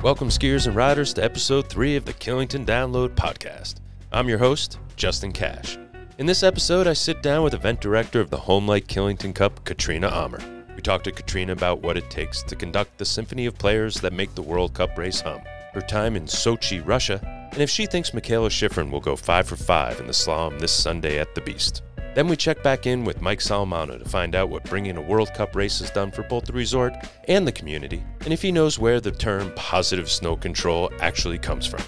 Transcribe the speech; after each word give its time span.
Welcome, 0.00 0.28
skiers 0.28 0.68
and 0.68 0.76
riders, 0.76 1.12
to 1.14 1.24
episode 1.24 1.68
three 1.68 1.96
of 1.96 2.04
the 2.04 2.12
Killington 2.12 2.64
Download 2.64 3.16
podcast. 3.16 3.80
I'm 4.12 4.28
your 4.28 4.38
host, 4.38 4.78
Justin 4.94 5.32
Cash. 5.32 5.76
In 6.18 6.26
this 6.26 6.44
episode, 6.44 6.86
I 6.86 6.92
sit 6.92 7.20
down 7.20 7.42
with 7.42 7.52
event 7.52 7.80
director 7.80 8.20
of 8.20 8.30
the 8.30 8.36
Homelight 8.36 8.86
Killington 8.86 9.34
Cup, 9.34 9.64
Katrina 9.64 10.08
Ammer. 10.08 10.40
We 10.76 10.82
talk 10.82 11.02
to 11.02 11.10
Katrina 11.10 11.52
about 11.52 11.82
what 11.82 11.96
it 11.96 12.10
takes 12.10 12.44
to 12.44 12.54
conduct 12.54 12.96
the 12.96 13.04
symphony 13.04 13.46
of 13.46 13.58
players 13.58 14.00
that 14.00 14.12
make 14.12 14.36
the 14.36 14.42
World 14.42 14.72
Cup 14.72 14.96
race 14.96 15.20
hum, 15.20 15.40
her 15.74 15.80
time 15.80 16.14
in 16.14 16.26
Sochi, 16.26 16.80
Russia, 16.86 17.20
and 17.50 17.60
if 17.60 17.68
she 17.68 17.84
thinks 17.84 18.12
Mikaela 18.12 18.50
Shiffrin 18.50 18.92
will 18.92 19.00
go 19.00 19.16
5 19.16 19.48
for 19.48 19.56
5 19.56 19.98
in 19.98 20.06
the 20.06 20.12
slalom 20.12 20.60
this 20.60 20.72
Sunday 20.72 21.18
at 21.18 21.34
the 21.34 21.40
Beast. 21.40 21.82
Then 22.18 22.26
we 22.26 22.34
check 22.34 22.64
back 22.64 22.84
in 22.84 23.04
with 23.04 23.22
Mike 23.22 23.38
Solimano 23.38 23.96
to 23.96 24.08
find 24.08 24.34
out 24.34 24.48
what 24.48 24.64
bringing 24.64 24.96
a 24.96 25.00
World 25.00 25.32
Cup 25.34 25.54
race 25.54 25.78
has 25.78 25.88
done 25.88 26.10
for 26.10 26.24
both 26.24 26.46
the 26.46 26.52
resort 26.52 26.92
and 27.28 27.46
the 27.46 27.52
community, 27.52 28.02
and 28.22 28.32
if 28.32 28.42
he 28.42 28.50
knows 28.50 28.76
where 28.76 29.00
the 29.00 29.12
term 29.12 29.52
positive 29.54 30.10
snow 30.10 30.34
control 30.34 30.90
actually 30.98 31.38
comes 31.38 31.64
from. 31.64 31.78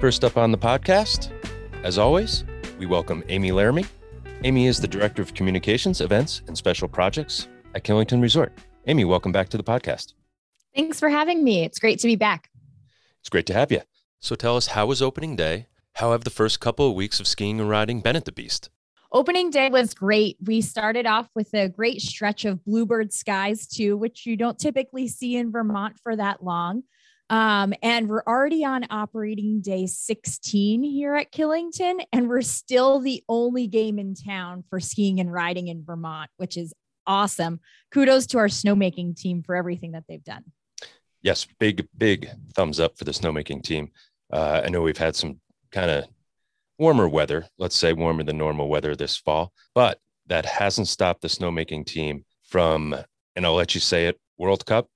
First 0.00 0.22
up 0.22 0.36
on 0.36 0.52
the 0.52 0.58
podcast, 0.58 1.32
as 1.82 1.98
always, 1.98 2.44
we 2.78 2.86
welcome 2.86 3.24
Amy 3.28 3.50
Laramie. 3.50 3.86
Amy 4.44 4.68
is 4.68 4.80
the 4.80 4.86
Director 4.86 5.22
of 5.22 5.34
Communications, 5.34 6.00
Events, 6.00 6.42
and 6.46 6.56
Special 6.56 6.86
Projects 6.86 7.48
at 7.74 7.82
Killington 7.82 8.22
Resort. 8.22 8.56
Amy, 8.86 9.04
welcome 9.04 9.32
back 9.32 9.48
to 9.48 9.56
the 9.56 9.64
podcast. 9.64 10.12
Thanks 10.72 11.00
for 11.00 11.08
having 11.08 11.42
me. 11.42 11.64
It's 11.64 11.80
great 11.80 11.98
to 11.98 12.06
be 12.06 12.14
back. 12.14 12.48
It's 13.18 13.28
great 13.28 13.46
to 13.46 13.54
have 13.54 13.72
you. 13.72 13.80
So 14.20 14.36
tell 14.36 14.56
us, 14.56 14.68
how 14.68 14.86
was 14.86 15.02
opening 15.02 15.34
day? 15.34 15.66
How 15.94 16.12
have 16.12 16.24
the 16.24 16.30
first 16.30 16.60
couple 16.60 16.88
of 16.88 16.94
weeks 16.94 17.20
of 17.20 17.26
skiing 17.26 17.60
and 17.60 17.68
riding 17.68 18.00
been 18.00 18.16
at 18.16 18.24
the 18.24 18.32
Beast? 18.32 18.70
Opening 19.12 19.50
day 19.50 19.68
was 19.70 19.92
great. 19.92 20.36
We 20.44 20.60
started 20.60 21.04
off 21.04 21.28
with 21.34 21.52
a 21.52 21.68
great 21.68 22.00
stretch 22.00 22.44
of 22.44 22.64
bluebird 22.64 23.12
skies, 23.12 23.66
too, 23.66 23.96
which 23.96 24.24
you 24.24 24.36
don't 24.36 24.58
typically 24.58 25.08
see 25.08 25.36
in 25.36 25.50
Vermont 25.50 25.96
for 26.02 26.14
that 26.14 26.44
long. 26.44 26.84
Um, 27.28 27.74
and 27.82 28.08
we're 28.08 28.24
already 28.26 28.64
on 28.64 28.86
operating 28.90 29.60
day 29.60 29.86
16 29.86 30.82
here 30.82 31.14
at 31.14 31.32
Killington, 31.32 32.04
and 32.12 32.28
we're 32.28 32.42
still 32.42 33.00
the 33.00 33.22
only 33.28 33.66
game 33.66 33.98
in 33.98 34.14
town 34.14 34.64
for 34.70 34.80
skiing 34.80 35.20
and 35.20 35.32
riding 35.32 35.68
in 35.68 35.84
Vermont, 35.84 36.30
which 36.36 36.56
is 36.56 36.72
awesome. 37.06 37.60
Kudos 37.92 38.26
to 38.28 38.38
our 38.38 38.48
snowmaking 38.48 39.16
team 39.16 39.42
for 39.42 39.54
everything 39.54 39.92
that 39.92 40.04
they've 40.08 40.24
done. 40.24 40.44
Yes, 41.22 41.46
big, 41.58 41.86
big 41.96 42.30
thumbs 42.54 42.80
up 42.80 42.96
for 42.96 43.04
the 43.04 43.12
snowmaking 43.12 43.62
team. 43.62 43.90
Uh, 44.32 44.62
I 44.64 44.68
know 44.68 44.82
we've 44.82 44.98
had 44.98 45.14
some 45.14 45.40
kind 45.72 45.90
of 45.90 46.04
warmer 46.78 47.08
weather, 47.08 47.46
let's 47.58 47.76
say 47.76 47.92
warmer 47.92 48.22
than 48.22 48.38
normal 48.38 48.68
weather 48.68 48.96
this 48.96 49.16
fall, 49.16 49.52
but 49.74 49.98
that 50.26 50.46
hasn't 50.46 50.88
stopped 50.88 51.22
the 51.22 51.28
snowmaking 51.28 51.84
team 51.84 52.24
from, 52.44 52.94
and 53.36 53.44
I'll 53.44 53.54
let 53.54 53.74
you 53.74 53.80
say 53.80 54.06
it, 54.06 54.18
World 54.38 54.64
Cup. 54.64 54.88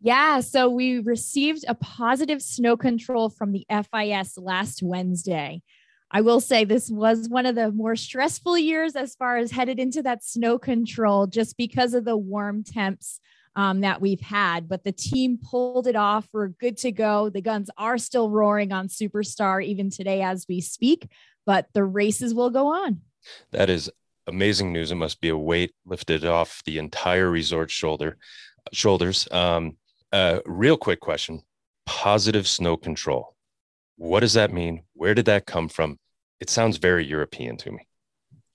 Yeah, 0.00 0.40
so 0.40 0.68
we 0.68 0.98
received 0.98 1.64
a 1.68 1.74
positive 1.74 2.42
snow 2.42 2.76
control 2.76 3.28
from 3.28 3.52
the 3.52 3.66
FIS 3.70 4.38
last 4.38 4.82
Wednesday. 4.82 5.62
I 6.10 6.20
will 6.20 6.40
say 6.40 6.64
this 6.64 6.88
was 6.90 7.28
one 7.28 7.46
of 7.46 7.54
the 7.56 7.72
more 7.72 7.96
stressful 7.96 8.58
years 8.58 8.94
as 8.94 9.14
far 9.14 9.38
as 9.38 9.50
headed 9.50 9.80
into 9.80 10.02
that 10.02 10.22
snow 10.22 10.58
control 10.58 11.26
just 11.26 11.56
because 11.56 11.94
of 11.94 12.04
the 12.04 12.16
warm 12.16 12.62
temps 12.62 13.20
um, 13.56 13.80
that 13.80 14.00
we've 14.00 14.20
had. 14.20 14.68
But 14.68 14.84
the 14.84 14.92
team 14.92 15.38
pulled 15.42 15.86
it 15.86 15.96
off. 15.96 16.28
We're 16.32 16.48
good 16.48 16.76
to 16.78 16.92
go. 16.92 17.30
The 17.30 17.40
guns 17.40 17.70
are 17.76 17.98
still 17.98 18.30
roaring 18.30 18.70
on 18.70 18.88
Superstar 18.88 19.64
even 19.64 19.90
today 19.90 20.22
as 20.22 20.46
we 20.48 20.60
speak, 20.60 21.08
but 21.44 21.66
the 21.72 21.82
races 21.82 22.34
will 22.34 22.50
go 22.50 22.68
on. 22.68 23.00
That 23.50 23.70
is 23.70 23.90
amazing 24.26 24.72
news. 24.72 24.92
It 24.92 24.96
must 24.96 25.20
be 25.20 25.30
a 25.30 25.36
weight 25.36 25.74
lifted 25.84 26.24
off 26.24 26.62
the 26.64 26.78
entire 26.78 27.30
resort 27.30 27.70
shoulder 27.70 28.18
shoulders. 28.72 29.26
Um, 29.32 29.76
uh, 30.12 30.40
real 30.44 30.76
quick 30.76 31.00
question: 31.00 31.42
Positive 31.86 32.46
snow 32.46 32.76
control. 32.76 33.34
What 33.96 34.20
does 34.20 34.34
that 34.34 34.52
mean? 34.52 34.82
Where 34.92 35.14
did 35.14 35.24
that 35.24 35.46
come 35.46 35.68
from? 35.68 35.98
It 36.38 36.50
sounds 36.50 36.76
very 36.76 37.06
European 37.06 37.56
to 37.58 37.72
me. 37.72 37.88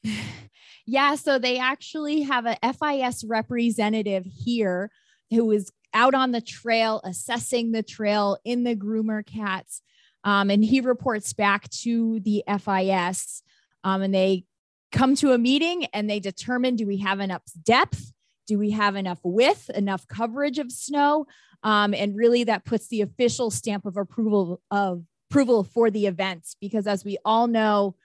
Yeah, 0.86 1.16
so 1.16 1.38
they 1.38 1.58
actually 1.58 2.22
have 2.22 2.46
a 2.46 2.58
FIS 2.74 3.24
representative 3.24 4.26
here 4.26 4.92
who 5.30 5.52
is 5.52 5.72
out 5.94 6.14
on 6.14 6.32
the 6.32 6.42
trail, 6.42 7.02
assessing 7.04 7.72
the 7.72 7.84
trail 7.84 8.38
in 8.44 8.64
the 8.64 8.76
groomer 8.76 9.26
cats. 9.26 9.82
Um, 10.24 10.50
and 10.50 10.64
he 10.64 10.82
reports 10.82 11.34
back 11.34 11.70
to 11.82 12.20
the 12.20 12.44
FIS 12.48 13.44
um, 13.84 14.02
and 14.02 14.14
they 14.14 14.46
come 14.92 15.16
to 15.16 15.32
a 15.32 15.38
meeting 15.38 15.86
and 15.94 16.10
they 16.10 16.20
determine 16.20 16.76
do 16.76 16.86
we 16.86 16.98
have 16.98 17.20
enough 17.20 17.44
depth? 17.64 18.14
Do 18.48 18.60
we 18.60 18.72
have 18.72 18.96
enough 18.96 19.20
width, 19.24 19.70
enough 19.70 20.08
coverage 20.08 20.60
of 20.60 20.72
snow? 20.72 21.26
Um, 21.64 21.94
and 21.94 22.16
really 22.16 22.44
that 22.46 22.66
puts 22.66 22.88
the 22.88 23.02
official 23.02 23.52
stamp 23.52 23.86
of 23.86 23.98
approval 23.98 24.62
of 24.72 25.04
approval 25.30 25.64
for 25.64 25.90
the 25.90 26.08
events 26.08 26.56
because 26.60 26.88
as 26.88 27.06
we 27.06 27.18
all 27.24 27.48
know, 27.48 27.96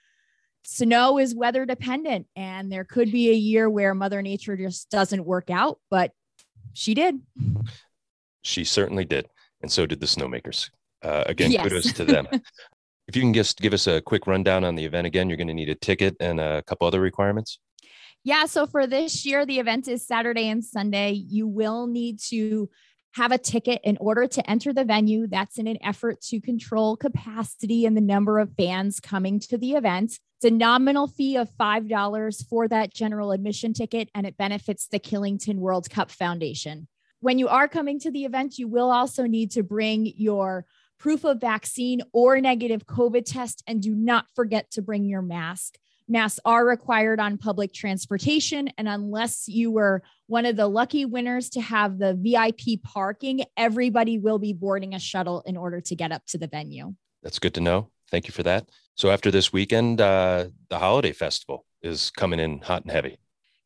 snow 0.69 1.17
is 1.17 1.33
weather 1.33 1.65
dependent 1.65 2.27
and 2.35 2.69
there 2.69 2.83
could 2.83 3.09
be 3.09 3.29
a 3.29 3.33
year 3.33 3.69
where 3.69 3.93
mother 3.93 4.21
nature 4.21 4.57
just 4.57 4.89
doesn't 4.89 5.23
work 5.23 5.49
out 5.49 5.79
but 5.89 6.11
she 6.73 6.93
did. 6.93 7.21
She 8.41 8.65
certainly 8.65 9.05
did 9.05 9.29
and 9.61 9.71
so 9.71 9.85
did 9.85 10.01
the 10.01 10.05
snowmakers. 10.05 10.69
Uh, 11.01 11.23
again 11.25 11.51
yes. 11.51 11.63
kudos 11.63 11.93
to 11.93 12.03
them. 12.03 12.27
If 13.07 13.15
you 13.15 13.21
can 13.21 13.33
just 13.33 13.61
give 13.61 13.71
us 13.71 13.87
a 13.87 14.01
quick 14.01 14.27
rundown 14.27 14.65
on 14.65 14.75
the 14.75 14.83
event 14.83 15.07
again 15.07 15.29
you're 15.29 15.37
going 15.37 15.47
to 15.47 15.53
need 15.53 15.69
a 15.69 15.75
ticket 15.75 16.17
and 16.19 16.41
a 16.41 16.61
couple 16.63 16.85
other 16.85 16.99
requirements. 16.99 17.59
Yeah 18.25 18.45
so 18.45 18.67
for 18.67 18.85
this 18.87 19.25
year 19.25 19.45
the 19.45 19.59
event 19.59 19.87
is 19.87 20.05
saturday 20.05 20.49
and 20.49 20.61
sunday. 20.61 21.11
You 21.11 21.47
will 21.47 21.87
need 21.87 22.19
to 22.27 22.69
have 23.17 23.31
a 23.31 23.37
ticket 23.37 23.81
in 23.83 23.97
order 23.99 24.27
to 24.27 24.49
enter 24.49 24.71
the 24.71 24.83
venue. 24.83 25.25
That's 25.25 25.57
in 25.57 25.65
an 25.65 25.79
effort 25.83 26.21
to 26.21 26.39
control 26.39 26.95
capacity 26.95 27.85
and 27.85 27.97
the 27.97 28.01
number 28.01 28.37
of 28.37 28.53
fans 28.55 28.99
coming 28.99 29.39
to 29.41 29.57
the 29.57 29.73
event. 29.73 30.19
It's 30.37 30.45
a 30.45 30.51
nominal 30.51 31.07
fee 31.07 31.35
of 31.35 31.49
$5 31.59 32.47
for 32.47 32.67
that 32.67 32.93
general 32.93 33.31
admission 33.31 33.73
ticket, 33.73 34.09
and 34.13 34.27
it 34.27 34.37
benefits 34.37 34.87
the 34.87 34.99
Killington 34.99 35.55
World 35.55 35.89
Cup 35.89 36.11
Foundation. 36.11 36.87
When 37.19 37.39
you 37.39 37.47
are 37.47 37.67
coming 37.67 37.99
to 38.01 38.11
the 38.11 38.25
event, 38.25 38.59
you 38.59 38.67
will 38.67 38.91
also 38.91 39.23
need 39.23 39.49
to 39.51 39.63
bring 39.63 40.13
your 40.15 40.65
proof 40.99 41.23
of 41.23 41.41
vaccine 41.41 42.01
or 42.13 42.39
negative 42.39 42.85
COVID 42.85 43.25
test, 43.25 43.63
and 43.65 43.81
do 43.81 43.95
not 43.95 44.25
forget 44.35 44.69
to 44.71 44.83
bring 44.83 45.05
your 45.05 45.23
mask. 45.23 45.79
Masks 46.07 46.39
are 46.45 46.65
required 46.65 47.19
on 47.19 47.37
public 47.37 47.73
transportation. 47.73 48.69
And 48.77 48.87
unless 48.87 49.47
you 49.47 49.71
were 49.71 50.03
one 50.27 50.45
of 50.45 50.55
the 50.55 50.67
lucky 50.67 51.05
winners 51.05 51.49
to 51.51 51.61
have 51.61 51.99
the 51.99 52.13
VIP 52.13 52.81
parking, 52.83 53.43
everybody 53.57 54.17
will 54.17 54.39
be 54.39 54.53
boarding 54.53 54.93
a 54.93 54.99
shuttle 54.99 55.43
in 55.45 55.57
order 55.57 55.81
to 55.81 55.95
get 55.95 56.11
up 56.11 56.25
to 56.27 56.37
the 56.37 56.47
venue. 56.47 56.93
That's 57.23 57.39
good 57.39 57.53
to 57.55 57.61
know. 57.61 57.89
Thank 58.09 58.27
you 58.27 58.31
for 58.31 58.43
that. 58.43 58.69
So, 58.95 59.09
after 59.09 59.31
this 59.31 59.51
weekend, 59.51 59.99
uh, 59.99 60.47
the 60.69 60.79
holiday 60.79 61.11
festival 61.11 61.65
is 61.81 62.09
coming 62.11 62.39
in 62.39 62.61
hot 62.61 62.83
and 62.83 62.91
heavy. 62.91 63.19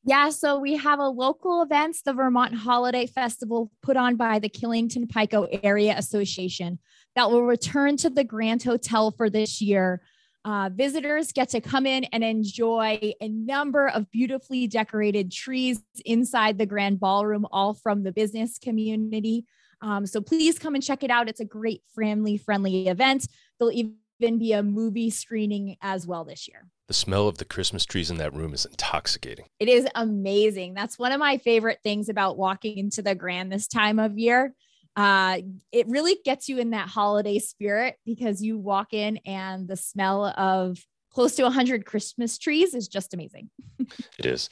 Yeah, 0.03 0.29
so 0.29 0.57
we 0.57 0.77
have 0.77 0.97
a 0.97 1.07
local 1.07 1.61
events, 1.61 2.01
the 2.01 2.13
Vermont 2.13 2.55
Holiday 2.55 3.05
Festival, 3.05 3.71
put 3.83 3.97
on 3.97 4.15
by 4.15 4.39
the 4.39 4.49
Killington 4.49 5.07
Pico 5.07 5.47
Area 5.61 5.95
Association, 5.95 6.79
that 7.15 7.29
will 7.29 7.43
return 7.43 7.97
to 7.97 8.09
the 8.09 8.23
Grand 8.23 8.63
Hotel 8.63 9.11
for 9.11 9.29
this 9.29 9.61
year. 9.61 10.01
Uh, 10.43 10.69
visitors 10.73 11.31
get 11.31 11.49
to 11.49 11.61
come 11.61 11.85
in 11.85 12.03
and 12.05 12.23
enjoy 12.23 13.13
a 13.21 13.29
number 13.29 13.87
of 13.89 14.09
beautifully 14.09 14.67
decorated 14.67 15.31
trees 15.31 15.81
inside 16.03 16.57
the 16.57 16.65
grand 16.65 16.99
ballroom, 16.99 17.45
all 17.51 17.73
from 17.73 18.03
the 18.03 18.11
business 18.11 18.57
community. 18.57 19.45
Um, 19.81 20.05
so 20.05 20.19
please 20.21 20.57
come 20.57 20.73
and 20.73 20.83
check 20.83 21.03
it 21.03 21.11
out. 21.11 21.29
It's 21.29 21.39
a 21.39 21.45
great 21.45 21.83
family 21.95 22.37
friendly 22.37 22.87
event. 22.87 23.27
There'll 23.59 23.71
even 23.71 24.39
be 24.39 24.53
a 24.53 24.63
movie 24.63 25.09
screening 25.11 25.77
as 25.81 26.07
well 26.07 26.23
this 26.23 26.47
year. 26.47 26.67
The 26.87 26.93
smell 26.95 27.27
of 27.27 27.37
the 27.37 27.45
Christmas 27.45 27.85
trees 27.85 28.09
in 28.09 28.17
that 28.17 28.33
room 28.33 28.53
is 28.53 28.65
intoxicating. 28.65 29.45
It 29.59 29.69
is 29.69 29.87
amazing. 29.95 30.73
That's 30.73 30.99
one 30.99 31.11
of 31.11 31.19
my 31.19 31.37
favorite 31.37 31.79
things 31.83 32.09
about 32.09 32.37
walking 32.37 32.77
into 32.77 33.01
the 33.01 33.15
grand 33.15 33.51
this 33.51 33.67
time 33.67 33.99
of 33.99 34.17
year 34.17 34.53
uh, 34.95 35.37
it 35.71 35.87
really 35.87 36.17
gets 36.25 36.49
you 36.49 36.57
in 36.57 36.71
that 36.71 36.89
holiday 36.89 37.39
spirit 37.39 37.95
because 38.05 38.41
you 38.41 38.57
walk 38.57 38.93
in 38.93 39.17
and 39.25 39.67
the 39.67 39.77
smell 39.77 40.25
of 40.25 40.79
close 41.13 41.35
to 41.35 41.43
100 41.43 41.85
Christmas 41.85 42.37
trees 42.37 42.73
is 42.73 42.87
just 42.87 43.13
amazing. 43.13 43.49
it 44.17 44.25
is. 44.25 44.49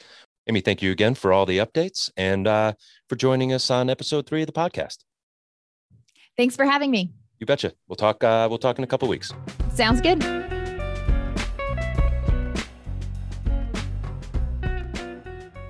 Amy, 0.48 0.60
thank 0.60 0.82
you 0.82 0.90
again 0.90 1.14
for 1.14 1.32
all 1.32 1.46
the 1.46 1.58
updates 1.58 2.10
and 2.16 2.46
uh, 2.46 2.72
for 3.08 3.16
joining 3.16 3.52
us 3.52 3.70
on 3.70 3.90
episode 3.90 4.26
three 4.26 4.42
of 4.42 4.46
the 4.46 4.52
podcast. 4.52 4.98
Thanks 6.36 6.56
for 6.56 6.64
having 6.64 6.90
me. 6.90 7.12
You 7.38 7.46
betcha. 7.46 7.72
We'll 7.88 7.96
talk. 7.96 8.22
Uh, 8.24 8.46
we'll 8.48 8.58
talk 8.58 8.78
in 8.78 8.84
a 8.84 8.86
couple 8.86 9.08
weeks. 9.08 9.32
Sounds 9.74 10.00
good. 10.00 10.22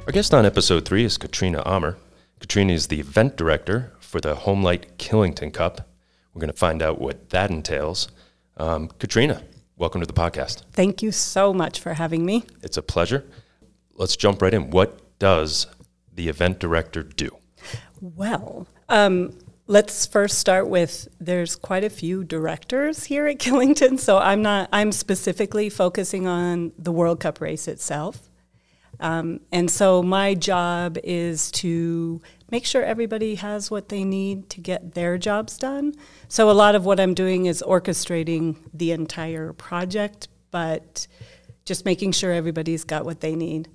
Our 0.06 0.12
guest 0.12 0.34
on 0.34 0.46
episode 0.46 0.84
three 0.84 1.04
is 1.04 1.18
Katrina 1.18 1.62
Ammer. 1.64 1.96
Katrina 2.40 2.72
is 2.72 2.88
the 2.88 2.98
event 2.98 3.36
director 3.36 3.92
for 4.10 4.20
the 4.20 4.34
Homelight 4.34 4.96
Killington 4.98 5.52
Cup. 5.52 5.88
We're 6.34 6.40
going 6.40 6.50
to 6.50 6.56
find 6.56 6.82
out 6.82 7.00
what 7.00 7.30
that 7.30 7.48
entails. 7.48 8.08
Um, 8.56 8.88
Katrina, 8.98 9.44
welcome 9.76 10.00
to 10.00 10.06
the 10.06 10.12
podcast. 10.12 10.64
Thank 10.72 11.00
you 11.00 11.12
so 11.12 11.54
much 11.54 11.78
for 11.78 11.94
having 11.94 12.26
me. 12.26 12.44
It's 12.60 12.76
a 12.76 12.82
pleasure. 12.82 13.24
Let's 13.94 14.16
jump 14.16 14.42
right 14.42 14.52
in. 14.52 14.70
What 14.70 15.18
does 15.20 15.68
the 16.12 16.28
event 16.28 16.58
director 16.58 17.04
do? 17.04 17.30
Well, 18.00 18.66
um, 18.88 19.38
let's 19.68 20.06
first 20.06 20.40
start 20.40 20.68
with 20.68 21.06
there's 21.20 21.54
quite 21.54 21.84
a 21.84 21.90
few 21.90 22.24
directors 22.24 23.04
here 23.04 23.28
at 23.28 23.38
Killington, 23.38 23.96
so 24.00 24.18
I'm 24.18 24.42
not 24.42 24.68
I'm 24.72 24.90
specifically 24.90 25.70
focusing 25.70 26.26
on 26.26 26.72
the 26.76 26.90
World 26.90 27.20
Cup 27.20 27.40
race 27.40 27.68
itself. 27.68 28.28
Um, 29.00 29.40
and 29.50 29.70
so 29.70 30.02
my 30.02 30.34
job 30.34 30.98
is 31.02 31.50
to 31.52 32.20
make 32.50 32.64
sure 32.64 32.82
everybody 32.82 33.36
has 33.36 33.70
what 33.70 33.88
they 33.88 34.04
need 34.04 34.50
to 34.50 34.60
get 34.60 34.94
their 34.94 35.18
jobs 35.18 35.56
done. 35.56 35.94
So 36.28 36.50
a 36.50 36.52
lot 36.52 36.74
of 36.74 36.84
what 36.84 37.00
I'm 37.00 37.14
doing 37.14 37.46
is 37.46 37.62
orchestrating 37.66 38.56
the 38.74 38.92
entire 38.92 39.52
project, 39.52 40.28
but 40.50 41.06
just 41.64 41.84
making 41.84 42.12
sure 42.12 42.32
everybody's 42.32 42.84
got 42.84 43.04
what 43.04 43.20
they 43.20 43.36
need. 43.36 43.68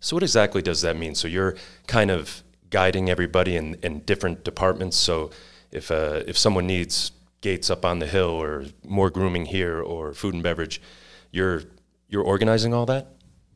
So, 0.00 0.14
what 0.16 0.22
exactly 0.22 0.60
does 0.60 0.82
that 0.82 0.98
mean? 0.98 1.14
So, 1.14 1.26
you're 1.28 1.56
kind 1.86 2.10
of 2.10 2.42
guiding 2.68 3.08
everybody 3.08 3.56
in, 3.56 3.76
in 3.82 4.00
different 4.00 4.44
departments. 4.44 4.98
So, 4.98 5.30
if 5.72 5.90
uh, 5.90 6.22
if 6.26 6.36
someone 6.36 6.66
needs 6.66 7.12
gates 7.40 7.70
up 7.70 7.86
on 7.86 8.00
the 8.00 8.06
hill, 8.06 8.28
or 8.28 8.66
more 8.84 9.08
grooming 9.08 9.46
here, 9.46 9.80
or 9.80 10.12
food 10.12 10.34
and 10.34 10.42
beverage, 10.42 10.82
you're 11.30 11.62
you're 12.08 12.22
organizing 12.22 12.74
all 12.74 12.84
that. 12.84 13.14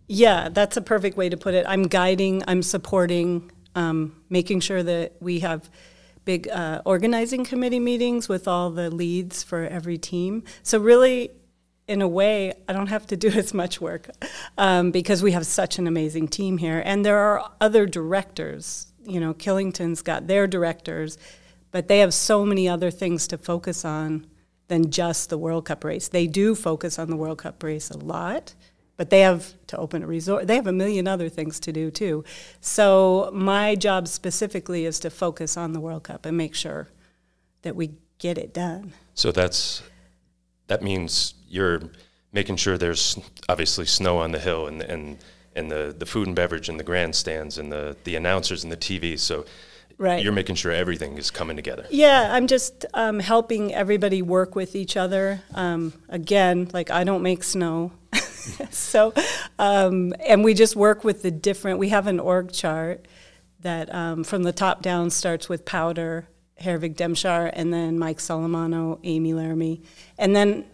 Yeah, 0.08 0.48
that's 0.48 0.78
a 0.78 0.80
perfect 0.80 1.18
way 1.18 1.28
to 1.28 1.36
put 1.36 1.52
it. 1.52 1.66
I'm 1.68 1.82
guiding, 1.82 2.42
I'm 2.48 2.62
supporting, 2.62 3.50
um, 3.78 4.16
making 4.28 4.58
sure 4.58 4.82
that 4.82 5.12
we 5.20 5.38
have 5.38 5.70
big 6.24 6.48
uh, 6.48 6.82
organizing 6.84 7.44
committee 7.44 7.78
meetings 7.78 8.28
with 8.28 8.48
all 8.48 8.70
the 8.70 8.90
leads 8.90 9.44
for 9.44 9.64
every 9.66 9.96
team. 9.96 10.42
So, 10.64 10.80
really, 10.80 11.30
in 11.86 12.02
a 12.02 12.08
way, 12.08 12.52
I 12.68 12.72
don't 12.72 12.88
have 12.88 13.06
to 13.06 13.16
do 13.16 13.28
as 13.42 13.54
much 13.54 13.80
work 13.80 14.10
um, 14.58 14.90
because 14.90 15.22
we 15.22 15.32
have 15.32 15.46
such 15.46 15.78
an 15.78 15.86
amazing 15.86 16.26
team 16.28 16.58
here. 16.58 16.82
And 16.84 17.04
there 17.04 17.18
are 17.18 17.52
other 17.60 17.86
directors. 17.86 18.92
You 19.04 19.20
know, 19.20 19.32
Killington's 19.32 20.02
got 20.02 20.26
their 20.26 20.46
directors, 20.46 21.16
but 21.70 21.86
they 21.86 22.00
have 22.00 22.12
so 22.12 22.44
many 22.44 22.68
other 22.68 22.90
things 22.90 23.28
to 23.28 23.38
focus 23.38 23.84
on 23.84 24.26
than 24.66 24.90
just 24.90 25.30
the 25.30 25.38
World 25.38 25.64
Cup 25.66 25.84
race. 25.84 26.08
They 26.08 26.26
do 26.26 26.54
focus 26.56 26.98
on 26.98 27.10
the 27.10 27.16
World 27.16 27.38
Cup 27.38 27.62
race 27.62 27.90
a 27.90 27.96
lot 27.96 28.54
but 28.98 29.08
they 29.08 29.20
have 29.20 29.54
to 29.68 29.78
open 29.78 30.02
a 30.02 30.06
resort. 30.06 30.46
They 30.46 30.56
have 30.56 30.66
a 30.66 30.72
million 30.72 31.08
other 31.08 31.30
things 31.30 31.58
to 31.60 31.72
do 31.72 31.90
too. 31.90 32.24
So 32.60 33.30
my 33.32 33.74
job 33.76 34.08
specifically 34.08 34.84
is 34.84 35.00
to 35.00 35.08
focus 35.08 35.56
on 35.56 35.72
the 35.72 35.80
World 35.80 36.02
Cup 36.02 36.26
and 36.26 36.36
make 36.36 36.54
sure 36.54 36.88
that 37.62 37.74
we 37.74 37.92
get 38.18 38.36
it 38.36 38.52
done. 38.52 38.92
So 39.14 39.32
that's 39.32 39.82
that 40.66 40.82
means 40.82 41.32
you're 41.48 41.80
making 42.32 42.56
sure 42.56 42.76
there's 42.76 43.18
obviously 43.48 43.86
snow 43.86 44.18
on 44.18 44.32
the 44.32 44.38
hill 44.38 44.66
and 44.66 44.82
and 44.82 45.18
and 45.54 45.70
the, 45.70 45.94
the 45.96 46.06
food 46.06 46.26
and 46.26 46.36
beverage 46.36 46.68
and 46.68 46.78
the 46.78 46.84
grandstands 46.84 47.58
and 47.58 47.72
the, 47.72 47.96
the 48.04 48.14
announcers 48.14 48.62
and 48.62 48.72
the 48.72 48.76
TV. 48.76 49.18
So 49.18 49.44
right. 49.98 50.22
you're 50.22 50.32
making 50.32 50.54
sure 50.54 50.72
everything 50.72 51.18
is 51.18 51.30
coming 51.30 51.56
together. 51.56 51.86
Yeah, 51.90 52.28
I'm 52.32 52.46
just 52.46 52.86
um, 52.94 53.18
helping 53.18 53.74
everybody 53.74 54.22
work 54.22 54.54
with 54.54 54.76
each 54.76 54.96
other. 54.96 55.42
Um, 55.54 55.92
again, 56.08 56.70
like 56.72 56.90
I 56.90 57.04
don't 57.04 57.22
make 57.22 57.42
snow. 57.42 57.92
so, 58.70 59.12
um, 59.58 60.14
and 60.26 60.44
we 60.44 60.54
just 60.54 60.76
work 60.76 61.04
with 61.04 61.22
the 61.22 61.30
different, 61.30 61.78
we 61.78 61.88
have 61.90 62.06
an 62.06 62.20
org 62.20 62.52
chart 62.52 63.06
that 63.60 63.92
um, 63.94 64.24
from 64.24 64.42
the 64.42 64.52
top 64.52 64.82
down 64.82 65.10
starts 65.10 65.48
with 65.48 65.64
Powdr, 65.64 66.26
Herwig 66.60 66.96
Demschar, 66.96 67.50
and 67.52 67.72
then 67.72 67.98
Mike 67.98 68.18
Solimano, 68.18 68.98
Amy 69.04 69.34
Laramie. 69.34 69.82
And 70.16 70.34
then 70.34 70.64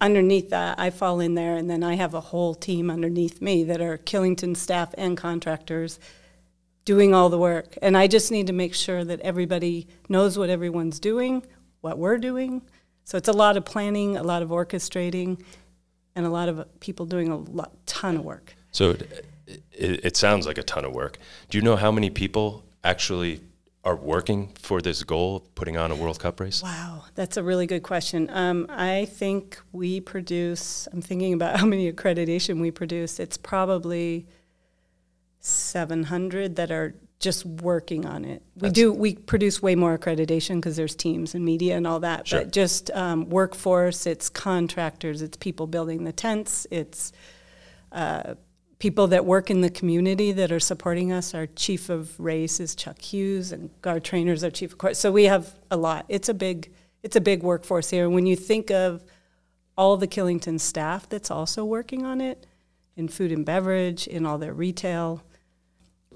underneath 0.00 0.50
that, 0.50 0.78
I 0.78 0.90
fall 0.90 1.20
in 1.20 1.34
there, 1.34 1.56
and 1.56 1.68
then 1.68 1.82
I 1.82 1.94
have 1.94 2.14
a 2.14 2.20
whole 2.20 2.54
team 2.54 2.90
underneath 2.90 3.40
me 3.40 3.64
that 3.64 3.80
are 3.80 3.98
Killington 3.98 4.56
staff 4.56 4.94
and 4.96 5.16
contractors 5.16 5.98
doing 6.84 7.14
all 7.14 7.28
the 7.28 7.38
work. 7.38 7.76
And 7.82 7.96
I 7.96 8.06
just 8.06 8.30
need 8.30 8.46
to 8.46 8.52
make 8.52 8.74
sure 8.74 9.04
that 9.04 9.20
everybody 9.20 9.88
knows 10.08 10.38
what 10.38 10.50
everyone's 10.50 11.00
doing, 11.00 11.44
what 11.80 11.98
we're 11.98 12.18
doing. 12.18 12.62
So 13.04 13.18
it's 13.18 13.28
a 13.28 13.32
lot 13.32 13.56
of 13.56 13.64
planning, 13.64 14.16
a 14.16 14.22
lot 14.22 14.42
of 14.42 14.50
orchestrating, 14.50 15.42
and 16.16 16.26
a 16.26 16.30
lot 16.30 16.48
of 16.48 16.66
people 16.80 17.06
doing 17.06 17.28
a 17.28 17.36
lot, 17.36 17.72
ton 17.86 18.16
of 18.16 18.24
work. 18.24 18.56
So 18.72 18.90
it, 18.90 19.26
it, 19.46 20.04
it 20.04 20.16
sounds 20.16 20.46
like 20.46 20.58
a 20.58 20.62
ton 20.62 20.84
of 20.84 20.92
work. 20.92 21.18
Do 21.50 21.58
you 21.58 21.62
know 21.62 21.76
how 21.76 21.92
many 21.92 22.10
people 22.10 22.64
actually 22.82 23.40
are 23.84 23.94
working 23.94 24.48
for 24.58 24.80
this 24.80 25.04
goal 25.04 25.36
of 25.36 25.54
putting 25.54 25.76
on 25.76 25.92
a 25.92 25.94
World 25.94 26.18
Cup 26.18 26.40
race? 26.40 26.62
Wow, 26.62 27.04
that's 27.14 27.36
a 27.36 27.42
really 27.42 27.66
good 27.66 27.84
question. 27.84 28.28
Um, 28.30 28.66
I 28.68 29.04
think 29.04 29.60
we 29.70 30.00
produce, 30.00 30.88
I'm 30.92 31.00
thinking 31.00 31.34
about 31.34 31.56
how 31.60 31.66
many 31.66 31.92
accreditation 31.92 32.60
we 32.60 32.72
produce. 32.72 33.20
It's 33.20 33.36
probably 33.36 34.26
700 35.46 36.56
that 36.56 36.70
are 36.70 36.94
just 37.18 37.46
working 37.46 38.04
on 38.04 38.24
it. 38.24 38.42
We 38.56 38.68
That's 38.68 38.74
do 38.74 38.92
we 38.92 39.14
produce 39.14 39.62
way 39.62 39.74
more 39.74 39.96
accreditation 39.96 40.56
because 40.56 40.76
there's 40.76 40.94
teams 40.94 41.34
and 41.34 41.44
media 41.44 41.76
and 41.76 41.86
all 41.86 42.00
that. 42.00 42.28
Sure. 42.28 42.40
But 42.40 42.52
just 42.52 42.90
um, 42.90 43.28
workforce, 43.30 44.06
it's 44.06 44.28
contractors, 44.28 45.22
it's 45.22 45.36
people 45.36 45.66
building 45.66 46.04
the 46.04 46.12
tents, 46.12 46.66
it's 46.70 47.12
uh, 47.92 48.34
people 48.78 49.06
that 49.08 49.24
work 49.24 49.50
in 49.50 49.62
the 49.62 49.70
community 49.70 50.32
that 50.32 50.52
are 50.52 50.60
supporting 50.60 51.10
us. 51.10 51.34
Our 51.34 51.46
chief 51.46 51.88
of 51.88 52.18
race 52.20 52.60
is 52.60 52.74
Chuck 52.74 53.00
Hughes, 53.00 53.52
and 53.52 53.70
guard 53.80 54.04
trainers 54.04 54.44
are 54.44 54.50
chief 54.50 54.72
of 54.72 54.78
course. 54.78 54.98
So 54.98 55.10
we 55.10 55.24
have 55.24 55.54
a 55.70 55.76
lot. 55.76 56.04
It's 56.08 56.28
a 56.28 56.34
big 56.34 56.72
it's 57.02 57.16
a 57.16 57.20
big 57.20 57.42
workforce 57.42 57.88
here. 57.90 58.04
And 58.04 58.14
when 58.14 58.26
you 58.26 58.36
think 58.36 58.70
of 58.70 59.04
all 59.78 59.96
the 59.96 60.08
Killington 60.08 60.58
staff 60.58 61.08
that's 61.08 61.30
also 61.30 61.64
working 61.64 62.04
on 62.04 62.20
it 62.20 62.46
in 62.96 63.08
food 63.08 63.30
and 63.30 63.44
beverage, 63.44 64.06
in 64.06 64.26
all 64.26 64.38
their 64.38 64.54
retail 64.54 65.22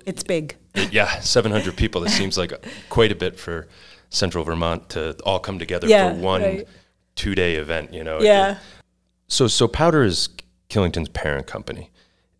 it's 0.06 0.22
big. 0.22 0.56
yeah, 0.90 1.20
700 1.20 1.76
people. 1.76 2.04
It 2.04 2.10
seems 2.10 2.38
like 2.38 2.52
quite 2.88 3.12
a 3.12 3.14
bit 3.14 3.38
for 3.38 3.68
Central 4.10 4.44
Vermont 4.44 4.90
to 4.90 5.16
all 5.24 5.38
come 5.38 5.58
together 5.58 5.86
yeah, 5.86 6.12
for 6.12 6.20
one 6.20 6.42
right. 6.42 6.68
two-day 7.14 7.56
event. 7.56 7.92
You 7.92 8.04
know. 8.04 8.20
Yeah. 8.20 8.58
So 9.28 9.46
so 9.46 9.68
Powdr 9.68 10.04
is 10.04 10.28
Killington's 10.68 11.08
parent 11.08 11.46
company, 11.46 11.90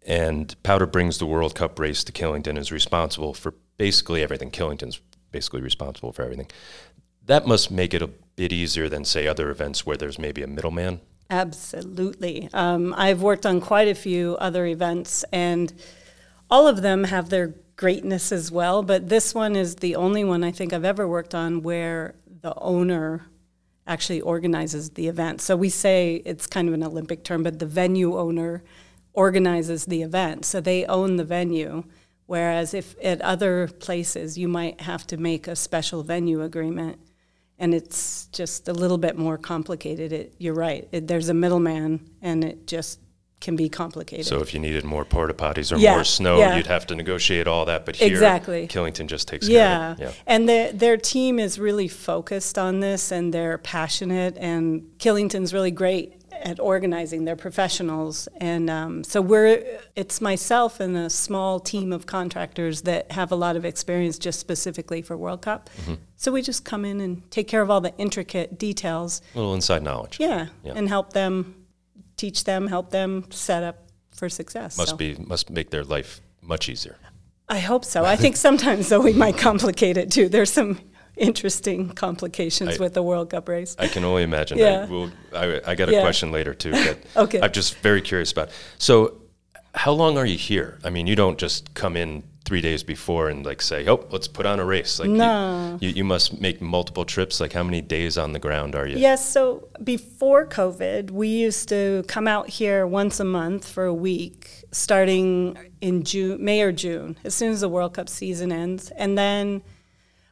and 0.07 0.55
Powdr 0.63 0.91
brings 0.91 1.19
the 1.19 1.27
World 1.27 1.55
Cup 1.55 1.79
race 1.79 2.05
to 2.05 2.13
Killington. 2.13 2.59
Is 2.59 2.73
responsible 2.73 3.35
for 3.35 3.55
basically 3.77 4.23
everything. 4.23 4.51
Killington's 4.51 5.01
basically 5.31 5.61
responsible 5.61 6.13
for 6.13 6.23
everything. 6.23 6.49
That 7.27 7.47
must 7.47 7.71
make 7.71 7.95
it 7.95 8.03
a 8.03 8.09
bit 8.09 8.53
easier 8.53 8.89
than 8.89 9.05
say 9.05 9.27
other 9.27 9.51
events 9.51 9.87
where 9.87 9.97
there's 9.97 10.19
maybe 10.19 10.43
a 10.43 10.47
middleman. 10.47 11.01
Absolutely. 11.31 12.49
Um, 12.53 12.93
I've 12.97 13.23
worked 13.23 13.47
on 13.47 13.61
quite 13.61 13.87
a 13.87 13.95
few 13.95 14.37
other 14.41 14.67
events 14.67 15.25
and 15.33 15.73
all 16.51 16.67
of 16.67 16.83
them 16.83 17.05
have 17.05 17.29
their 17.29 17.55
greatness 17.77 18.33
as 18.33 18.51
well, 18.53 18.83
but 18.83 19.09
this 19.09 19.35
one 19.35 19.57
is 19.57 19.77
the 19.77 19.97
only 19.97 20.25
one 20.25 20.45
I 20.45 20.51
think 20.51 20.73
I've 20.73 20.85
ever 20.85 21.09
worked 21.09 21.35
on 21.35 21.63
where 21.63 22.15
the 22.43 22.55
owner 22.59 23.27
actually 23.87 24.21
organizes 24.21 24.91
the 24.91 25.09
event. 25.09 25.41
So 25.41 25.57
we 25.57 25.69
say 25.69 26.23
it's 26.25 26.47
kind 26.47 26.69
of 26.69 26.75
an 26.75 26.83
Olympic 26.83 27.25
term, 27.25 27.43
but 27.43 27.59
the 27.59 27.67
venue 27.67 28.19
owner 28.19 28.63
organizes 29.13 29.87
the 29.87 30.03
event. 30.03 30.45
So 30.45 30.61
they 30.61 30.85
own 30.87 31.17
the 31.17 31.25
venue. 31.25 31.85
Whereas 32.27 32.75
if 32.75 32.95
at 33.03 33.21
other 33.23 33.67
places 33.67 34.39
you 34.39 34.47
might 34.47 34.83
have 34.83 35.07
to 35.09 35.17
make 35.17 35.49
a 35.49 35.57
special 35.57 36.03
venue 36.05 36.43
agreement, 36.43 36.99
and 37.59 37.75
it's 37.75 38.27
just 38.27 38.69
a 38.69 38.73
little 38.73 38.99
bit 38.99 39.19
more 39.19 39.37
complicated. 39.37 40.13
It, 40.13 40.35
you're 40.39 40.55
right. 40.55 40.89
It, 40.93 41.09
there's 41.09 41.29
a 41.29 41.35
middleman, 41.35 42.09
and 42.23 42.45
it 42.45 42.67
just 42.67 43.01
can 43.41 43.57
be 43.57 43.69
complicated. 43.69 44.27
So 44.27 44.41
if 44.41 44.53
you 44.53 44.61
needed 44.61 44.85
more 44.85 45.05
porta 45.05 45.33
potties 45.33 45.73
or 45.73 45.79
yeah, 45.79 45.95
more 45.95 46.05
snow, 46.05 46.39
yeah. 46.39 46.57
you'd 46.57 46.67
have 46.67 46.87
to 46.89 46.95
negotiate 46.95 47.47
all 47.47 47.65
that. 47.65 47.87
But 47.87 47.97
here, 47.97 48.09
exactly. 48.09 48.69
Killington 48.69 49.07
just 49.07 49.29
takes 49.29 49.49
yeah. 49.49 49.79
care 49.79 49.91
of 49.93 50.01
it. 50.01 50.03
Yeah, 50.03 50.13
and 50.27 50.49
the, 50.49 50.71
their 50.75 50.97
team 50.97 51.39
is 51.39 51.59
really 51.59 51.89
focused 51.89 52.59
on 52.59 52.81
this, 52.81 53.11
and 53.11 53.33
they're 53.33 53.59
passionate. 53.59 54.37
And 54.39 54.83
Killington's 54.99 55.55
really 55.55 55.71
great 55.71 56.15
at 56.43 56.61
organizing. 56.61 57.25
They're 57.25 57.37
professionals, 57.37 58.29
and 58.37 58.69
um, 58.69 59.05
so 59.05 59.21
we're. 59.23 59.81
It's 59.97 60.21
myself 60.21 60.81
and 60.81 60.97
a 60.97 61.11
small 61.11 61.61
team 61.61 61.93
of 61.93 62.07
contractors 62.07 62.83
that 62.83 63.13
have 63.13 63.33
a 63.33 63.37
lot 63.37 63.57
of 63.57 63.65
experience 63.65 64.19
just 64.19 64.39
specifically 64.39 65.03
for 65.03 65.17
World 65.17 65.43
Cup. 65.43 65.71
Mm-hmm. 65.83 65.95
So 66.17 66.31
we 66.33 66.43
just 66.43 66.65
come 66.65 66.85
in 66.85 67.01
and 67.01 67.29
take 67.31 67.49
care 67.49 67.63
of 67.63 67.71
all 67.71 67.81
the 67.81 67.97
intricate 67.97 68.59
details. 68.59 69.23
A 69.35 69.39
little 69.39 69.55
inside 69.55 69.83
knowledge. 69.83 70.19
Yeah, 70.21 70.49
yeah. 70.63 70.75
and 70.77 70.89
help 70.89 71.15
them 71.15 71.60
teach 72.21 72.45
them, 72.45 72.67
help 72.67 72.91
them 72.91 73.25
set 73.31 73.63
up 73.63 73.89
for 74.13 74.29
success. 74.29 74.77
Must 74.77 74.91
so. 74.91 74.97
be 74.97 75.17
must 75.19 75.49
make 75.49 75.71
their 75.71 75.85
life 75.85 76.21
much 76.43 76.69
easier. 76.69 76.97
I 77.49 77.59
hope 77.59 77.85
so. 77.85 78.05
I 78.05 78.17
think 78.17 78.37
sometimes 78.37 78.91
though 78.91 79.01
we 79.01 79.15
might 79.15 79.39
complicate 79.39 79.97
it 79.97 80.11
too. 80.11 80.29
There's 80.29 80.53
some 80.53 80.79
interesting 81.17 81.91
complications 81.91 82.79
I, 82.79 82.83
with 82.83 82.95
the 82.95 83.03
World 83.03 83.31
Cup 83.31 83.49
race. 83.49 83.75
I 83.79 83.89
can 83.89 84.05
only 84.05 84.23
imagine. 84.23 84.59
Yeah. 84.59 84.83
I, 84.83 84.85
we'll, 84.85 85.11
I, 85.35 85.61
I 85.67 85.75
got 85.75 85.89
a 85.89 85.93
yeah. 85.93 86.03
question 86.03 86.31
later 86.31 86.55
too. 86.55 86.73
But 86.73 86.99
okay. 87.25 87.41
I'm 87.41 87.53
just 87.53 87.77
very 87.77 88.03
curious 88.03 88.31
about. 88.31 88.51
So, 88.79 89.17
how 89.75 89.93
long 89.93 90.19
are 90.19 90.27
you 90.27 90.39
here? 90.39 90.79
I 90.85 90.91
mean, 90.91 91.07
you 91.07 91.17
don't 91.17 91.39
just 91.39 91.75
come 91.75 91.97
in 91.97 92.23
three 92.51 92.61
days 92.61 92.83
before 92.83 93.29
and 93.31 93.47
like 93.47 93.63
say, 93.63 93.87
"Oh, 93.87 94.05
let's 94.11 94.27
put 94.27 94.45
on 94.45 94.59
a 94.59 94.65
race." 94.65 94.99
Like, 94.99 95.09
no, 95.09 95.79
you, 95.81 95.89
you, 95.89 95.95
you, 95.99 96.05
must 96.05 96.41
make 96.41 96.61
multiple 96.61 97.05
trips. 97.05 97.41
Like, 97.41 97.53
how 97.53 97.63
many 97.63 97.81
days 97.81 98.19
on 98.19 98.33
the 98.33 98.41
ground 98.41 98.75
are 98.75 98.89
you? 98.89 98.97
Yes. 98.99 99.21
So 99.35 99.69
before 99.85 100.43
COVID, 100.47 101.13
we 101.13 101.29
used 101.29 101.69
to 101.69 102.03
come 102.09 102.27
out 102.27 102.49
here 102.49 102.81
once 102.89 103.21
a 103.21 103.25
month 103.25 103.69
for 103.75 103.85
a 103.85 103.95
week, 103.95 104.65
starting 104.73 105.57
in 105.81 106.03
June, 106.03 106.45
May 106.45 106.61
or 106.63 106.73
June, 106.73 107.17
as 107.23 107.37
soon 107.37 107.53
as 107.53 107.61
the 107.61 107.69
World 107.69 107.95
Cup 107.95 108.09
season 108.09 108.51
ends, 108.53 108.91
and 109.03 109.17
then 109.17 109.63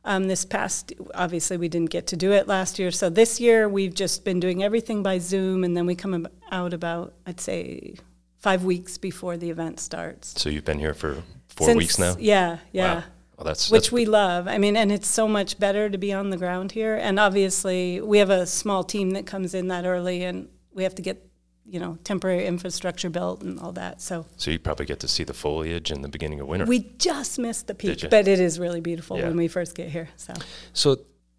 Um, 0.04 0.28
this 0.28 0.44
past, 0.46 0.94
obviously, 1.24 1.56
we 1.58 1.68
didn't 1.68 1.90
get 1.90 2.06
to 2.06 2.16
do 2.16 2.32
it 2.32 2.44
last 2.48 2.78
year. 2.78 2.90
So 2.90 3.10
this 3.10 3.40
year, 3.40 3.68
we've 3.68 3.96
just 4.04 4.24
been 4.24 4.40
doing 4.40 4.62
everything 4.68 5.02
by 5.02 5.18
Zoom, 5.18 5.64
and 5.64 5.76
then 5.76 5.86
we 5.86 5.94
come 5.94 6.14
ab- 6.14 6.32
out 6.50 6.72
about, 6.72 7.12
I'd 7.26 7.40
say, 7.40 7.94
five 8.38 8.64
weeks 8.64 8.96
before 8.96 9.36
the 9.36 9.50
event 9.50 9.80
starts. 9.80 10.40
So 10.40 10.48
you've 10.48 10.64
been 10.64 10.78
here 10.78 10.94
for 10.94 11.22
four 11.58 11.66
Since- 11.66 11.78
weeks 11.78 11.98
now. 11.98 12.16
Yeah, 12.18 12.58
yeah. 12.72 12.94
Wow. 12.94 13.02
Well, 13.36 13.44
that's 13.44 13.70
Which 13.70 13.82
that's, 13.84 13.92
we 13.92 14.04
love. 14.04 14.48
I 14.48 14.58
mean, 14.58 14.76
and 14.76 14.90
it's 14.90 15.06
so 15.06 15.28
much 15.28 15.60
better 15.60 15.88
to 15.88 15.96
be 15.98 16.12
on 16.12 16.30
the 16.30 16.36
ground 16.36 16.72
here. 16.72 16.96
And 16.96 17.20
obviously, 17.20 18.00
we 18.00 18.18
have 18.18 18.30
a 18.30 18.46
small 18.46 18.82
team 18.82 19.10
that 19.10 19.26
comes 19.26 19.54
in 19.54 19.68
that 19.68 19.84
early, 19.84 20.24
and 20.24 20.48
we 20.72 20.82
have 20.82 20.94
to 20.96 21.02
get, 21.02 21.24
you 21.64 21.78
know, 21.78 21.98
temporary 22.02 22.46
infrastructure 22.46 23.08
built 23.10 23.42
and 23.42 23.60
all 23.60 23.70
that. 23.72 24.00
So 24.02 24.26
so 24.36 24.50
you 24.50 24.58
probably 24.58 24.86
get 24.86 24.98
to 25.00 25.08
see 25.08 25.22
the 25.22 25.34
foliage 25.34 25.92
in 25.92 26.02
the 26.02 26.08
beginning 26.08 26.40
of 26.40 26.48
winter. 26.48 26.66
we 26.66 26.80
just 26.98 27.38
missed 27.38 27.68
the 27.68 27.74
peak, 27.76 28.00
but 28.10 28.26
it 28.26 28.40
is 28.40 28.58
really 28.58 28.80
beautiful 28.80 29.16
Yeah. 29.18 29.28
when 29.28 29.36
we 29.36 29.46
first 29.48 29.76
get 29.76 29.88
here. 29.90 30.08
So 30.16 30.32
So 30.72 30.96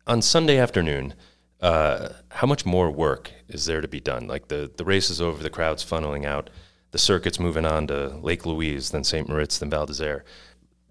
on 0.07 0.21
Sunday 0.21 0.57
afternoon, 0.57 1.15
uh, 1.59 2.09
how 2.31 2.47
much 2.47 2.65
more 2.65 2.89
work 2.89 3.31
is 3.49 3.65
there 3.65 3.81
to 3.81 3.88
be 3.89 3.99
done? 3.99 4.25
Like 4.27 4.47
the, 4.47 4.71
the 4.77 4.85
race 4.85 5.09
is 5.09 5.19
over, 5.19 5.43
the 5.43 5.49
crowd's 5.49 5.83
funneling 5.83 6.25
out, 6.25 6.49
the 6.91 6.98
circuit's 6.98 7.39
moving 7.39 7.65
on 7.65 7.88
to 7.88 8.10
Lake 8.17 8.46
Louise, 8.46 8.91
then 8.91 9.03
St. 9.03 9.27
Moritz, 9.27 9.60
then 9.60 9.69
Val 9.69 9.86
d'Isere. 9.86 10.24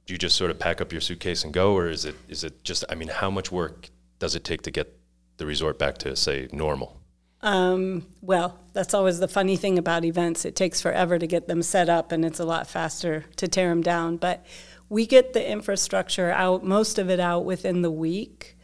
Do 0.07 0.14
you 0.14 0.19
just 0.19 0.37
sort 0.37 0.50
of 0.50 0.59
pack 0.59 0.81
up 0.81 0.93
your 0.93 1.00
suitcase 1.00 1.45
and 1.45 1.52
go, 1.52 1.75
or 1.75 1.88
is 1.88 2.05
it 2.05 2.14
is 2.28 2.45
it 2.45 2.64
just? 2.64 2.85
I 2.88 2.95
mean, 2.95 3.09
how 3.09 3.31
much 3.31 3.52
work 3.52 3.90
does 4.19 4.35
it 4.35 4.45
take 4.45 4.62
to 4.62 4.71
get 4.71 4.99
the 5.37 5.47
resort 5.47 5.78
back 5.78 5.99
to 5.99 6.17
say 6.17 6.49
normal? 6.52 6.99
Um, 7.40 8.07
well, 8.21 8.59
that's 8.73 8.95
always 8.95 9.21
the 9.21 9.28
funny 9.28 9.57
thing 9.57 9.78
about 9.78 10.05
events. 10.05 10.45
It 10.45 10.57
takes 10.57 10.81
forever 10.81 11.19
to 11.19 11.26
get 11.26 11.47
them 11.47 11.62
set 11.62 11.88
up, 11.88 12.11
and 12.11 12.25
it's 12.25 12.40
a 12.40 12.45
lot 12.45 12.67
faster 12.67 13.26
to 13.37 13.47
tear 13.47 13.69
them 13.69 13.83
down. 13.83 14.17
But 14.17 14.45
we 14.88 15.07
get 15.07 15.33
the 15.35 15.49
infrastructure 15.49 16.31
out, 16.31 16.64
most 16.64 16.99
of 16.99 17.11
it 17.11 17.21
out 17.21 17.45
within 17.45 17.83
the 17.83 17.90
week. 17.90 18.57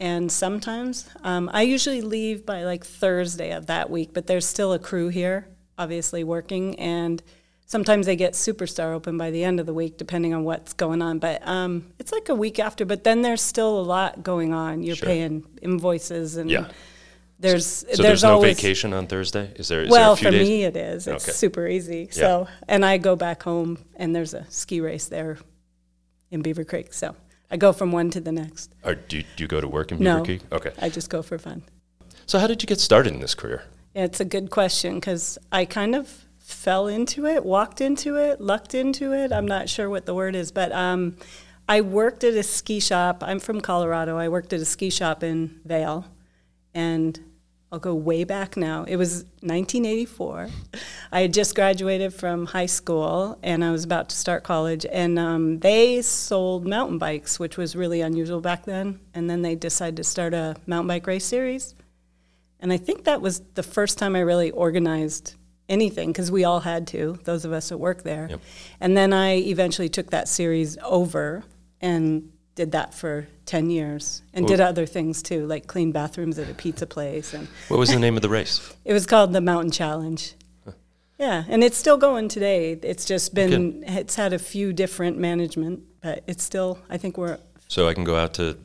And 0.00 0.32
sometimes, 0.32 1.08
um, 1.22 1.48
I 1.52 1.62
usually 1.62 2.00
leave 2.00 2.44
by 2.44 2.64
like 2.64 2.84
Thursday 2.84 3.52
of 3.52 3.66
that 3.66 3.90
week, 3.90 4.10
but 4.12 4.26
there's 4.26 4.46
still 4.46 4.72
a 4.72 4.78
crew 4.78 5.08
here, 5.08 5.46
obviously 5.78 6.24
working. 6.24 6.78
And 6.78 7.22
sometimes 7.66 8.06
they 8.06 8.16
get 8.16 8.34
Superstar 8.34 8.92
open 8.94 9.16
by 9.18 9.30
the 9.30 9.44
end 9.44 9.60
of 9.60 9.66
the 9.66 9.74
week, 9.74 9.96
depending 9.96 10.34
on 10.34 10.44
what's 10.44 10.72
going 10.72 11.02
on. 11.02 11.18
But 11.18 11.46
um, 11.46 11.92
it's 11.98 12.12
like 12.12 12.28
a 12.28 12.34
week 12.34 12.58
after, 12.58 12.84
but 12.84 13.04
then 13.04 13.22
there's 13.22 13.42
still 13.42 13.78
a 13.78 13.82
lot 13.82 14.22
going 14.22 14.52
on. 14.52 14.82
You're 14.82 14.96
Sure. 14.96 15.06
paying 15.06 15.44
invoices 15.62 16.36
and 16.36 16.50
Yeah. 16.50 16.68
there's 17.38 17.66
So 17.66 17.86
there's, 17.86 17.98
there's, 17.98 18.22
no 18.22 18.34
always 18.34 18.56
vacation 18.56 18.92
on 18.92 19.06
Thursday. 19.06 19.52
Is 19.56 19.68
there? 19.68 19.82
Is 19.82 19.90
well, 19.90 20.14
there 20.14 20.24
for 20.26 20.30
days? 20.30 20.48
me 20.48 20.64
it 20.64 20.76
is. 20.76 21.06
It's 21.06 21.24
Okay. 21.28 21.32
super 21.32 21.66
easy. 21.66 22.08
So, 22.10 22.46
and 22.68 22.84
I 22.84 22.98
go 22.98 23.16
back 23.16 23.42
home, 23.42 23.78
and 23.96 24.14
there's 24.14 24.34
a 24.34 24.46
ski 24.50 24.80
race 24.80 25.06
there 25.06 25.38
in 26.30 26.42
Beaver 26.42 26.64
Creek. 26.64 26.92
So 26.94 27.14
I 27.50 27.56
go 27.56 27.72
from 27.72 27.92
one 27.92 28.10
to 28.10 28.20
the 28.20 28.32
next. 28.32 28.72
Or 28.84 28.94
do 28.94 29.18
you, 29.18 29.24
do 29.36 29.44
you 29.44 29.48
go 29.48 29.60
to 29.60 29.68
work 29.68 29.90
in 29.92 29.98
Beaver 29.98 30.18
No. 30.18 30.24
Creek? 30.24 30.42
Okay. 30.52 30.72
I 30.80 30.88
just 30.88 31.10
go 31.10 31.22
for 31.22 31.38
fun. 31.38 31.62
So 32.26 32.38
how 32.38 32.46
did 32.46 32.62
you 32.62 32.66
get 32.66 32.80
started 32.80 33.12
in 33.12 33.20
this 33.20 33.34
career? 33.34 33.64
It's 33.94 34.18
a 34.18 34.24
good 34.24 34.50
question 34.50 34.96
because 34.96 35.38
I 35.52 35.64
kind 35.64 35.94
of 35.94 36.08
fell 36.38 36.88
into 36.88 37.26
it, 37.26 37.44
walked 37.44 37.80
into 37.80 38.16
it, 38.16 38.40
lucked 38.40 38.74
into 38.74 39.12
it. 39.12 39.32
I'm 39.32 39.46
not 39.46 39.68
sure 39.68 39.88
what 39.88 40.04
the 40.04 40.14
word 40.14 40.34
is, 40.34 40.50
but 40.50 40.72
um, 40.72 41.16
I 41.68 41.80
worked 41.80 42.24
at 42.24 42.34
a 42.34 42.42
ski 42.42 42.80
shop. 42.80 43.22
I'm 43.24 43.38
from 43.38 43.60
Colorado. 43.60 44.18
I 44.18 44.28
worked 44.28 44.52
at 44.52 44.60
a 44.60 44.64
ski 44.64 44.90
shop 44.90 45.22
in 45.22 45.60
Vail, 45.64 46.06
and 46.74 47.20
I'll 47.70 47.78
go 47.78 47.94
way 47.94 48.24
back 48.24 48.56
now. 48.56 48.82
It 48.82 48.96
was 48.96 49.24
1984. 49.42 50.48
I 51.12 51.20
had 51.20 51.32
just 51.32 51.54
graduated 51.54 52.12
from 52.12 52.46
high 52.46 52.66
school, 52.66 53.38
and 53.44 53.64
I 53.64 53.70
was 53.70 53.84
about 53.84 54.08
to 54.08 54.16
start 54.16 54.42
college. 54.42 54.84
And 54.90 55.20
um, 55.20 55.60
they 55.60 56.02
sold 56.02 56.66
mountain 56.66 56.98
bikes, 56.98 57.38
which 57.38 57.56
was 57.56 57.76
really 57.76 58.00
unusual 58.00 58.40
back 58.40 58.64
then. 58.64 58.98
And 59.14 59.30
then 59.30 59.42
they 59.42 59.54
decided 59.54 59.96
to 59.98 60.04
start 60.04 60.34
a 60.34 60.56
mountain 60.66 60.88
bike 60.88 61.06
race 61.06 61.24
series. 61.24 61.76
And 62.64 62.72
I 62.72 62.78
think 62.78 63.04
that 63.04 63.20
was 63.20 63.42
the 63.56 63.62
first 63.62 63.98
time 63.98 64.16
I 64.16 64.20
really 64.20 64.50
organized 64.50 65.34
anything 65.68 66.12
because 66.12 66.30
we 66.30 66.44
all 66.44 66.60
had 66.60 66.86
to, 66.88 67.18
those 67.24 67.44
of 67.44 67.52
us 67.52 67.68
that 67.68 67.76
work 67.76 68.04
there. 68.04 68.26
Yep. 68.30 68.40
And 68.80 68.96
then 68.96 69.12
I 69.12 69.34
eventually 69.34 69.90
took 69.90 70.12
that 70.12 70.28
series 70.28 70.78
over 70.82 71.44
and 71.82 72.32
did 72.54 72.72
that 72.72 72.94
for 72.94 73.28
10 73.44 73.68
years 73.68 74.22
and 74.32 74.46
did 74.46 74.62
other 74.62 74.86
things 74.86 75.22
too, 75.22 75.46
like 75.46 75.66
clean 75.66 75.92
bathrooms 75.92 76.38
at 76.38 76.48
a 76.48 76.54
pizza 76.54 76.86
place. 76.86 77.34
And 77.34 77.48
What 77.68 77.78
was 77.78 77.90
the 77.90 77.98
name 77.98 78.16
of 78.16 78.22
the 78.22 78.30
race? 78.30 78.74
it 78.86 78.94
was 78.94 79.04
called 79.04 79.34
the 79.34 79.42
Mountain 79.42 79.72
Challenge. 79.72 80.32
Yeah, 81.18 81.44
and 81.46 81.62
it's 81.62 81.76
still 81.76 81.98
going 81.98 82.28
today. 82.28 82.78
It's 82.82 83.04
just 83.04 83.34
been, 83.34 83.84
it's 83.86 84.16
had 84.16 84.32
a 84.32 84.38
few 84.38 84.72
different 84.72 85.18
management, 85.18 85.82
but 86.00 86.24
it's 86.26 86.42
still, 86.42 86.78
I 86.88 86.96
think 86.96 87.18
we're, 87.18 87.36
So 87.68 87.86
I 87.88 87.92
can 87.92 88.04
go 88.04 88.16
out 88.16 88.32
to 88.34 88.56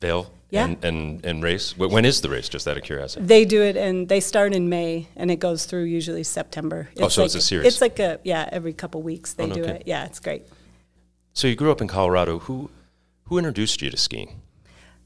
Vail 0.00 0.33
Yeah. 0.54 0.66
and, 0.66 0.84
and, 0.84 1.26
and 1.26 1.42
race. 1.42 1.76
When 1.76 2.04
is 2.04 2.20
the 2.20 2.30
race? 2.30 2.48
Just 2.48 2.68
out 2.68 2.76
of 2.76 2.82
curiosity. 2.84 3.26
They 3.26 3.44
do 3.44 3.60
it, 3.62 3.76
and 3.76 4.08
they 4.08 4.20
start 4.20 4.54
in 4.54 4.68
May, 4.68 5.08
and 5.16 5.30
it 5.30 5.40
goes 5.40 5.66
through 5.66 5.84
usually 5.84 6.22
September. 6.22 6.88
Oh, 7.00 7.08
so 7.08 7.22
like, 7.22 7.26
it's 7.26 7.34
a 7.34 7.40
series. 7.40 7.66
It's 7.66 7.80
like 7.80 7.98
a 7.98 8.20
yeah, 8.22 8.48
every 8.52 8.72
couple 8.72 9.02
weeks 9.02 9.34
they 9.34 9.44
Oh, 9.44 9.46
no 9.48 9.54
do 9.54 9.60
kidding. 9.62 9.76
it. 9.76 9.82
Yeah, 9.86 10.04
it's 10.06 10.20
great. 10.20 10.44
So 11.32 11.48
you 11.48 11.56
grew 11.56 11.72
up 11.72 11.80
in 11.80 11.88
Colorado. 11.88 12.38
Who 12.40 12.70
who 13.24 13.38
introduced 13.38 13.82
you 13.82 13.90
to 13.90 13.96
skiing? 13.96 14.40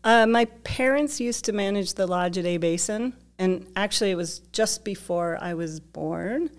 Uh, 0.05 0.27
my 0.27 0.45
parents 0.65 1.21
used 1.21 1.45
to 1.47 1.53
manage 1.53 1.95
the 1.95 2.07
lodge 2.07 2.37
at 2.39 2.45
A 2.45 2.57
Basin, 2.59 3.15
and 3.39 3.67
actually, 3.75 4.11
it 4.11 4.17
was 4.17 4.41
just 4.53 4.85
before 4.85 5.39
I 5.41 5.55
was 5.55 5.81
born. 5.81 6.51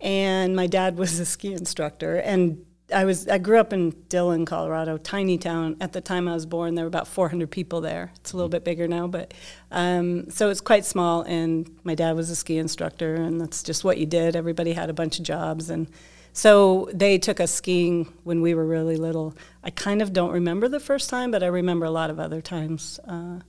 And 0.00 0.54
my 0.54 0.66
dad 0.66 0.98
was 0.98 1.18
a 1.18 1.24
ski 1.24 1.52
instructor, 1.54 2.16
and 2.16 2.64
I 2.94 3.04
was 3.04 3.28
I 3.28 3.38
grew 3.38 3.58
up 3.58 3.72
in 3.72 3.90
Dillon, 4.08 4.44
Colorado, 4.44 4.96
tiny 4.96 5.36
town. 5.36 5.76
At 5.80 5.92
the 5.92 6.00
time 6.00 6.28
I 6.28 6.34
was 6.34 6.46
born, 6.46 6.74
there 6.74 6.84
were 6.84 6.88
about 6.88 7.08
400 7.08 7.50
people 7.50 7.80
there. 7.80 8.12
It's 8.16 8.32
a 8.32 8.36
little 8.36 8.48
bit 8.48 8.64
bigger 8.64 8.88
now, 8.88 9.06
but 9.06 9.34
um, 9.70 10.30
so 10.30 10.50
it's 10.50 10.60
quite 10.60 10.84
small. 10.84 11.22
And 11.22 11.68
my 11.84 11.94
dad 11.94 12.16
was 12.16 12.30
a 12.30 12.36
ski 12.36 12.58
instructor, 12.58 13.14
and 13.14 13.40
that's 13.40 13.62
just 13.62 13.84
what 13.84 13.98
you 13.98 14.06
did. 14.06 14.36
Everybody 14.36 14.72
had 14.72 14.90
a 14.90 14.94
bunch 14.94 15.18
of 15.18 15.24
jobs, 15.24 15.70
and 15.70 15.88
so 16.32 16.88
they 16.92 17.18
took 17.18 17.40
us 17.40 17.52
skiing 17.52 18.12
when 18.22 18.40
we 18.40 18.54
were 18.54 18.66
really 18.66 18.96
little. 18.96 19.34
I 19.62 19.70
kind 19.70 20.00
of 20.00 20.12
don't 20.12 20.32
remember 20.32 20.68
the 20.68 20.80
first 20.80 21.10
time, 21.10 21.30
but 21.30 21.42
I 21.42 21.46
remember 21.46 21.86
a 21.86 21.90
lot 21.90 22.10
of 22.10 22.18
other 22.18 22.40
times. 22.40 23.00
Uh, 23.06 23.40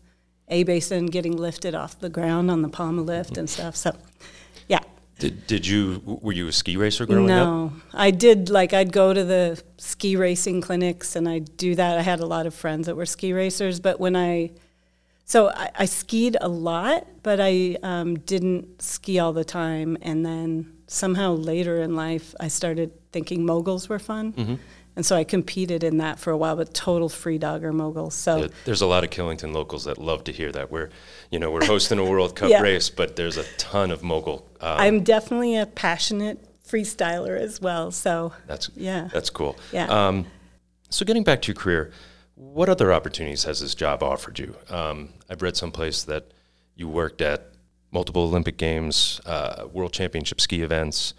a 0.47 0.63
basin 0.63 1.07
getting 1.07 1.35
lifted 1.35 1.73
off 1.73 1.99
the 1.99 2.09
ground 2.09 2.51
on 2.51 2.61
the 2.61 2.69
Poma 2.69 3.01
lift 3.01 3.37
and 3.37 3.49
stuff. 3.49 3.75
So. 3.75 3.95
Did, 5.17 5.47
did 5.47 5.65
you 5.65 6.01
were 6.05 6.33
you 6.33 6.47
a 6.47 6.51
ski 6.51 6.75
racer 6.75 7.05
growing 7.05 7.31
up? 7.31 7.47
No, 7.47 7.73
I 7.93 8.11
did 8.11 8.49
like 8.49 8.73
I'd 8.73 8.91
go 8.91 9.13
to 9.13 9.23
the 9.23 9.61
ski 9.77 10.15
racing 10.17 10.61
clinics 10.61 11.15
and 11.15 11.27
I'd 11.29 11.55
do 11.55 11.73
that. 11.75 11.97
I 11.97 12.01
had 12.01 12.19
a 12.19 12.25
lot 12.25 12.45
of 12.45 12.53
friends 12.53 12.87
that 12.87 12.95
were 12.95 13.05
ski 13.05 13.31
racers, 13.31 13.79
but 13.79 13.99
when 13.99 14.15
I 14.15 14.51
so 15.23 15.49
I, 15.49 15.71
I 15.79 15.85
skied 15.85 16.37
a 16.39 16.47
lot, 16.47 17.07
but 17.23 17.39
I 17.41 17.77
um, 17.81 18.19
didn't 18.19 18.81
ski 18.81 19.17
all 19.17 19.33
the 19.33 19.45
time. 19.45 19.97
And 20.01 20.25
then 20.25 20.73
somehow 20.87 21.33
later 21.33 21.81
in 21.81 21.95
life, 21.95 22.35
I 22.39 22.47
started 22.47 22.91
thinking 23.11 23.45
moguls 23.45 23.89
were 23.89 23.99
fun, 23.99 24.33
Mm-hmm. 24.33 24.55
And 24.95 25.05
so 25.05 25.15
I 25.15 25.23
competed 25.23 25.83
in 25.83 25.97
that 25.97 26.19
for 26.19 26.31
a 26.31 26.37
while. 26.37 26.55
But 26.55 26.73
total 26.73 27.09
free 27.09 27.37
dogger 27.37 27.73
moguls. 27.73 28.15
So 28.15 28.37
Yeah, 28.37 28.47
there's 28.65 28.81
a 28.81 28.85
lot 28.87 29.03
of 29.03 29.09
Killington 29.09 29.53
locals 29.53 29.85
that 29.85 29.97
love 29.97 30.23
to 30.25 30.31
hear 30.31 30.51
that. 30.51 30.71
We're, 30.71 30.89
you 31.31 31.39
know, 31.39 31.51
we're 31.51 31.65
hosting 31.65 31.99
a 31.99 32.05
World 32.09 32.35
Cup 32.35 32.49
Yeah. 32.49 32.61
race, 32.61 32.89
but 32.89 33.15
there's 33.15 33.37
a 33.37 33.43
ton 33.57 33.91
of 33.91 34.03
mogul. 34.03 34.47
Um, 34.61 34.77
I'm 34.79 35.03
definitely 35.03 35.55
a 35.55 35.65
passionate 35.65 36.39
freestyler 36.65 37.37
as 37.39 37.61
well. 37.61 37.91
So 37.91 38.33
that's 38.47 38.69
yeah. 38.75 39.09
that's 39.11 39.29
cool. 39.29 39.57
Yeah. 39.71 39.87
Um, 39.87 40.25
so 40.89 41.05
getting 41.05 41.23
back 41.23 41.41
to 41.43 41.47
your 41.47 41.55
career, 41.55 41.91
what 42.35 42.69
other 42.69 42.93
opportunities 42.93 43.43
has 43.43 43.59
this 43.61 43.75
job 43.75 44.03
offered 44.03 44.39
you? 44.39 44.55
Um, 44.69 45.09
I've 45.29 45.41
read 45.41 45.55
someplace 45.57 46.03
that 46.03 46.31
you 46.75 46.87
worked 46.87 47.21
at 47.21 47.49
multiple 47.91 48.23
Olympic 48.23 48.57
Games, 48.57 49.21
uh, 49.25 49.67
World 49.71 49.93
Championship 49.93 50.41
ski 50.41 50.61
events, 50.61 51.13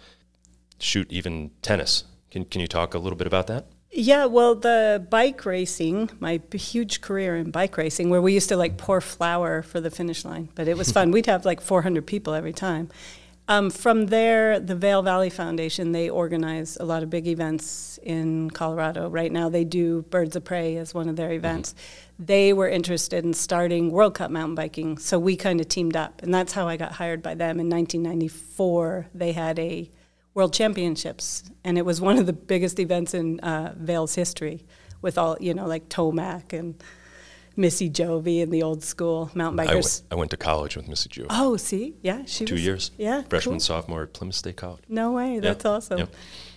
shoot 0.79 1.11
even 1.11 1.51
tennis. 1.61 2.03
Can 2.31 2.45
can 2.45 2.61
you 2.61 2.67
talk 2.67 2.93
a 2.93 2.99
little 2.99 3.17
bit 3.17 3.27
about 3.27 3.47
that? 3.47 3.67
Yeah, 3.89 4.25
well, 4.25 4.53
the 4.53 5.05
bike 5.09 5.45
racing, 5.45 6.09
my 6.19 6.41
huge 6.51 6.99
career 7.01 7.37
in 7.37 7.51
bike 7.51 7.77
racing, 7.77 8.09
where 8.09 8.21
we 8.21 8.33
used 8.33 8.49
to 8.49 8.57
like 8.57 8.77
pour 8.77 8.99
flour 8.99 9.61
for 9.61 9.79
the 9.79 9.89
finish 9.89 10.25
line, 10.25 10.49
but 10.55 10.67
it 10.67 10.77
was 10.77 10.91
fun. 10.91 11.11
We'd 11.13 11.25
have 11.27 11.45
like 11.45 11.61
400 11.61 12.05
people 12.05 12.33
every 12.33 12.53
time. 12.53 12.89
Um, 13.49 13.69
from 13.69 14.07
there, 14.07 14.59
the 14.59 14.75
Vail 14.75 15.01
Valley 15.01 15.29
Foundation, 15.29 15.93
they 15.93 16.09
organize 16.09 16.75
a 16.81 16.83
lot 16.83 17.01
of 17.01 17.09
big 17.09 17.27
events 17.27 17.97
in 18.03 18.49
Colorado. 18.49 19.09
Right 19.09 19.31
now, 19.31 19.47
they 19.47 19.63
do 19.63 20.01
Birds 20.03 20.35
of 20.35 20.43
Prey 20.43 20.75
as 20.75 20.93
one 20.93 21.07
of 21.07 21.15
their 21.15 21.31
events. 21.31 21.73
They 22.19 22.51
were 22.51 22.67
interested 22.67 23.23
in 23.23 23.33
starting 23.33 23.89
World 23.91 24.15
Cup 24.15 24.31
mountain 24.31 24.55
biking, 24.55 24.97
so 24.97 25.17
we 25.17 25.37
kind 25.37 25.61
of 25.61 25.69
teamed 25.69 25.95
up, 25.95 26.21
and 26.23 26.33
that's 26.33 26.51
how 26.51 26.67
I 26.67 26.75
got 26.75 26.91
hired 26.91 27.21
by 27.21 27.35
them 27.35 27.59
in 27.59 27.69
1994. 27.69 29.07
They 29.13 29.31
had 29.31 29.57
a 29.59 29.89
World 30.37 30.53
Championships, 30.53 31.49
and 31.63 31.79
it 31.79 31.81
was 31.83 31.99
one 31.99 32.19
of 32.19 32.27
the 32.27 32.31
biggest 32.33 32.79
events 32.79 33.15
in 33.15 33.39
uh, 33.39 33.73
Vail's 33.75 34.13
history, 34.13 34.67
with 35.01 35.17
all 35.17 35.35
you 35.39 35.51
know, 35.55 35.65
like 35.65 35.89
Tomac 35.89 36.53
and 36.53 36.75
Missy 37.55 37.89
Giove 37.89 38.43
and 38.43 38.53
the 38.53 38.61
old 38.61 38.83
school 38.83 39.31
mountain 39.33 39.59
I 39.59 39.65
went, 39.65 39.83
bikers. 39.83 40.03
I 40.11 40.15
went 40.15 40.29
to 40.29 40.37
college 40.37 40.77
with 40.77 40.87
Missy 40.87 41.09
Giove. 41.09 41.25
Oh, 41.31 41.57
see, 41.57 41.95
yeah, 42.03 42.23
she 42.25 42.45
Two 42.45 42.53
was, 42.53 42.63
years. 42.63 42.91
Yeah, 42.99 43.23
Freshman, 43.23 43.55
cool. 43.55 43.59
sophomore 43.61 44.03
at 44.03 44.13
Plymouth 44.13 44.35
State 44.35 44.57
College. 44.57 44.83
No 44.87 45.13
way, 45.13 45.39
that's 45.39 45.65
awesome. 45.65 45.97
yeah. 45.97 46.05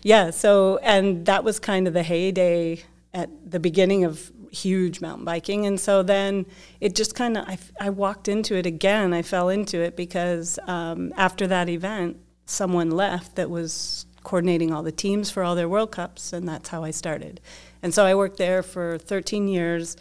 Yeah, 0.02 0.30
so 0.30 0.76
and 0.82 1.24
that 1.24 1.42
was 1.42 1.58
kind 1.58 1.88
of 1.88 1.94
the 1.94 2.02
heyday 2.02 2.82
at 3.14 3.30
the 3.50 3.60
beginning 3.60 4.04
of 4.04 4.30
huge 4.52 5.00
mountain 5.00 5.24
biking. 5.24 5.64
And 5.64 5.80
so 5.80 6.02
then 6.02 6.44
it 6.82 6.94
just 6.94 7.14
kind 7.14 7.38
of, 7.38 7.48
I, 7.48 7.56
I, 7.80 7.90
walked 7.90 8.28
into 8.28 8.56
it 8.56 8.66
again. 8.66 9.14
I 9.14 9.22
fell 9.22 9.48
into 9.48 9.80
it 9.80 9.96
because 9.96 10.58
um, 10.66 11.12
after 11.16 11.46
that 11.46 11.68
event, 11.68 12.18
someone 12.50 12.90
left 12.90 13.36
that 13.36 13.48
was 13.48 14.06
coordinating 14.22 14.72
all 14.72 14.82
the 14.82 14.92
teams 14.92 15.30
for 15.30 15.42
all 15.42 15.54
their 15.54 15.68
World 15.68 15.92
Cups, 15.92 16.32
and 16.32 16.48
that's 16.48 16.68
how 16.68 16.84
I 16.84 16.90
started. 16.90 17.40
And 17.82 17.94
so 17.94 18.04
I 18.04 18.14
worked 18.14 18.36
there 18.36 18.62
for 18.62 18.98
13 18.98 19.48
years, 19.48 19.96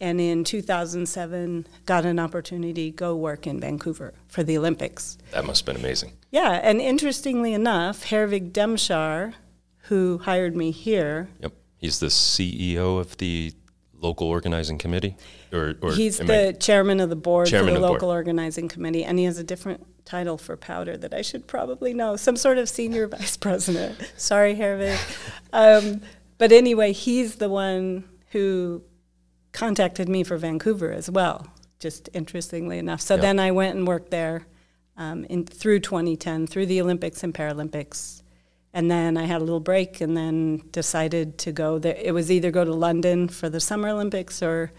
and 0.00 0.20
in 0.20 0.42
2007 0.42 1.66
got 1.86 2.04
an 2.04 2.18
opportunity 2.18 2.90
to 2.90 2.96
go 2.96 3.14
work 3.14 3.46
in 3.46 3.60
Vancouver 3.60 4.14
for 4.28 4.42
the 4.42 4.58
Olympics. 4.58 5.18
That 5.32 5.44
must 5.44 5.66
have 5.66 5.74
been 5.74 5.84
amazing. 5.84 6.14
Yeah, 6.30 6.60
and 6.62 6.80
interestingly 6.80 7.52
enough, 7.52 8.06
Herwig 8.06 8.52
Demschar, 8.52 9.34
who 9.84 10.18
hired 10.18 10.56
me 10.56 10.70
here. 10.70 11.28
Yep, 11.40 11.52
he's 11.78 12.00
the 12.00 12.06
CEO 12.06 12.98
of 12.98 13.18
the 13.18 13.52
local 14.00 14.26
organizing 14.28 14.78
committee, 14.78 15.16
or, 15.52 15.74
or 15.82 15.92
he's 15.92 16.18
the 16.18 16.48
I, 16.48 16.52
chairman 16.52 17.00
of 17.00 17.10
the 17.10 17.16
board 17.16 17.48
for 17.48 17.62
the 17.62 17.78
local 17.78 18.08
board. 18.08 18.16
organizing 18.16 18.68
committee, 18.68 19.04
and 19.04 19.18
he 19.18 19.24
has 19.24 19.38
a 19.38 19.44
different 19.44 19.86
title 20.04 20.38
for 20.38 20.56
Powdr 20.56 21.00
that 21.00 21.14
I 21.14 21.22
should 21.22 21.46
probably 21.46 21.94
know, 21.94 22.16
some 22.16 22.36
sort 22.36 22.58
of 22.58 22.68
senior 22.68 23.06
vice 23.16 23.36
president. 23.36 24.12
Sorry, 24.16 24.54
Herwig. 24.54 24.98
Um, 25.52 26.00
but 26.38 26.52
anyway, 26.52 26.92
he's 26.92 27.36
the 27.36 27.48
one 27.48 28.04
who 28.30 28.82
contacted 29.52 30.08
me 30.08 30.24
for 30.24 30.36
Vancouver 30.36 30.92
as 30.92 31.10
well, 31.10 31.46
just 31.78 32.08
interestingly 32.12 32.78
enough. 32.78 33.00
So 33.00 33.16
then 33.16 33.38
I 33.38 33.50
went 33.50 33.76
and 33.76 33.86
worked 33.86 34.10
there 34.10 34.46
um, 34.96 35.24
in, 35.24 35.44
through 35.44 35.80
2010, 35.80 36.46
through 36.46 36.66
the 36.66 36.80
Olympics 36.80 37.22
and 37.22 37.34
Paralympics. 37.34 38.19
And 38.72 38.90
then 38.90 39.16
I 39.16 39.24
had 39.24 39.40
a 39.40 39.44
little 39.44 39.60
break 39.60 40.00
and 40.00 40.16
then 40.16 40.62
decided 40.70 41.38
to 41.38 41.52
go 41.52 41.78
there. 41.78 41.96
It 42.00 42.12
was 42.12 42.30
either 42.30 42.50
go 42.50 42.64
to 42.64 42.72
London 42.72 43.28
for 43.28 43.48
the 43.48 43.60
Summer 43.60 43.88
Olympics 43.88 44.42
or 44.42 44.72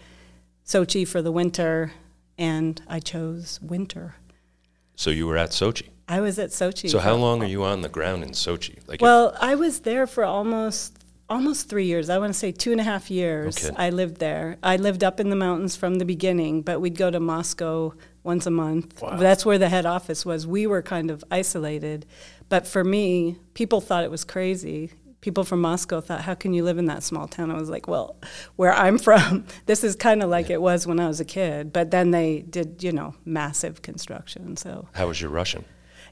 Sochi 0.64 1.06
for 1.06 1.20
the 1.20 1.32
winter, 1.32 1.92
and 2.38 2.80
I 2.88 3.00
chose 3.00 3.60
winter. 3.60 4.14
So 4.96 5.10
you 5.10 5.26
were 5.26 5.36
at 5.36 5.50
Sochi? 5.50 5.88
I 6.08 6.20
was 6.20 6.38
at 6.38 6.50
Sochi. 6.50 6.90
So 6.90 6.98
how 6.98 7.14
long 7.14 7.42
are 7.42 7.46
you 7.46 7.64
on 7.64 7.82
the 7.82 7.88
ground 7.88 8.22
in 8.22 8.30
Sochi? 8.30 8.78
Like 8.86 9.00
well, 9.00 9.36
I 9.40 9.54
was 9.54 9.80
there 9.80 10.06
for 10.06 10.24
almost 10.24 10.98
almost 11.28 11.68
three 11.68 11.86
years. 11.86 12.10
I 12.10 12.18
want 12.18 12.32
to 12.32 12.38
say 12.38 12.52
two 12.52 12.72
and 12.72 12.80
a 12.80 12.84
half 12.84 13.10
years. 13.10 13.64
Okay. 13.64 13.74
I 13.76 13.90
lived 13.90 14.18
there. 14.18 14.58
I 14.62 14.76
lived 14.76 15.02
up 15.02 15.18
in 15.18 15.30
the 15.30 15.36
mountains 15.36 15.76
from 15.76 15.96
the 15.96 16.04
beginning, 16.04 16.62
but 16.62 16.80
we'd 16.80 16.96
go 16.96 17.10
to 17.10 17.20
Moscow 17.20 17.94
once 18.22 18.46
a 18.46 18.50
month. 18.50 19.00
Wow. 19.00 19.16
That's 19.16 19.46
where 19.46 19.58
the 19.58 19.68
head 19.68 19.86
office 19.86 20.26
was. 20.26 20.46
We 20.46 20.66
were 20.66 20.82
kind 20.82 21.10
of 21.10 21.24
isolated. 21.30 22.06
But 22.52 22.66
for 22.66 22.84
me, 22.84 23.38
people 23.54 23.80
thought 23.80 24.04
it 24.04 24.10
was 24.10 24.24
crazy. 24.24 24.90
People 25.22 25.42
from 25.42 25.62
Moscow 25.62 26.02
thought, 26.02 26.20
how 26.20 26.34
can 26.34 26.52
you 26.52 26.64
live 26.64 26.76
in 26.76 26.84
that 26.84 27.02
small 27.02 27.26
town? 27.26 27.50
I 27.50 27.54
was 27.54 27.70
like, 27.70 27.88
well, 27.88 28.16
where 28.56 28.74
I'm 28.74 28.98
from, 29.06 29.46
this 29.64 29.82
is 29.82 29.96
kind 29.96 30.22
of 30.22 30.28
like 30.28 30.50
it 30.50 30.60
was 30.60 30.86
when 30.86 31.00
I 31.00 31.08
was 31.08 31.18
a 31.18 31.24
kid. 31.24 31.72
But 31.72 31.90
then 31.90 32.10
they 32.10 32.40
did, 32.42 32.82
you 32.82 32.92
know, 32.92 33.14
massive 33.24 33.80
construction. 33.80 34.58
So 34.58 34.86
how 34.92 35.08
was 35.08 35.18
your 35.18 35.30
Russian? 35.30 35.64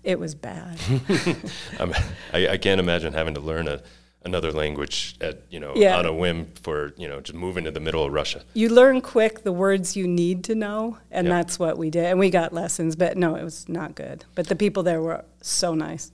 It 0.03 0.19
was 0.19 0.35
bad. 0.35 0.79
Um, 1.79 1.93
I, 2.33 2.49
I 2.49 2.57
can't 2.57 2.81
imagine 2.81 3.13
having 3.13 3.35
to 3.35 3.41
learn 3.41 3.69
a 3.69 3.83
another 4.23 4.51
language 4.51 5.17
at 5.21 5.43
you 5.51 5.59
know 5.59 5.73
yeah. 5.77 5.97
on 5.99 6.05
a 6.05 6.13
whim 6.13 6.47
for 6.63 6.93
you 6.97 7.09
know 7.09 7.21
just 7.21 7.35
moving 7.35 7.65
to 7.65 7.71
the 7.71 7.81
middle 7.81 8.03
of 8.03 8.15
Russia. 8.15 8.43
You 8.55 8.71
learn 8.71 9.03
quick 9.03 9.45
the 9.45 9.53
words 9.53 9.95
you 9.95 10.09
need 10.09 10.45
to 10.45 10.55
know, 10.55 10.97
and 11.11 11.27
yep. 11.27 11.37
that's 11.37 11.59
what 11.59 11.77
we 11.77 11.91
did. 11.91 12.07
And 12.07 12.19
we 12.19 12.31
got 12.31 12.55
lessons, 12.55 12.97
but 12.97 13.19
no, 13.19 13.35
it 13.35 13.45
was 13.45 13.69
not 13.69 13.95
good. 13.95 14.25
But 14.35 14.49
the 14.49 14.57
people 14.57 14.83
there 14.83 15.03
were 15.03 15.23
so 15.43 15.75
nice. 15.75 16.13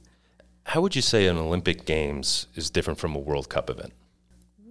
How 0.71 0.81
would 0.81 0.97
you 0.97 1.03
say 1.03 1.29
an 1.29 1.37
Olympic 1.37 1.87
Games 1.87 2.49
is 2.57 2.71
different 2.71 2.99
from 2.99 3.15
a 3.15 3.21
World 3.21 3.49
Cup 3.49 3.71
event? 3.71 3.93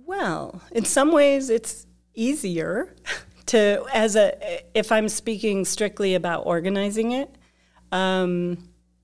Well, 0.06 0.62
in 0.72 0.84
some 0.84 1.14
ways, 1.14 1.50
it's 1.50 1.88
easier 2.14 2.94
to 3.46 3.86
as 3.94 4.18
a 4.18 4.62
if 4.78 4.92
I'm 4.92 5.08
speaking 5.08 5.64
strictly 5.64 6.14
about 6.14 6.46
organizing 6.46 7.14
it. 7.14 7.34
Um, 7.94 8.58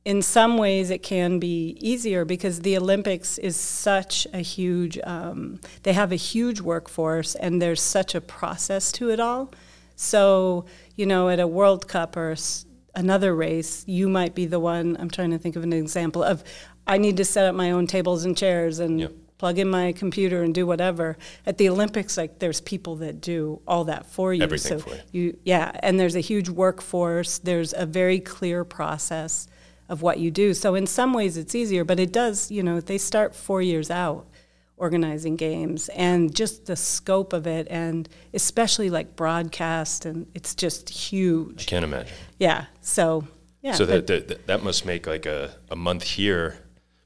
in 0.04 0.22
some 0.22 0.58
ways 0.58 0.90
it 0.90 1.02
can 1.02 1.40
be 1.40 1.78
easier 1.80 2.26
because 2.26 2.60
the 2.60 2.76
Olympics 2.76 3.38
is 3.38 3.56
such 3.56 4.28
a 4.34 4.40
huge, 4.40 5.00
um, 5.04 5.62
they 5.84 5.94
have 5.94 6.12
a 6.12 6.16
huge 6.16 6.60
workforce 6.60 7.36
and 7.36 7.62
there's 7.62 7.82
such 7.82 8.16
a 8.16 8.22
process 8.22 8.92
to 8.94 9.12
it 9.12 9.20
all. 9.20 9.54
So, 9.96 10.66
you 10.96 11.06
know, 11.06 11.30
at 11.30 11.40
a 11.40 11.48
World 11.48 11.88
Cup 11.88 12.18
or 12.18 12.36
another 12.96 13.36
race, 13.36 13.84
you 13.88 14.10
might 14.10 14.36
be 14.36 14.46
the 14.46 14.60
one, 14.60 14.98
I'm 15.00 15.10
trying 15.10 15.32
to 15.32 15.38
think 15.38 15.56
of 15.56 15.64
an 15.64 15.74
example 15.74 16.24
of, 16.24 16.44
I 16.92 16.98
need 16.98 17.16
to 17.18 17.26
set 17.26 17.46
up 17.46 17.56
my 17.56 17.72
own 17.72 17.88
tables 17.88 18.26
and 18.26 18.38
chairs 18.38 18.80
and 18.80 19.00
yep. 19.00 19.14
plug 19.38 19.58
in 19.58 19.70
my 19.70 19.94
computer 19.94 20.44
and 20.44 20.54
do 20.54 20.68
whatever. 20.68 21.18
At 21.46 21.58
the 21.58 21.70
Olympics, 21.70 22.18
like 22.18 22.40
there's 22.40 22.60
people 22.60 22.98
that 22.98 23.22
do 23.22 23.62
all 23.66 23.86
that 23.86 24.06
for 24.08 24.34
you. 24.34 24.44
Everything 24.44 24.80
so 24.80 24.84
for 24.84 24.96
you. 25.14 25.22
you. 25.22 25.38
Yeah, 25.46 25.72
and 25.82 25.98
there's 25.98 26.18
a 26.18 26.20
huge 26.20 26.50
workforce. 26.50 27.38
There's 27.38 27.74
a 27.74 27.86
very 27.86 28.20
clear 28.20 28.66
process 28.66 29.48
of 29.88 30.02
what 30.02 30.20
you 30.20 30.32
do. 30.32 30.54
So 30.54 30.76
in 30.76 30.86
some 30.86 31.14
ways 31.14 31.38
it's 31.38 31.56
easier, 31.56 31.86
but 31.86 31.98
it 31.98 32.12
does, 32.12 32.52
you 32.52 32.62
know, 32.62 32.82
they 32.82 32.98
start 32.98 33.34
four 33.34 33.62
years 33.62 33.90
out 33.90 34.28
organizing 34.76 35.38
games 35.38 35.88
and 35.90 36.36
just 36.36 36.66
the 36.66 36.76
scope 36.76 37.32
of 37.32 37.48
it 37.48 37.68
and 37.70 38.10
especially 38.34 38.90
like 38.90 39.16
broadcast 39.16 40.06
and 40.06 40.28
it's 40.34 40.56
just 40.56 40.90
huge. 40.90 41.62
I 41.62 41.70
can't 41.70 41.86
imagine. 41.86 42.14
Yeah. 42.38 42.66
So 42.82 43.26
yeah. 43.62 43.76
So 43.76 43.86
that, 43.86 44.08
that 44.08 44.48
that 44.48 44.64
must 44.64 44.86
make 44.86 45.08
like 45.08 45.26
a, 45.26 45.54
a 45.70 45.76
month 45.78 46.04
here 46.04 46.58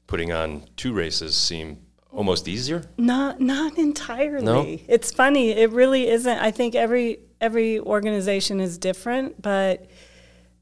putting 0.06 0.32
on 0.32 0.64
two 0.76 0.92
races 0.92 1.36
seem 1.36 1.78
almost 2.12 2.48
easier? 2.48 2.84
Not 2.96 3.40
not 3.40 3.78
entirely. 3.78 4.44
No? 4.44 4.78
It's 4.88 5.12
funny. 5.12 5.50
It 5.50 5.70
really 5.70 6.08
isn't. 6.08 6.38
I 6.38 6.50
think 6.50 6.74
every 6.74 7.20
every 7.40 7.78
organization 7.80 8.60
is 8.60 8.78
different, 8.78 9.40
but 9.40 9.86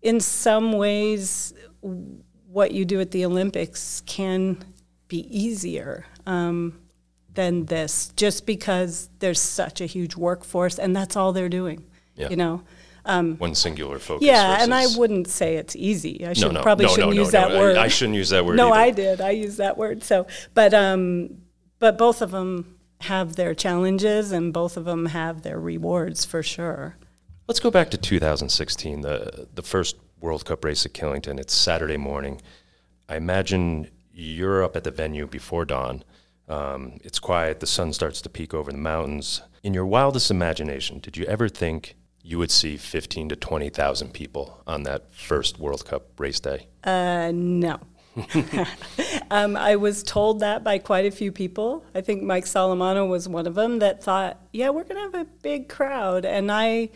in 0.02 0.20
some 0.20 0.72
ways 0.72 1.54
what 1.80 2.72
you 2.72 2.84
do 2.84 3.00
at 3.00 3.10
the 3.10 3.24
Olympics 3.24 4.02
can 4.02 4.58
be 5.08 5.26
easier 5.36 6.06
um, 6.26 6.78
than 7.34 7.66
this, 7.66 8.12
just 8.16 8.46
because 8.46 9.08
there's 9.18 9.40
such 9.40 9.80
a 9.80 9.86
huge 9.86 10.16
workforce, 10.16 10.78
and 10.78 10.94
that's 10.94 11.16
all 11.16 11.32
they're 11.32 11.48
doing. 11.48 11.84
Yeah. 12.16 12.28
You 12.28 12.36
know. 12.36 12.62
Um, 13.06 13.36
One 13.36 13.54
singular 13.54 13.98
focus. 13.98 14.26
Yeah, 14.26 14.62
and 14.62 14.72
I 14.72 14.86
wouldn't 14.96 15.28
say 15.28 15.56
it's 15.56 15.76
easy. 15.76 16.26
I 16.26 16.32
should 16.32 16.46
no, 16.46 16.50
no, 16.52 16.62
probably 16.62 16.86
no, 16.86 16.94
shouldn't 16.94 17.14
use 17.14 17.32
that 17.32 17.50
word. 17.50 17.76
I, 17.76 17.84
I, 17.84 17.88
shouldn't 17.88 18.16
use 18.16 18.30
that 18.30 18.46
word. 18.46 18.56
No, 18.56 18.72
either. 18.72 18.80
I 18.80 18.90
did. 18.90 19.20
I 19.20 19.30
used 19.30 19.58
that 19.58 19.76
word. 19.76 20.02
So, 20.02 20.26
but 20.54 20.72
um, 20.72 21.42
but 21.78 21.98
both 21.98 22.22
of 22.22 22.30
them 22.30 22.78
have 23.02 23.36
their 23.36 23.54
challenges, 23.54 24.32
and 24.32 24.52
both 24.52 24.76
of 24.76 24.86
them 24.86 25.06
have 25.06 25.42
their 25.42 25.60
rewards 25.60 26.24
for 26.24 26.42
sure. 26.42 26.96
Let's 27.46 27.60
go 27.60 27.70
back 27.70 27.90
to 27.90 27.98
2016, 27.98 29.02
the 29.02 29.48
the 29.54 29.62
first 29.62 29.96
World 30.20 30.46
Cup 30.46 30.64
race 30.64 30.86
at 30.86 30.94
Killington. 30.94 31.38
It's 31.38 31.54
Saturday 31.54 31.98
morning. 31.98 32.40
I 33.08 33.16
imagine 33.16 33.90
you're 34.12 34.64
up 34.64 34.76
at 34.76 34.84
the 34.84 34.90
venue 34.90 35.26
before 35.26 35.66
dawn. 35.66 36.04
Um, 36.48 36.98
it's 37.02 37.18
quiet. 37.18 37.60
The 37.60 37.66
sun 37.66 37.92
starts 37.92 38.22
to 38.22 38.30
peek 38.30 38.54
over 38.54 38.72
the 38.72 38.78
mountains. 38.78 39.42
In 39.62 39.74
your 39.74 39.86
wildest 39.86 40.30
imagination, 40.30 41.00
did 41.00 41.16
you 41.16 41.26
ever 41.26 41.48
think 41.48 41.96
you 42.24 42.38
would 42.38 42.50
see 42.50 42.76
15 42.76 43.28
to 43.28 43.36
20,000 43.36 44.12
people 44.12 44.62
on 44.66 44.82
that 44.84 45.14
first 45.14 45.58
World 45.58 45.84
Cup 45.84 46.18
race 46.18 46.40
day? 46.40 46.66
Uh, 46.82 47.30
no. 47.34 47.78
um, 49.30 49.56
I 49.56 49.76
was 49.76 50.02
told 50.02 50.40
that 50.40 50.64
by 50.64 50.78
quite 50.78 51.04
a 51.04 51.10
few 51.10 51.30
people. 51.30 51.84
I 51.94 52.00
think 52.00 52.22
Mike 52.22 52.46
Solimano 52.46 53.08
was 53.08 53.28
one 53.28 53.46
of 53.46 53.54
them 53.54 53.80
that 53.80 54.02
thought, 54.02 54.40
yeah, 54.52 54.70
we're 54.70 54.84
going 54.84 54.96
to 54.96 55.18
have 55.18 55.26
a 55.26 55.30
big 55.42 55.68
crowd. 55.68 56.24
And 56.24 56.50
I 56.50 56.90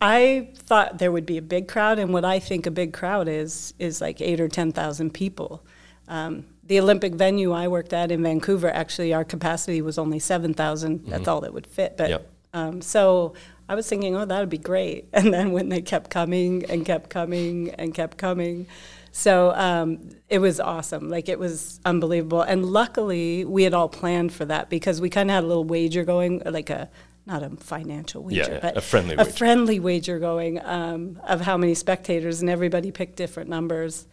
I 0.00 0.48
thought 0.54 0.98
there 0.98 1.12
would 1.12 1.26
be 1.26 1.36
a 1.36 1.42
big 1.42 1.68
crowd, 1.68 1.98
and 1.98 2.12
what 2.12 2.24
I 2.24 2.38
think 2.38 2.66
a 2.66 2.70
big 2.70 2.92
crowd 2.92 3.28
is 3.28 3.74
is 3.78 4.00
like 4.00 4.20
eight 4.20 4.40
or 4.40 4.48
ten 4.48 4.72
thousand 4.72 5.12
people. 5.12 5.64
Um, 6.08 6.46
the 6.64 6.80
Olympic 6.80 7.14
venue 7.14 7.52
I 7.52 7.68
worked 7.68 7.92
at 7.92 8.10
in 8.10 8.22
Vancouver, 8.22 8.70
actually, 8.70 9.12
our 9.12 9.24
capacity 9.24 9.82
was 9.82 9.98
only 9.98 10.18
seven 10.18 10.54
thousand. 10.54 11.00
Mm-hmm. 11.00 11.10
That's 11.10 11.28
all 11.28 11.42
that 11.42 11.52
would 11.52 11.66
fit. 11.66 11.96
But 11.98 12.10
yep. 12.10 12.30
um, 12.54 12.80
so 12.80 13.34
I 13.70 13.76
was 13.76 13.88
thinking, 13.88 14.16
oh, 14.16 14.24
that 14.24 14.40
would 14.40 14.50
be 14.50 14.58
great. 14.58 15.08
And 15.12 15.32
then 15.32 15.52
when 15.52 15.68
they 15.68 15.80
kept 15.80 16.10
coming 16.10 16.64
and 16.68 16.84
kept 16.84 17.08
coming 17.08 17.70
and 17.78 17.94
kept 17.94 18.18
coming, 18.18 18.66
so 19.12 19.52
um, 19.54 20.10
it 20.28 20.40
was 20.40 20.58
awesome. 20.58 21.08
Like 21.08 21.28
it 21.28 21.38
was 21.38 21.78
unbelievable. 21.84 22.42
And 22.42 22.66
luckily, 22.66 23.44
we 23.44 23.62
had 23.62 23.72
all 23.72 23.88
planned 23.88 24.32
for 24.32 24.44
that 24.46 24.70
because 24.70 25.00
we 25.00 25.08
kind 25.08 25.30
of 25.30 25.34
had 25.34 25.44
a 25.44 25.46
little 25.46 25.64
wager 25.64 26.04
going, 26.04 26.42
like 26.44 26.68
a 26.68 26.90
not 27.26 27.44
a 27.44 27.50
financial 27.50 28.24
wager, 28.24 28.54
yeah, 28.54 28.58
but 28.60 28.76
a 28.76 28.80
friendly 28.80 29.14
a 29.14 29.18
wager. 29.18 29.30
friendly 29.30 29.78
wager 29.78 30.18
going 30.18 30.60
um, 30.64 31.20
of 31.24 31.40
how 31.42 31.56
many 31.56 31.74
spectators, 31.74 32.40
and 32.40 32.50
everybody 32.50 32.90
picked 32.90 33.14
different 33.14 33.48
numbers. 33.48 34.06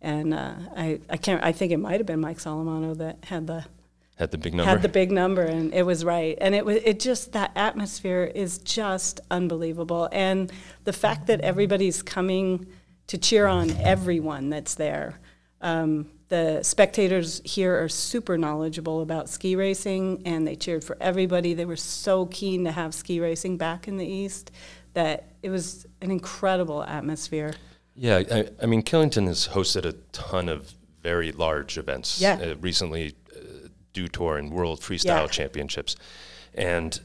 And 0.00 0.32
uh, 0.32 0.54
I, 0.74 1.00
I 1.10 1.18
can't. 1.18 1.44
I 1.44 1.52
think 1.52 1.70
it 1.70 1.78
might 1.78 2.00
have 2.00 2.06
been 2.06 2.20
Mike 2.20 2.38
Solimano 2.38 2.96
that 2.96 3.18
had 3.24 3.46
the 3.46 3.66
had 4.16 4.30
the 4.30 4.38
big 4.38 4.54
number. 4.54 4.70
Had 4.70 4.82
the 4.82 4.88
big 4.88 5.10
number, 5.10 5.42
and 5.42 5.72
it 5.74 5.84
was 5.84 6.04
right. 6.04 6.36
And 6.40 6.54
it 6.54 6.64
was 6.64 6.76
it 6.84 7.00
just 7.00 7.32
that 7.32 7.52
atmosphere 7.56 8.30
is 8.34 8.58
just 8.58 9.20
unbelievable, 9.30 10.08
and 10.12 10.52
the 10.84 10.92
fact 10.92 11.26
that 11.28 11.40
everybody's 11.40 12.02
coming 12.02 12.66
to 13.08 13.18
cheer 13.18 13.46
on 13.46 13.70
everyone 13.78 14.50
that's 14.50 14.74
there. 14.74 15.20
Um, 15.60 16.10
the 16.28 16.62
spectators 16.62 17.42
here 17.44 17.82
are 17.82 17.88
super 17.90 18.38
knowledgeable 18.38 19.02
about 19.02 19.28
ski 19.28 19.54
racing 19.54 20.22
and 20.24 20.48
they 20.48 20.56
cheered 20.56 20.82
for 20.82 20.96
everybody. 20.98 21.52
They 21.52 21.66
were 21.66 21.76
so 21.76 22.24
keen 22.24 22.64
to 22.64 22.72
have 22.72 22.94
ski 22.94 23.20
racing 23.20 23.58
back 23.58 23.86
in 23.86 23.98
the 23.98 24.06
East 24.06 24.50
that 24.94 25.34
it 25.42 25.50
was 25.50 25.86
an 26.00 26.10
incredible 26.10 26.82
atmosphere. 26.84 27.52
Yeah, 27.94 28.22
I, 28.30 28.48
I 28.62 28.64
mean, 28.64 28.82
Killington 28.82 29.26
has 29.26 29.48
hosted 29.48 29.84
a 29.84 29.92
ton 30.12 30.48
of 30.48 30.72
very 31.02 31.32
large 31.32 31.76
events. 31.76 32.20
Yeah. 32.20 32.38
Uh, 32.40 32.54
recently, 32.60 33.14
Dew 33.92 34.08
Tour 34.08 34.36
and 34.38 34.50
World 34.50 34.80
Freestyle 34.80 35.04
Yeah. 35.04 35.26
Championships, 35.26 35.96
and 36.54 37.00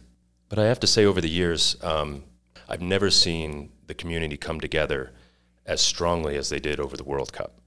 but 0.49 0.57
I 0.59 0.65
have 0.65 0.79
to 0.79 0.87
say, 0.87 1.03
over 1.05 1.19
the 1.19 1.29
years, 1.29 1.75
um, 1.83 2.23
I've 2.69 2.81
never 2.81 3.09
seen 3.09 3.69
the 3.87 3.93
community 3.93 4.37
come 4.37 4.59
together 4.61 5.11
as 5.65 5.81
strongly 5.81 6.37
as 6.37 6.47
they 6.49 6.59
did 6.59 6.79
over 6.79 6.95
the 6.95 7.03
World 7.03 7.33
Cup. 7.33 7.59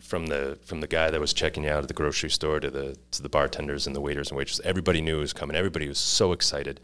From 0.00 0.26
the 0.28 0.58
from 0.64 0.80
the 0.80 0.86
guy 0.86 1.10
that 1.10 1.20
was 1.20 1.32
checking 1.34 1.64
you 1.64 1.70
out 1.70 1.82
at 1.82 1.88
the 1.88 1.94
grocery 1.94 2.30
store 2.30 2.60
to 2.60 2.70
the 2.70 2.96
to 3.10 3.22
the 3.22 3.28
bartenders 3.28 3.86
and 3.86 3.94
the 3.94 4.00
waiters 4.00 4.30
and 4.30 4.38
waitresses, 4.38 4.64
everybody 4.64 5.00
knew 5.00 5.18
it 5.18 5.20
was 5.20 5.32
coming. 5.32 5.56
Everybody 5.56 5.86
was 5.88 5.98
so 5.98 6.32
excited, 6.32 6.80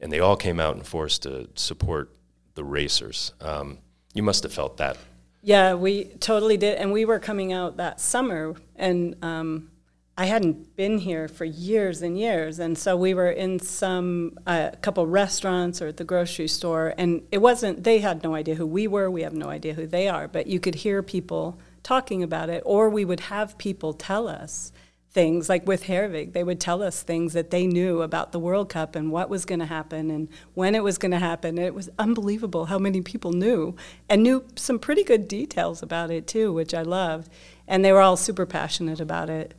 and 0.00 0.12
they 0.12 0.20
all 0.20 0.36
came 0.36 0.60
out 0.60 0.76
in 0.76 0.82
force 0.82 1.18
to 1.20 1.48
support 1.54 2.14
the 2.54 2.62
racers. 2.64 3.32
Um, 3.40 3.78
you 4.14 4.22
must 4.22 4.42
have 4.44 4.52
felt 4.52 4.76
that 4.76 4.96
Yeah, 5.42 5.74
we 5.74 6.04
totally 6.20 6.56
did. 6.56 6.76
And 6.78 6.92
we 6.92 7.04
were 7.04 7.18
coming 7.18 7.52
out 7.52 7.76
that 7.78 8.00
summer, 8.00 8.54
and 8.76 9.16
um, 9.22 9.70
I 10.20 10.24
hadn't 10.24 10.74
been 10.74 10.98
here 10.98 11.28
for 11.28 11.44
years 11.44 12.02
and 12.02 12.18
years. 12.18 12.58
And 12.58 12.76
so 12.76 12.96
we 12.96 13.14
were 13.14 13.30
in 13.30 13.60
some, 13.60 14.36
a 14.48 14.76
couple 14.82 15.06
restaurants 15.06 15.80
or 15.80 15.86
at 15.86 15.96
the 15.96 16.02
grocery 16.02 16.48
store, 16.48 16.92
and 16.98 17.22
it 17.30 17.38
wasn't, 17.38 17.84
they 17.84 18.00
had 18.00 18.24
no 18.24 18.34
idea 18.34 18.56
who 18.56 18.66
we 18.66 18.88
were. 18.88 19.08
We 19.08 19.22
have 19.22 19.32
no 19.32 19.48
idea 19.48 19.74
who 19.74 19.86
they 19.86 20.08
are. 20.08 20.26
But 20.26 20.48
you 20.48 20.58
could 20.58 20.74
hear 20.74 21.04
people 21.04 21.60
talking 21.84 22.24
about 22.24 22.50
it, 22.50 22.64
or 22.66 22.90
we 22.90 23.04
would 23.04 23.20
have 23.20 23.56
people 23.58 23.92
tell 23.92 24.26
us 24.26 24.72
things 25.12 25.48
like 25.48 25.68
with 25.68 25.84
Herwig, 25.84 26.32
they 26.32 26.42
would 26.42 26.60
tell 26.60 26.82
us 26.82 27.00
things 27.00 27.32
that 27.32 27.50
they 27.50 27.68
knew 27.68 28.02
about 28.02 28.32
the 28.32 28.40
World 28.40 28.68
Cup 28.68 28.96
and 28.96 29.12
what 29.12 29.30
was 29.30 29.44
going 29.44 29.60
to 29.60 29.66
happen 29.66 30.10
and 30.10 30.28
when 30.54 30.74
it 30.74 30.82
was 30.82 30.98
going 30.98 31.12
to 31.12 31.18
happen. 31.18 31.58
It 31.58 31.74
was 31.74 31.90
unbelievable 31.96 32.66
how 32.66 32.78
many 32.78 33.02
people 33.02 33.32
knew 33.32 33.76
and 34.08 34.24
knew 34.24 34.44
some 34.56 34.80
pretty 34.80 35.04
good 35.04 35.28
details 35.28 35.80
about 35.80 36.10
it 36.10 36.26
too, 36.26 36.52
which 36.52 36.74
I 36.74 36.82
loved. 36.82 37.30
And 37.68 37.84
they 37.84 37.92
were 37.92 38.00
all 38.00 38.16
super 38.16 38.46
passionate 38.46 39.00
about 39.00 39.30
it. 39.30 39.54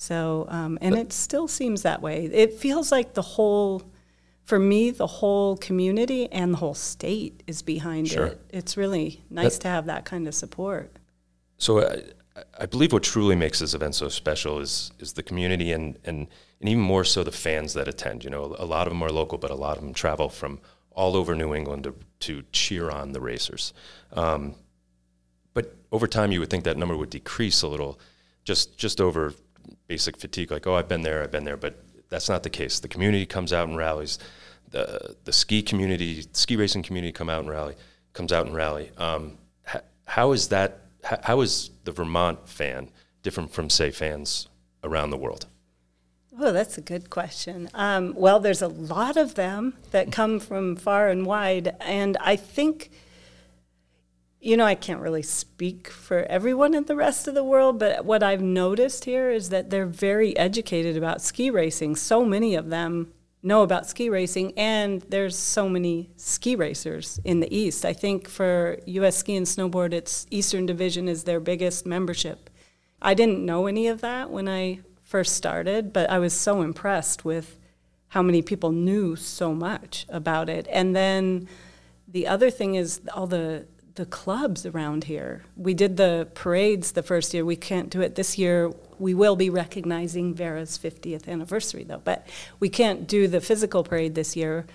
So, 0.00 0.46
um, 0.48 0.78
and 0.80 0.96
it 0.96 1.12
still 1.12 1.46
seems 1.46 1.82
that 1.82 2.00
way. 2.00 2.24
It 2.24 2.54
feels 2.54 2.90
like 2.90 3.12
the 3.12 3.20
whole, 3.20 3.82
for 4.44 4.58
me, 4.58 4.90
the 4.90 5.06
whole 5.06 5.58
community 5.58 6.26
and 6.32 6.54
the 6.54 6.56
whole 6.56 6.72
state 6.72 7.42
is 7.46 7.60
behind 7.60 8.08
Sure. 8.08 8.28
it. 8.28 8.40
It's 8.48 8.78
really 8.78 9.22
nice 9.28 9.58
to 9.58 9.68
have 9.68 9.84
that 9.86 10.06
kind 10.06 10.26
of 10.26 10.34
support. 10.34 10.90
So 11.58 11.86
I, 11.86 12.02
I 12.58 12.64
believe 12.64 12.94
what 12.94 13.02
truly 13.02 13.36
makes 13.36 13.58
this 13.58 13.74
event 13.74 13.94
so 13.94 14.08
special 14.08 14.58
is 14.58 14.90
is 15.00 15.12
the 15.12 15.22
community 15.22 15.70
and, 15.70 15.98
and 16.06 16.28
and 16.60 16.68
even 16.70 16.82
more 16.82 17.04
so 17.04 17.22
the 17.22 17.30
fans 17.30 17.74
that 17.74 17.86
attend. 17.86 18.24
You 18.24 18.30
know, 18.30 18.56
a 18.58 18.64
lot 18.64 18.86
of 18.86 18.94
them 18.94 19.02
are 19.02 19.12
local, 19.12 19.36
but 19.36 19.50
a 19.50 19.54
lot 19.54 19.76
of 19.76 19.82
them 19.82 19.92
travel 19.92 20.30
from 20.30 20.60
all 20.92 21.14
over 21.14 21.34
New 21.34 21.54
England 21.54 21.84
to, 21.84 21.94
to 22.20 22.42
cheer 22.52 22.90
on 22.90 23.12
the 23.12 23.20
racers. 23.20 23.74
Um, 24.14 24.54
but 25.52 25.76
over 25.92 26.06
time, 26.06 26.32
you 26.32 26.40
would 26.40 26.48
think 26.48 26.64
that 26.64 26.78
number 26.78 26.96
would 26.96 27.10
decrease 27.10 27.60
a 27.60 27.68
little, 27.68 28.00
just 28.44 28.78
just 28.78 28.98
over 28.98 29.34
basic 29.86 30.16
fatigue. 30.16 30.50
Like, 30.50 30.66
oh, 30.66 30.74
I've 30.74 30.88
been 30.88 31.02
there, 31.02 31.22
I've 31.22 31.30
been 31.30 31.44
there, 31.44 31.56
but 31.56 31.82
that's 32.08 32.28
not 32.28 32.42
the 32.42 32.50
case. 32.50 32.80
The 32.80 32.88
community 32.88 33.26
comes 33.26 33.52
out 33.52 33.68
and 33.68 33.76
rallies. 33.76 34.18
The 34.70 35.16
the 35.24 35.32
ski 35.32 35.62
community, 35.62 36.24
ski 36.32 36.56
racing 36.56 36.82
community, 36.82 37.12
come 37.12 37.28
out 37.28 37.40
and 37.40 37.50
rally, 37.50 37.74
comes 38.12 38.32
out 38.32 38.46
and 38.46 38.54
rally. 38.54 38.90
Um, 38.96 39.38
h- 39.72 39.82
how 40.06 40.32
is 40.32 40.48
that? 40.48 40.80
H- 41.04 41.20
how 41.22 41.40
is 41.40 41.70
the 41.84 41.92
Vermont 41.92 42.48
fan 42.48 42.90
different 43.22 43.52
from 43.52 43.68
say 43.70 43.90
fans 43.90 44.48
around 44.84 45.10
the 45.10 45.16
world? 45.16 45.46
Oh, 46.38 46.52
that's 46.52 46.78
a 46.78 46.80
good 46.80 47.10
question. 47.10 47.68
Um, 47.74 48.14
well, 48.16 48.40
there's 48.40 48.62
a 48.62 48.68
lot 48.68 49.16
of 49.16 49.34
them 49.34 49.74
that 49.90 50.12
come 50.12 50.40
from 50.40 50.76
far 50.76 51.08
and 51.08 51.26
wide, 51.26 51.74
and 51.80 52.16
I 52.20 52.36
think, 52.36 52.90
you 54.40 54.56
know, 54.56 54.64
I 54.64 54.74
can't 54.74 55.02
really 55.02 55.22
speak 55.22 55.88
for 55.88 56.22
everyone 56.22 56.74
in 56.74 56.84
the 56.84 56.96
rest 56.96 57.28
of 57.28 57.34
the 57.34 57.44
world, 57.44 57.78
but 57.78 58.06
what 58.06 58.22
I've 58.22 58.40
noticed 58.40 59.04
here 59.04 59.30
is 59.30 59.50
that 59.50 59.68
they're 59.68 59.86
very 59.86 60.36
educated 60.36 60.96
about 60.96 61.20
ski 61.20 61.50
racing. 61.50 61.96
So 61.96 62.24
many 62.24 62.54
of 62.54 62.70
them 62.70 63.12
know 63.42 63.62
about 63.62 63.86
ski 63.86 64.08
racing, 64.08 64.52
and 64.56 65.02
there's 65.02 65.36
so 65.36 65.68
many 65.68 66.10
ski 66.16 66.56
racers 66.56 67.20
in 67.22 67.40
the 67.40 67.54
East. 67.54 67.84
I 67.84 67.92
think 67.92 68.28
for 68.28 68.78
U.S. 68.86 69.16
Ski 69.16 69.36
and 69.36 69.46
Snowboard, 69.46 69.92
its 69.92 70.26
Eastern 70.30 70.64
Division 70.64 71.06
is 71.06 71.24
their 71.24 71.40
biggest 71.40 71.84
membership. 71.84 72.48
I 73.02 73.12
didn't 73.12 73.44
know 73.44 73.66
any 73.66 73.88
of 73.88 74.00
that 74.00 74.30
when 74.30 74.48
I 74.48 74.80
first 75.02 75.34
started, 75.34 75.92
but 75.92 76.08
I 76.08 76.18
was 76.18 76.32
so 76.32 76.62
impressed 76.62 77.24
with 77.24 77.58
how 78.08 78.22
many 78.22 78.40
people 78.42 78.72
knew 78.72 79.16
so 79.16 79.54
much 79.54 80.06
about 80.08 80.48
it. 80.48 80.66
And 80.70 80.96
then 80.96 81.48
the 82.08 82.26
other 82.26 82.50
thing 82.50 82.74
is 82.74 83.00
all 83.14 83.26
the 83.26 83.66
the 83.94 84.06
clubs 84.06 84.64
around 84.66 85.04
here. 85.04 85.42
We 85.56 85.74
did 85.74 85.96
the 85.96 86.28
parades 86.34 86.92
the 86.92 87.02
first 87.02 87.34
year. 87.34 87.44
We 87.44 87.56
can't 87.56 87.90
do 87.90 88.00
it 88.00 88.14
this 88.14 88.38
year. 88.38 88.70
We 88.98 89.14
will 89.14 89.36
be 89.36 89.50
recognizing 89.50 90.34
VARA's 90.34 90.78
50th 90.78 91.28
anniversary 91.28 91.84
though, 91.84 92.00
but 92.04 92.26
we 92.60 92.68
can't 92.68 93.06
do 93.08 93.26
the 93.28 93.40
physical 93.40 93.82
parade 93.84 94.14
this 94.14 94.36
year. 94.36 94.66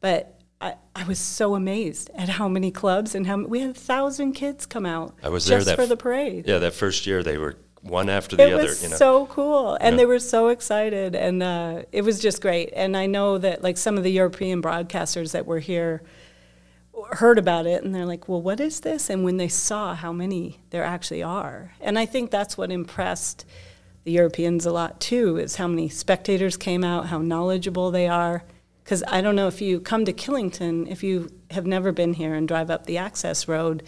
But 0.00 0.40
I, 0.60 0.74
I 0.94 1.04
was 1.04 1.18
so 1.18 1.54
amazed 1.54 2.10
at 2.14 2.28
how 2.28 2.48
many 2.48 2.70
clubs 2.70 3.14
and 3.14 3.26
how 3.26 3.38
we 3.44 3.60
had 3.60 3.70
a 3.70 3.74
thousand 3.74 4.32
kids 4.34 4.66
come 4.66 4.84
out 4.86 5.14
I 5.22 5.30
was 5.30 5.46
there 5.46 5.58
just 5.58 5.68
that 5.68 5.76
for 5.76 5.82
f- 5.82 5.88
the 5.88 5.96
parade 5.96 6.46
Yeah, 6.46 6.58
that 6.58 6.74
first 6.74 7.06
year 7.06 7.22
they 7.22 7.38
were 7.38 7.56
one 7.80 8.10
after 8.10 8.36
the 8.36 8.46
it 8.46 8.52
other. 8.52 8.64
was 8.64 8.82
you 8.82 8.90
know, 8.90 8.96
so 8.96 9.24
cool 9.26 9.74
and 9.80 9.94
Yeah. 9.94 9.96
they 10.00 10.06
were 10.06 10.18
so 10.18 10.48
excited 10.48 11.14
and 11.16 11.42
uh, 11.42 11.82
it 11.92 12.02
was 12.02 12.20
just 12.20 12.42
great 12.42 12.74
and 12.76 12.94
i 12.94 13.06
know 13.06 13.38
that 13.38 13.62
like 13.62 13.78
some 13.78 13.96
of 13.96 14.04
the 14.04 14.12
european 14.12 14.60
broadcasters 14.60 15.32
that 15.32 15.46
were 15.46 15.60
here 15.60 16.02
heard 17.12 17.38
about 17.38 17.66
it 17.66 17.82
and 17.82 17.94
they're 17.94 18.06
like 18.06 18.28
well 18.28 18.42
what 18.42 18.60
is 18.60 18.80
this? 18.80 19.10
And 19.10 19.24
when 19.24 19.36
they 19.36 19.48
saw 19.48 19.94
how 19.94 20.12
many 20.12 20.60
there 20.70 20.84
actually 20.84 21.22
are. 21.22 21.72
And 21.80 21.98
i 21.98 22.06
think 22.06 22.30
that's 22.30 22.56
what 22.56 22.70
impressed 22.70 23.44
the 24.04 24.12
europeans 24.12 24.64
a 24.64 24.72
lot 24.72 25.00
too 25.00 25.36
is 25.36 25.56
how 25.56 25.68
many 25.68 25.88
spectators 25.88 26.56
came 26.56 26.84
out 26.84 27.06
how 27.06 27.18
knowledgeable 27.18 27.90
they 27.90 28.08
are. 28.08 28.44
Because 28.84 29.02
i 29.08 29.20
don't 29.20 29.36
know 29.36 29.48
if 29.48 29.60
you 29.60 29.80
come 29.80 30.04
to 30.04 30.12
killington 30.12 30.86
if 30.90 31.02
you 31.02 31.30
have 31.50 31.66
never 31.66 31.92
been 31.92 32.14
here 32.14 32.34
and 32.34 32.48
drive 32.48 32.70
up 32.70 32.86
the 32.86 32.98
access 32.98 33.46
road 33.48 33.82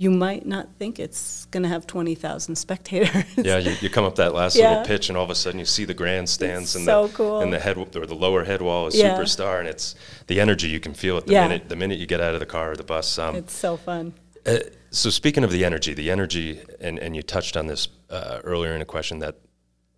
you 0.00 0.10
might 0.12 0.46
not 0.46 0.68
think 0.78 1.00
it's 1.00 1.46
going 1.46 1.64
to 1.64 1.68
have 1.68 1.84
20,000 1.86 2.54
spectators. 2.54 3.24
yeah, 3.36 3.58
you, 3.58 3.74
you 3.80 3.90
come 3.90 4.04
up 4.04 4.14
that 4.14 4.32
last 4.32 4.56
little 4.56 4.84
pitch, 4.84 5.08
and 5.08 5.18
all 5.18 5.24
of 5.24 5.30
a 5.30 5.34
sudden 5.34 5.58
you 5.58 5.66
see 5.66 5.84
the 5.84 5.92
grandstands 5.94 6.62
It's 6.70 6.76
and 6.76 6.84
so 6.84 7.08
the 7.08 7.12
cool. 7.14 7.40
and 7.40 7.52
the 7.52 7.58
head 7.58 7.76
or 7.76 8.06
the 8.06 8.14
lower 8.14 8.44
head 8.44 8.62
wall 8.62 8.86
is 8.86 8.94
Yeah. 8.96 9.16
superstar, 9.18 9.58
and 9.58 9.68
it's 9.68 9.96
the 10.28 10.40
energy 10.40 10.68
you 10.68 10.78
can 10.80 10.94
feel 10.94 11.18
it 11.18 11.26
the 11.26 11.32
Yeah. 11.32 11.48
minute 11.48 11.68
the 11.68 11.76
minute 11.76 11.98
you 11.98 12.06
get 12.06 12.20
out 12.20 12.34
of 12.34 12.40
the 12.40 12.46
car 12.46 12.70
or 12.72 12.76
the 12.76 12.84
bus. 12.84 13.18
Um, 13.18 13.34
It's 13.36 13.52
so 13.54 13.76
fun. 13.76 14.14
Uh, 14.46 14.58
so 14.90 15.10
speaking 15.10 15.42
of 15.44 15.50
the 15.50 15.64
energy, 15.64 15.92
the 15.94 16.10
energy, 16.12 16.60
and, 16.80 16.98
and 17.00 17.14
you 17.16 17.22
touched 17.22 17.56
on 17.56 17.66
this 17.66 17.88
uh, 18.08 18.38
earlier 18.44 18.74
in 18.74 18.80
a 18.80 18.86
question 18.86 19.18
that 19.18 19.34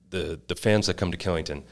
the 0.08 0.40
the 0.48 0.54
fans 0.56 0.86
that 0.86 0.96
come 0.96 1.10
to 1.12 1.18
Killington 1.18 1.62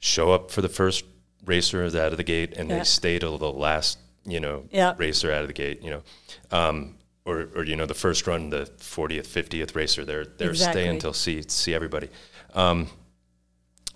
show 0.00 0.32
up 0.32 0.50
for 0.50 0.60
the 0.60 0.68
first 0.68 1.04
racer 1.46 1.82
out 1.84 1.94
of 2.12 2.18
the 2.18 2.24
gate, 2.24 2.52
and 2.58 2.68
Yeah. 2.68 2.78
they 2.78 2.84
stay 2.84 3.18
till 3.18 3.38
the 3.38 3.50
last, 3.50 3.98
you 4.26 4.38
know, 4.38 4.64
Yeah. 4.70 4.92
racer 4.98 5.32
out 5.32 5.40
of 5.42 5.46
the 5.48 5.54
gate, 5.54 5.82
you 5.82 5.90
know, 5.90 6.02
um, 6.50 6.96
or 7.24 7.48
or 7.54 7.64
you 7.64 7.76
know 7.76 7.86
the 7.86 7.94
first 7.94 8.26
run, 8.26 8.50
the 8.50 8.66
fortieth, 8.78 9.26
fiftieth 9.26 9.74
racer, 9.74 10.04
they're 10.04 10.24
they're 10.24 10.50
Exactly. 10.50 10.82
staying 10.82 10.98
till 11.00 11.12
see 11.12 11.42
see 11.46 11.74
everybody. 11.74 12.08
Um, 12.54 12.88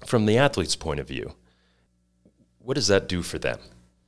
from 0.06 0.26
the 0.26 0.38
athlete's 0.38 0.76
point 0.76 1.00
of 1.00 1.08
view, 1.08 1.34
what 2.58 2.74
does 2.74 2.88
that 2.88 3.08
do 3.08 3.22
for 3.22 3.38
them? 3.38 3.58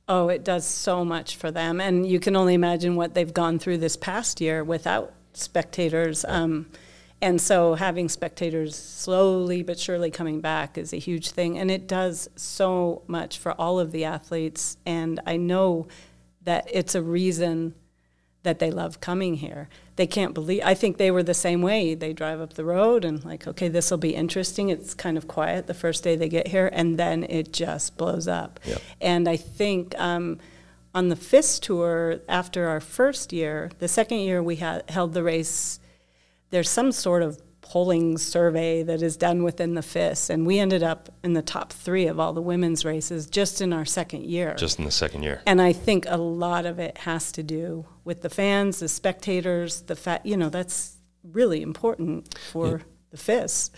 Oh, 0.07 0.29
it 0.29 0.43
does 0.45 0.65
so 0.65 1.03
much 1.03 1.35
for 1.35 1.51
them. 1.51 1.81
And 1.81 2.07
you 2.07 2.19
can 2.19 2.35
only 2.35 2.53
imagine 2.53 2.95
what 2.95 3.13
they've 3.13 3.33
gone 3.33 3.59
through 3.59 3.79
this 3.79 3.97
past 3.97 4.39
year 4.39 4.63
without 4.63 5.13
spectators. 5.33 6.23
Um, 6.25 6.67
and 7.21 7.41
so 7.41 7.73
having 7.73 8.07
spectators 8.07 8.75
slowly 8.75 9.63
but 9.63 9.77
surely 9.79 10.09
coming 10.11 10.39
back 10.39 10.77
is 10.77 10.93
a 10.93 10.97
huge 10.97 11.31
thing. 11.31 11.57
And 11.57 11.69
it 11.69 11.87
does 11.87 12.29
so 12.35 13.01
much 13.07 13.37
for 13.37 13.51
all 13.53 13.79
of 13.79 13.91
the 13.91 14.05
athletes. 14.05 14.77
And 14.85 15.19
I 15.25 15.35
know 15.35 15.87
that 16.43 16.69
it's 16.71 16.95
a 16.95 17.01
reason 17.01 17.73
that 18.47 18.59
they 18.59 18.71
love 18.71 19.01
coming 19.01 19.35
here. 19.35 19.67
They 19.97 20.07
can't 20.07 20.33
believe, 20.33 20.61
I 20.63 20.73
think 20.73 20.95
they 20.95 21.11
were 21.11 21.21
the 21.21 21.33
same 21.33 21.61
way. 21.61 21.95
They 21.95 22.13
drive 22.13 22.39
up 22.39 22.53
the 22.53 22.63
road 22.63 23.03
and, 23.03 23.25
like, 23.25 23.45
okay, 23.45 23.67
this 23.67 23.91
will 23.91 23.97
be 23.97 24.15
interesting. 24.15 24.69
It's 24.69 24.93
kind 24.93 25.17
of 25.17 25.27
quiet 25.27 25.67
the 25.67 25.73
first 25.73 26.01
day 26.01 26.15
they 26.15 26.29
get 26.29 26.47
here, 26.47 26.69
and 26.71 26.97
then 26.97 27.25
it 27.25 27.51
just 27.51 27.97
blows 27.97 28.25
up. 28.25 28.61
Yep. 28.63 28.81
And 29.01 29.27
I 29.27 29.35
think 29.35 29.99
um, 29.99 30.39
on 30.95 31.09
the 31.09 31.17
FIS 31.17 31.59
tour, 31.59 32.21
after 32.29 32.69
our 32.69 32.79
first 32.79 33.33
year, 33.33 33.69
the 33.79 33.89
second 33.89 34.19
year 34.19 34.41
we 34.41 34.55
had 34.55 34.89
held 34.89 35.13
the 35.13 35.23
race, 35.23 35.81
there's 36.49 36.69
some 36.69 36.93
sort 36.93 37.21
of 37.21 37.41
polling 37.69 38.17
survey 38.17 38.81
that 38.83 39.01
is 39.01 39.17
done 39.17 39.43
within 39.43 39.73
the 39.73 39.81
FIS, 39.81 40.29
and 40.29 40.45
we 40.47 40.57
ended 40.59 40.83
up 40.83 41.09
in 41.23 41.33
the 41.33 41.41
top 41.41 41.73
three 41.73 42.07
of 42.07 42.19
all 42.19 42.31
the 42.33 42.41
women's 42.41 42.85
races 42.85 43.27
just 43.27 43.61
in 43.61 43.73
our 43.73 43.83
second 43.85 44.23
year. 44.23 44.53
Just 44.55 44.79
in 44.79 44.85
the 44.85 44.91
second 44.91 45.23
year, 45.23 45.41
And 45.45 45.61
I 45.61 45.73
think 45.73 46.05
a 46.07 46.17
lot 46.17 46.65
of 46.65 46.79
it 46.79 46.97
has 46.99 47.31
to 47.33 47.43
do 47.43 47.85
with 48.05 48.21
the 48.21 48.29
fans, 48.29 48.79
the 48.79 48.87
spectators, 48.87 49.81
the 49.81 49.95
fact, 49.95 50.25
you 50.25 50.37
know, 50.37 50.49
that's 50.49 50.95
really 51.23 51.61
important 51.61 52.37
for 52.51 52.83
the 53.11 53.17
fists. 53.17 53.71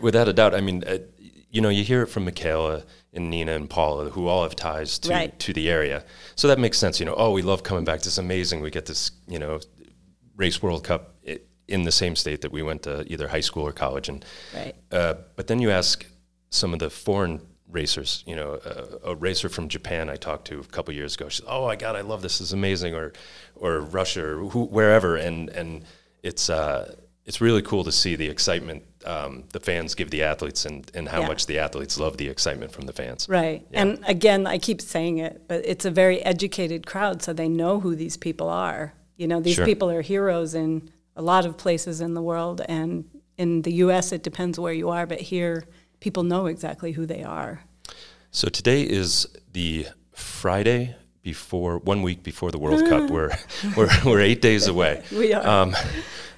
Without 0.00 0.28
a 0.28 0.32
doubt. 0.32 0.54
I 0.54 0.60
mean, 0.60 0.84
uh, 0.86 0.98
you 1.50 1.60
know, 1.60 1.68
you 1.68 1.84
hear 1.84 2.02
it 2.02 2.06
from 2.06 2.26
Mikaela 2.26 2.84
and 3.12 3.30
Nina 3.30 3.52
and 3.52 3.68
Paula, 3.68 4.10
who 4.10 4.26
all 4.28 4.42
have 4.44 4.56
ties 4.56 4.98
to, 5.00 5.10
Right. 5.10 5.38
to 5.40 5.52
the 5.52 5.68
area. 5.68 6.04
So 6.36 6.48
that 6.48 6.58
makes 6.58 6.78
sense. 6.78 7.00
You 7.00 7.06
know, 7.06 7.14
oh, 7.16 7.32
we 7.32 7.42
love 7.42 7.62
coming 7.62 7.84
back. 7.84 7.98
This 8.00 8.14
is 8.14 8.18
amazing. 8.18 8.60
We 8.60 8.70
get 8.70 8.86
this, 8.86 9.10
you 9.28 9.38
know, 9.38 9.60
race 10.36 10.62
World 10.62 10.84
Cup 10.84 11.14
in 11.68 11.82
the 11.84 11.92
same 11.92 12.14
state 12.16 12.40
that 12.42 12.52
we 12.52 12.62
went 12.62 12.82
to 12.82 13.04
either 13.12 13.28
high 13.28 13.40
school 13.40 13.62
or 13.66 13.72
college. 13.72 14.08
And 14.08 14.24
Right. 14.54 14.74
uh, 14.92 15.14
but 15.36 15.46
then 15.46 15.60
you 15.60 15.70
ask 15.70 16.06
some 16.50 16.72
of 16.72 16.78
the 16.78 16.90
foreign 16.90 17.40
racers, 17.68 18.22
you 18.26 18.36
know, 18.36 18.54
uh, 18.64 18.98
a 19.12 19.14
racer 19.14 19.48
from 19.48 19.68
Japan 19.68 20.08
I 20.08 20.16
talked 20.16 20.46
to 20.48 20.60
a 20.60 20.64
couple 20.64 20.94
years 20.94 21.14
ago. 21.16 21.28
She's, 21.28 21.44
oh 21.48 21.66
my 21.66 21.76
God, 21.76 21.96
I 21.96 22.02
love 22.02 22.22
this. 22.22 22.38
This 22.38 22.48
is 22.48 22.52
amazing. 22.52 22.94
Or, 22.94 23.12
or 23.56 23.80
Russia 23.80 24.24
or 24.24 24.48
who, 24.50 24.64
wherever. 24.66 25.16
And, 25.16 25.48
and 25.50 25.84
it's, 26.22 26.48
uh, 26.50 26.94
it's 27.24 27.40
really 27.40 27.62
cool 27.62 27.82
to 27.84 27.90
see 27.92 28.14
the 28.16 28.28
excitement 28.28 28.84
um, 29.06 29.44
the 29.52 29.60
fans 29.60 29.94
give 29.94 30.10
the 30.10 30.22
athletes 30.22 30.66
and, 30.66 30.90
and 30.94 31.08
how 31.08 31.20
Yeah. 31.22 31.28
much 31.28 31.46
the 31.46 31.58
athletes 31.58 31.98
love 31.98 32.16
the 32.18 32.28
excitement 32.28 32.70
from 32.72 32.84
the 32.86 32.92
fans. 32.92 33.26
Right. 33.28 33.66
Yeah. 33.70 33.80
And 33.82 34.04
again, 34.06 34.46
I 34.46 34.58
keep 34.58 34.80
saying 34.80 35.18
it, 35.18 35.42
but 35.48 35.64
it's 35.64 35.84
a 35.84 35.90
very 35.90 36.22
educated 36.22 36.86
crowd, 36.86 37.22
so 37.22 37.32
they 37.32 37.48
know 37.48 37.80
who 37.80 37.96
these 37.96 38.16
people 38.16 38.48
are. 38.48 38.94
You 39.16 39.26
know, 39.26 39.40
these 39.40 39.56
Sure. 39.56 39.64
people 39.66 39.90
are 39.90 40.00
heroes 40.02 40.54
in 40.54 40.90
a 41.16 41.22
lot 41.22 41.46
of 41.46 41.56
places 41.56 42.00
in 42.00 42.14
the 42.14 42.22
world. 42.22 42.60
And 42.68 43.04
in 43.36 43.62
the 43.62 43.72
U.S., 43.74 44.12
it 44.12 44.22
depends 44.22 44.58
where 44.58 44.72
you 44.72 44.90
are, 44.90 45.06
but 45.06 45.20
here, 45.20 45.64
people 46.00 46.22
know 46.22 46.46
exactly 46.46 46.92
who 46.92 47.06
they 47.06 47.22
are. 47.22 47.62
So 48.30 48.48
today 48.48 48.82
is 48.82 49.26
the 49.52 49.86
Friday 50.12 50.96
before 51.22 51.78
one 51.78 52.02
week 52.02 52.22
before 52.22 52.50
the 52.50 52.58
World 52.58 52.86
Cup. 52.88 53.10
We're 53.10 53.30
we're 53.76 53.88
we're 54.04 54.20
eight 54.20 54.42
days 54.42 54.66
away. 54.66 55.02
We 55.12 55.32
are. 55.32 55.46
Um, 55.46 55.76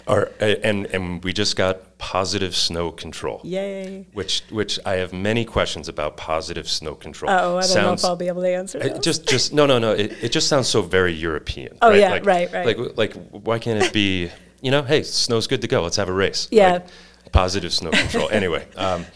our, 0.06 0.30
and 0.40 0.86
and 0.86 1.24
we 1.24 1.32
just 1.32 1.56
got 1.56 1.98
positive 1.98 2.54
snow 2.54 2.92
control. 2.92 3.40
Yay. 3.42 4.06
Which 4.12 4.42
which 4.50 4.78
I 4.86 4.94
have 4.94 5.12
many 5.12 5.44
questions 5.44 5.88
about 5.88 6.16
positive 6.16 6.68
snow 6.68 6.94
control. 6.94 7.32
Oh, 7.32 7.56
I 7.58 7.66
don't 7.66 7.74
know 7.74 7.92
if 7.94 8.04
I'll 8.04 8.14
be 8.14 8.28
able 8.28 8.42
to 8.42 8.54
answer 8.54 8.78
those. 8.78 9.00
just 9.00 9.26
just 9.26 9.52
no 9.52 9.66
no 9.66 9.80
no. 9.80 9.92
It, 9.92 10.12
it 10.22 10.32
just 10.32 10.48
sounds 10.48 10.68
so 10.68 10.82
very 10.82 11.12
European. 11.12 11.76
Oh, 11.82 11.90
right? 11.90 11.98
yeah, 11.98 12.10
like, 12.10 12.26
right, 12.26 12.52
right. 12.52 12.66
Like 12.66 12.96
like 12.96 13.30
why 13.30 13.58
can't 13.58 13.82
it 13.82 13.92
be? 13.92 14.30
You 14.61 14.71
know, 14.71 14.83
hey, 14.83 15.03
snow's 15.03 15.47
good 15.47 15.62
to 15.62 15.69
go. 15.69 15.83
Let's 15.83 15.97
have 15.97 16.09
a 16.09 16.12
race. 16.12 16.49
Yeah. 16.51 16.73
Like, 16.73 16.87
positive 17.33 17.73
snow 17.73 17.90
control. 17.90 18.29
anyway, 18.33 18.66
um, 18.77 19.07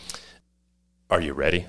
are 1.08 1.20
you 1.20 1.32
ready? 1.32 1.66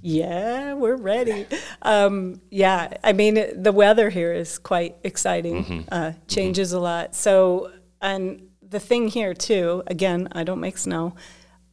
Yeah, 0.00 0.74
we're 0.74 0.96
ready. 0.96 1.46
Um, 1.82 2.40
yeah, 2.50 2.96
I 3.02 3.12
mean, 3.12 3.34
the 3.60 3.72
weather 3.72 4.08
here 4.08 4.32
is 4.32 4.58
quite 4.58 4.96
exciting, 5.02 5.84
uh, 5.90 6.12
changes 6.28 6.72
a 6.72 6.78
lot. 6.78 7.16
So, 7.16 7.72
and 8.00 8.48
the 8.62 8.78
thing 8.78 9.08
here, 9.08 9.34
too, 9.34 9.82
again, 9.88 10.28
I 10.32 10.44
don't 10.44 10.60
make 10.60 10.78
snow. 10.78 11.14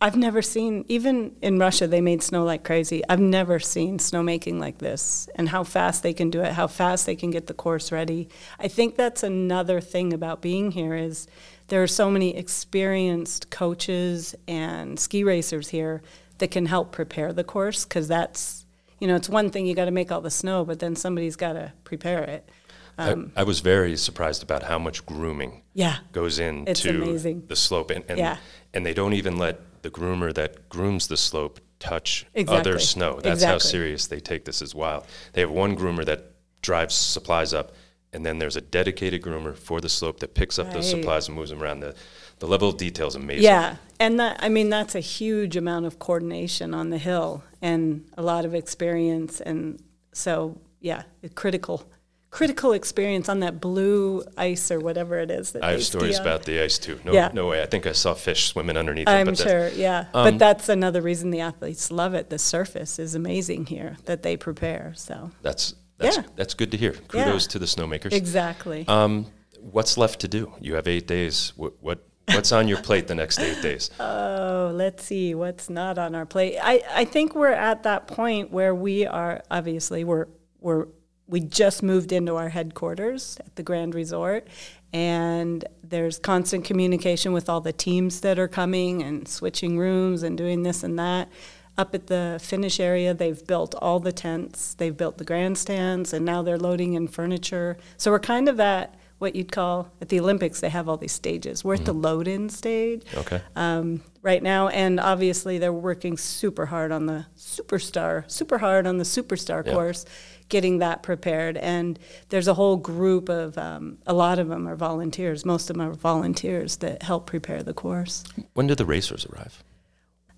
I've 0.03 0.17
never 0.17 0.41
seen, 0.41 0.83
even 0.89 1.33
in 1.41 1.57
Russia, 1.59 1.87
they 1.87 2.01
made 2.01 2.21
snow 2.21 2.43
like 2.43 2.65
crazy. 2.65 3.01
I've 3.07 3.21
never 3.21 3.57
seen 3.57 3.99
snowmaking 3.99 4.59
like 4.59 4.79
this 4.79 5.29
and 5.35 5.47
how 5.47 5.63
fast 5.63 6.03
they 6.03 6.11
can 6.11 6.29
do 6.29 6.41
it, 6.41 6.51
how 6.51 6.67
fast 6.67 7.05
they 7.05 7.15
can 7.15 7.31
get 7.31 7.47
the 7.47 7.53
course 7.53 7.89
ready. 7.89 8.27
I 8.59 8.67
think 8.67 8.97
that's 8.97 9.23
another 9.23 9.79
thing 9.79 10.11
about 10.11 10.41
being 10.41 10.71
here 10.71 10.93
is 10.93 11.27
there 11.69 11.81
are 11.81 11.87
so 11.87 12.11
many 12.11 12.35
experienced 12.35 13.49
coaches 13.49 14.35
and 14.45 14.99
ski 14.99 15.23
racers 15.23 15.69
here 15.69 16.01
that 16.39 16.51
can 16.51 16.65
help 16.65 16.91
prepare 16.91 17.31
the 17.31 17.45
course 17.45 17.85
because 17.85 18.09
that's 18.09 18.65
you 18.99 19.07
know 19.07 19.15
it's 19.15 19.29
one 19.29 19.49
thing 19.51 19.65
you 19.65 19.73
got 19.73 19.85
to 19.85 19.91
make 19.91 20.11
all 20.11 20.19
the 20.19 20.29
snow 20.31 20.65
but 20.65 20.79
then 20.79 20.95
somebody's 20.97 21.37
got 21.37 21.53
to 21.53 21.71
prepare 21.85 22.23
it 22.23 22.49
Um, 22.97 23.31
I, 23.37 23.41
I 23.41 23.43
was 23.43 23.61
very 23.61 23.95
surprised 23.95 24.43
about 24.43 24.63
how 24.63 24.77
much 24.79 25.05
grooming 25.05 25.61
yeah 25.73 25.97
goes 26.11 26.39
into 26.39 27.41
the 27.47 27.55
slope, 27.55 27.91
and 27.91 28.03
and, 28.09 28.17
Yeah. 28.19 28.37
and 28.73 28.85
they 28.85 28.93
don't 28.93 29.13
even 29.13 29.37
let 29.37 29.61
the 29.83 29.91
groomer 29.91 30.33
that 30.33 30.67
grooms 30.69 31.07
the 31.07 31.17
slope 31.17 31.59
touch 31.79 32.25
Exactly. 32.33 32.59
other 32.71 32.79
snow. 32.79 33.19
That's 33.21 33.43
how 33.43 33.57
serious 33.59 34.07
they 34.07 34.19
take 34.19 34.45
this 34.45 34.61
as 34.61 34.73
wild. 34.73 35.05
They 35.33 35.41
have 35.41 35.51
one 35.51 35.77
groomer 35.77 36.03
that 36.05 36.31
drives 36.61 36.95
supplies 36.95 37.53
up, 37.53 37.73
and 38.13 38.25
then 38.25 38.39
there's 38.39 38.55
a 38.55 38.61
dedicated 38.61 39.21
groomer 39.21 39.55
for 39.55 39.79
the 39.81 39.89
slope 39.89 40.19
that 40.21 40.33
picks 40.33 40.57
up 40.57 40.71
those 40.73 40.89
supplies 40.89 41.27
and 41.27 41.35
moves 41.37 41.51
them 41.51 41.61
around. 41.61 41.81
The 41.81 41.95
the 42.39 42.47
level 42.47 42.67
of 42.69 42.77
detail 42.77 43.07
is 43.07 43.15
amazing. 43.15 43.43
yeah 43.43 43.77
and 44.01 44.19
that 44.19 44.35
i 44.41 44.49
mean 44.49 44.69
that's 44.69 44.95
a 44.95 44.99
huge 44.99 45.55
amount 45.55 45.85
of 45.85 45.97
coordination 45.99 46.73
on 46.73 46.89
the 46.89 46.97
hill 46.97 47.41
and 47.61 48.03
a 48.17 48.21
lot 48.21 48.43
of 48.43 48.53
experience 48.53 49.39
and 49.39 49.81
so 50.11 50.59
yeah 50.81 51.03
critical 51.35 51.85
critical 52.33 52.73
experience 52.73 53.29
on 53.29 53.41
that 53.41 53.61
blue 53.61 54.23
ice 54.37 54.71
or 54.71 54.79
whatever 54.79 55.19
it 55.19 55.29
is 55.29 55.51
that 55.51 55.63
I 55.63 55.71
have 55.73 55.83
stories 55.83 56.17
about 56.17 56.43
the 56.43 56.59
ice 56.63 56.79
too. 56.79 56.99
No, 57.05 57.13
Yeah. 57.13 57.29
no 57.31 57.45
way. 57.47 57.61
I 57.61 57.67
think 57.67 57.85
I 57.85 57.91
saw 57.91 58.15
fish 58.15 58.47
swimming 58.47 58.75
underneath. 58.75 59.05
them, 59.05 59.15
I'm 59.19 59.25
but 59.27 59.37
that's- 59.37 59.71
sure, 59.73 59.79
yeah. 59.79 60.05
Um, 60.15 60.23
but 60.25 60.39
that's 60.39 60.67
another 60.67 60.99
reason 61.01 61.29
the 61.29 61.41
athletes 61.41 61.91
love 61.91 62.15
it. 62.15 62.31
The 62.31 62.39
surface 62.39 62.97
is 62.97 63.13
amazing 63.13 63.67
here 63.67 63.97
that 64.05 64.23
they 64.23 64.35
prepare. 64.35 64.93
So 64.95 65.29
That's 65.43 65.75
that's 65.99 66.17
Yeah. 66.17 66.23
that's 66.35 66.55
good 66.55 66.71
to 66.71 66.77
hear. 66.77 66.93
Kudos 67.07 67.45
to 67.47 67.59
the 67.59 67.67
snowmakers. 67.67 68.13
exactly. 68.13 68.83
Um, 68.87 69.27
what's 69.61 69.95
left 69.95 70.19
to 70.21 70.27
do? 70.27 70.51
You 70.59 70.73
have 70.73 70.87
eight 70.87 71.05
days. 71.07 71.53
What, 71.55 71.73
what 71.81 71.99
what's 72.33 72.51
on 72.51 72.67
your 72.67 72.81
plate 72.81 73.07
the 73.07 73.15
next 73.15 73.37
eight 73.39 73.61
days? 73.61 73.91
Oh, 73.99 74.71
let's 74.73 75.03
see 75.03 75.35
what's 75.35 75.69
not 75.69 75.97
on 75.99 76.15
our 76.15 76.25
plate. 76.25 76.57
I, 76.61 76.81
I 76.95 77.05
think 77.05 77.35
we're 77.35 77.49
at 77.71 77.83
that 77.83 78.07
point 78.07 78.49
where 78.51 78.73
we 78.73 79.05
are 79.05 79.43
obviously 79.51 80.03
we're 80.03 80.27
we're 80.61 80.87
we 81.27 81.39
just 81.39 81.81
moved 81.83 82.11
into 82.11 82.35
our 82.35 82.49
headquarters 82.49 83.37
at 83.39 83.55
the 83.55 83.63
Grand 83.63 83.95
Resort 83.95 84.47
and 84.91 85.65
there's 85.83 86.19
constant 86.19 86.63
communication 86.65 87.33
with 87.33 87.49
all 87.49 87.61
the 87.61 87.73
teams 87.73 88.21
that 88.21 88.37
are 88.37 88.47
coming 88.47 89.01
and 89.01 89.27
switching 89.27 89.77
rooms 89.79 90.21
and 90.23 90.37
doing 90.37 90.63
this 90.63 90.83
and 90.83 90.99
that. 90.99 91.29
Up 91.75 91.95
at 91.95 92.05
the 92.05 92.39
finish 92.39 92.79
area, 92.79 93.15
they've 93.15 93.47
built 93.47 93.73
all 93.81 93.99
the 93.99 94.11
tents, 94.11 94.75
they've 94.75 94.95
built 94.95 95.17
the 95.17 95.23
grandstands, 95.23 96.13
and 96.13 96.23
now 96.23 96.43
they're 96.43 96.59
loading 96.59 96.93
in 96.93 97.07
furniture. 97.07 97.77
So 97.97 98.11
we're 98.11 98.19
kind 98.19 98.47
of 98.47 98.59
at 98.59 98.93
what 99.17 99.35
you'd 99.35 99.51
call 99.51 99.89
at 100.01 100.09
the 100.09 100.19
Olympics, 100.19 100.59
they 100.59 100.69
have 100.69 100.87
all 100.87 100.97
these 100.97 101.13
stages. 101.13 101.63
We're 101.63 101.75
at 101.75 101.85
the 101.85 101.93
load 101.93 102.27
in 102.27 102.49
stage 102.49 103.03
Okay. 103.15 103.41
um, 103.55 104.03
right 104.21 104.43
now, 104.43 104.67
and 104.67 104.99
obviously 104.99 105.57
they're 105.57 105.73
working 105.73 106.17
super 106.17 106.67
hard 106.67 106.91
on 106.91 107.07
the 107.07 107.25
superstar, 107.35 108.29
super 108.29 108.57
hard 108.59 108.85
on 108.85 108.97
the 108.97 109.03
superstar 109.05 109.65
Yeah. 109.65 109.71
course, 109.73 110.05
getting 110.53 110.77
that 110.77 111.01
prepared. 111.01 111.57
And 111.57 111.97
there's 112.29 112.47
a 112.47 112.53
whole 112.53 112.77
group 112.77 113.27
of, 113.27 113.57
um, 113.57 113.97
a 114.05 114.13
lot 114.13 114.37
of 114.37 114.49
them 114.49 114.67
are 114.67 114.75
volunteers. 114.75 115.45
Most 115.45 115.71
of 115.71 115.75
them 115.75 115.89
are 115.89 115.93
volunteers 115.93 116.77
that 116.77 117.01
help 117.01 117.25
prepare 117.25 117.63
the 117.63 117.73
course. 117.73 118.23
When 118.53 118.67
do 118.67 118.75
the 118.75 118.85
racers 118.85 119.25
arrive? 119.25 119.63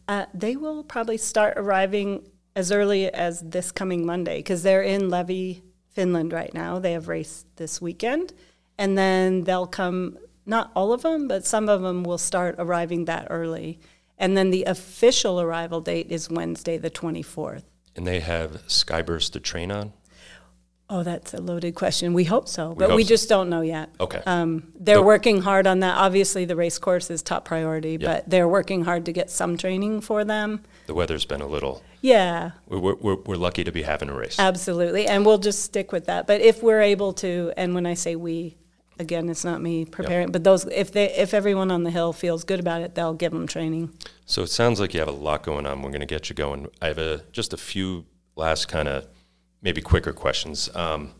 Uh, 0.07 0.25
they 0.33 0.55
will 0.55 0.83
probably 0.83 1.17
start 1.17 1.55
arriving 1.57 2.23
as 2.55 2.71
early 2.71 3.11
as 3.13 3.41
this 3.41 3.73
coming 3.73 4.05
Monday 4.05 4.37
because 4.37 4.63
they're 4.63 4.81
in 4.81 5.09
Levi, 5.09 5.59
Finland 5.89 6.31
right 6.31 6.53
now. 6.53 6.79
They 6.79 6.93
have 6.93 7.09
race 7.09 7.43
this 7.57 7.81
weekend. 7.81 8.31
And 8.77 8.97
then 8.97 9.43
they'll 9.43 9.67
come, 9.67 10.17
not 10.45 10.71
all 10.77 10.93
of 10.93 11.01
them, 11.01 11.27
but 11.27 11.45
some 11.45 11.67
of 11.67 11.81
them 11.81 12.03
will 12.03 12.17
start 12.17 12.55
arriving 12.57 13.03
that 13.05 13.27
early. 13.29 13.79
And 14.17 14.37
then 14.37 14.49
the 14.49 14.63
official 14.63 15.41
arrival 15.41 15.81
date 15.81 16.07
is 16.09 16.29
Wednesday, 16.29 16.77
the 16.77 16.89
24th. 16.89 17.63
And 17.97 18.07
they 18.07 18.21
have 18.21 18.65
Skyeburst 18.67 19.31
to 19.33 19.41
train 19.41 19.71
on. 19.71 19.91
Oh, 20.87 21.01
that's 21.01 21.33
a 21.33 21.41
loaded 21.41 21.73
question. 21.73 22.13
We 22.13 22.25
hope 22.25 22.47
so, 22.47 22.75
but 22.75 22.89
hope 22.91 22.95
we 22.97 23.03
so. 23.03 23.09
just 23.09 23.27
don't 23.27 23.49
know 23.49 23.61
yet. 23.61 23.89
Okay. 23.99 24.21
Um, 24.27 24.71
they're 24.79 24.97
So- 24.97 25.03
working 25.03 25.41
hard 25.41 25.65
on 25.65 25.79
that. 25.79 25.97
Obviously, 25.97 26.45
the 26.45 26.55
race 26.55 26.77
course 26.77 27.09
is 27.09 27.23
top 27.23 27.43
priority, 27.43 27.97
Yeah. 27.99 28.07
but 28.17 28.29
they're 28.29 28.47
working 28.47 28.83
hard 28.85 29.05
to 29.05 29.11
get 29.11 29.31
some 29.31 29.57
training 29.57 30.01
for 30.01 30.23
them. 30.23 30.61
the 30.85 30.93
weather's 30.93 31.25
been 31.25 31.41
a 31.41 31.47
little. 31.47 31.81
Yeah, 32.01 32.51
We're, 32.67 32.93
we're, 32.93 33.15
we're 33.15 33.35
lucky 33.37 33.63
to 33.63 33.71
be 33.71 33.81
having 33.81 34.09
a 34.09 34.13
race. 34.13 34.37
Absolutely, 34.39 35.07
and 35.07 35.25
we'll 35.25 35.39
just 35.39 35.63
stick 35.63 35.91
with 35.91 36.05
that. 36.05 36.27
But 36.27 36.41
if 36.41 36.61
we're 36.61 36.81
able 36.81 37.13
to, 37.13 37.51
and 37.57 37.73
when 37.73 37.87
I 37.87 37.95
say 37.95 38.15
we, 38.15 38.55
again, 38.99 39.27
it's 39.27 39.43
not 39.43 39.63
me 39.63 39.85
preparing, 39.85 40.31
but 40.31 40.43
those, 40.43 40.65
if 40.65 40.91
they, 40.91 41.11
if 41.15 41.33
everyone 41.33 41.71
on 41.71 41.81
the 41.83 41.89
hill 41.89 42.13
feels 42.13 42.43
good 42.43 42.59
about 42.59 42.81
it, 42.81 42.93
they'll 42.93 43.15
give 43.15 43.31
them 43.31 43.47
training. 43.47 43.91
So 44.27 44.43
it 44.43 44.51
sounds 44.51 44.79
like 44.79 44.93
you 44.93 44.99
have 44.99 45.09
a 45.09 45.11
lot 45.11 45.41
going 45.41 45.65
on. 45.65 45.81
We're 45.81 45.89
going 45.89 46.01
to 46.01 46.05
get 46.05 46.29
you 46.29 46.35
going. 46.35 46.67
I 46.79 46.87
have 46.89 46.99
a, 46.99 47.23
just 47.31 47.51
a 47.53 47.57
few 47.57 48.05
last 48.35 48.67
kind 48.67 48.87
of 48.87 49.07
maybe 49.61 49.81
quicker 49.81 50.13
questions. 50.13 50.69
Um, 50.75 51.11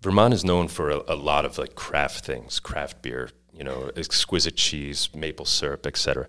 Vermont 0.00 0.32
is 0.32 0.44
known 0.44 0.68
for 0.68 0.90
a, 0.90 1.02
a 1.08 1.14
lot 1.14 1.44
of 1.44 1.58
like 1.58 1.74
craft 1.74 2.24
things, 2.24 2.58
craft 2.58 3.02
beer, 3.02 3.30
you 3.52 3.64
know, 3.64 3.90
exquisite 3.96 4.56
cheese, 4.56 5.08
maple 5.14 5.44
syrup, 5.44 5.86
etc. 5.86 6.26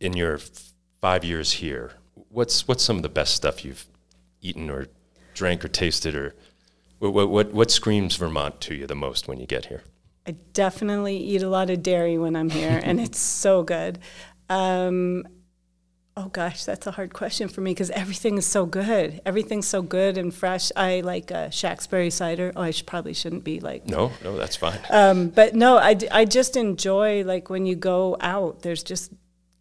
In 0.00 0.14
your 0.14 0.34
f- 0.34 0.72
five 1.00 1.24
years 1.24 1.52
here, 1.52 1.92
what's 2.28 2.68
what's 2.68 2.84
some 2.84 2.96
of 2.96 3.02
the 3.02 3.08
best 3.08 3.34
stuff 3.34 3.64
you've 3.64 3.86
eaten 4.42 4.68
or 4.68 4.86
drank 5.34 5.64
or 5.64 5.68
tasted, 5.68 6.14
or 6.14 6.34
what 6.98 7.28
what 7.28 7.52
what, 7.52 7.70
screams 7.70 8.16
Vermont 8.16 8.60
to 8.62 8.74
you 8.74 8.86
the 8.86 8.94
most 8.94 9.28
when 9.28 9.40
you 9.40 9.46
get 9.46 9.66
here? 9.66 9.82
I 10.26 10.32
definitely 10.52 11.16
eat 11.16 11.42
a 11.42 11.48
lot 11.48 11.70
of 11.70 11.82
dairy 11.82 12.18
when 12.18 12.36
I'm 12.36 12.50
here, 12.50 12.80
and 12.82 13.00
it's 13.00 13.18
so 13.18 13.62
good. 13.62 13.98
Um, 14.50 15.26
oh 16.18 16.28
gosh, 16.32 16.64
that's 16.64 16.86
a 16.88 16.90
hard 16.90 17.14
question 17.14 17.48
for 17.48 17.60
me 17.60 17.70
because 17.70 17.90
everything 17.90 18.38
is 18.38 18.46
so 18.46 18.66
good. 18.66 19.20
Everything's 19.24 19.68
so 19.68 19.82
good 19.82 20.18
and 20.18 20.34
fresh. 20.34 20.72
I 20.74 21.00
like 21.00 21.30
uh, 21.30 21.48
Shacksbury 21.48 22.12
cider. 22.12 22.52
Oh, 22.56 22.62
I 22.62 22.72
should, 22.72 22.86
probably 22.86 23.14
shouldn't 23.14 23.44
be 23.44 23.60
like 23.60 23.86
No, 23.86 24.10
no, 24.24 24.36
that's 24.36 24.56
fine. 24.56 24.80
Um, 24.90 25.28
but 25.28 25.54
no, 25.54 25.78
I, 25.78 25.94
d- 25.94 26.08
I 26.10 26.24
just 26.24 26.56
enjoy 26.56 27.22
like 27.22 27.48
when 27.48 27.66
you 27.66 27.76
go 27.76 28.16
out, 28.20 28.62
there's 28.62 28.82
just 28.82 29.12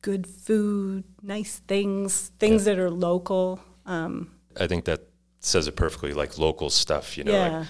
good 0.02 0.26
food, 0.26 1.04
nice 1.22 1.62
things, 1.68 2.32
things 2.40 2.66
that 2.66 2.80
are 2.80 2.90
local. 2.90 3.60
Um, 3.86 4.32
I 4.60 4.66
think 4.66 4.86
that 4.86 5.02
says 5.40 5.68
it 5.68 5.76
perfectly, 5.76 6.14
like 6.14 6.40
local 6.40 6.72
stuff. 6.72 7.18
You 7.20 7.26
know, 7.26 7.34
yeah. 7.34 7.58
like 7.60 7.68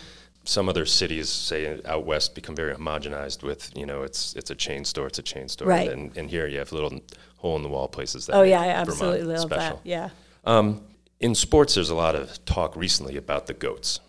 some 0.47 0.69
other 0.69 0.85
cities, 0.85 1.29
say 1.29 1.79
out 1.85 2.05
west, 2.05 2.33
become 2.35 2.55
very 2.55 2.73
homogenized 2.73 3.43
with 3.43 3.71
you 3.75 3.85
know 3.85 4.03
it's 4.03 4.33
it's 4.35 4.49
a 4.49 4.55
chain 4.55 4.85
store, 4.85 5.07
it's 5.07 5.19
a 5.19 5.23
chain 5.23 5.47
store, 5.49 5.67
Right. 5.67 5.89
and 5.91 6.15
and 6.17 6.29
here 6.29 6.47
you 6.47 6.57
have 6.59 6.71
little 6.71 6.99
hole 7.37 7.55
in 7.55 7.63
the 7.63 7.69
wall 7.69 7.87
places. 7.87 8.25
That 8.27 8.35
oh 8.35 8.43
yeah, 8.43 8.61
I 8.61 8.65
Vermont 8.67 8.89
absolutely 8.89 9.23
love 9.35 9.39
special. 9.41 9.77
that. 9.77 9.85
Yeah. 9.85 10.09
Um, 10.45 10.81
in 11.19 11.35
sports, 11.35 11.75
there's 11.75 11.89
a 11.89 11.95
lot 11.95 12.15
of 12.15 12.43
talk 12.45 12.75
recently 12.75 13.17
about 13.17 13.47
the 13.47 13.53
goats. 13.53 13.99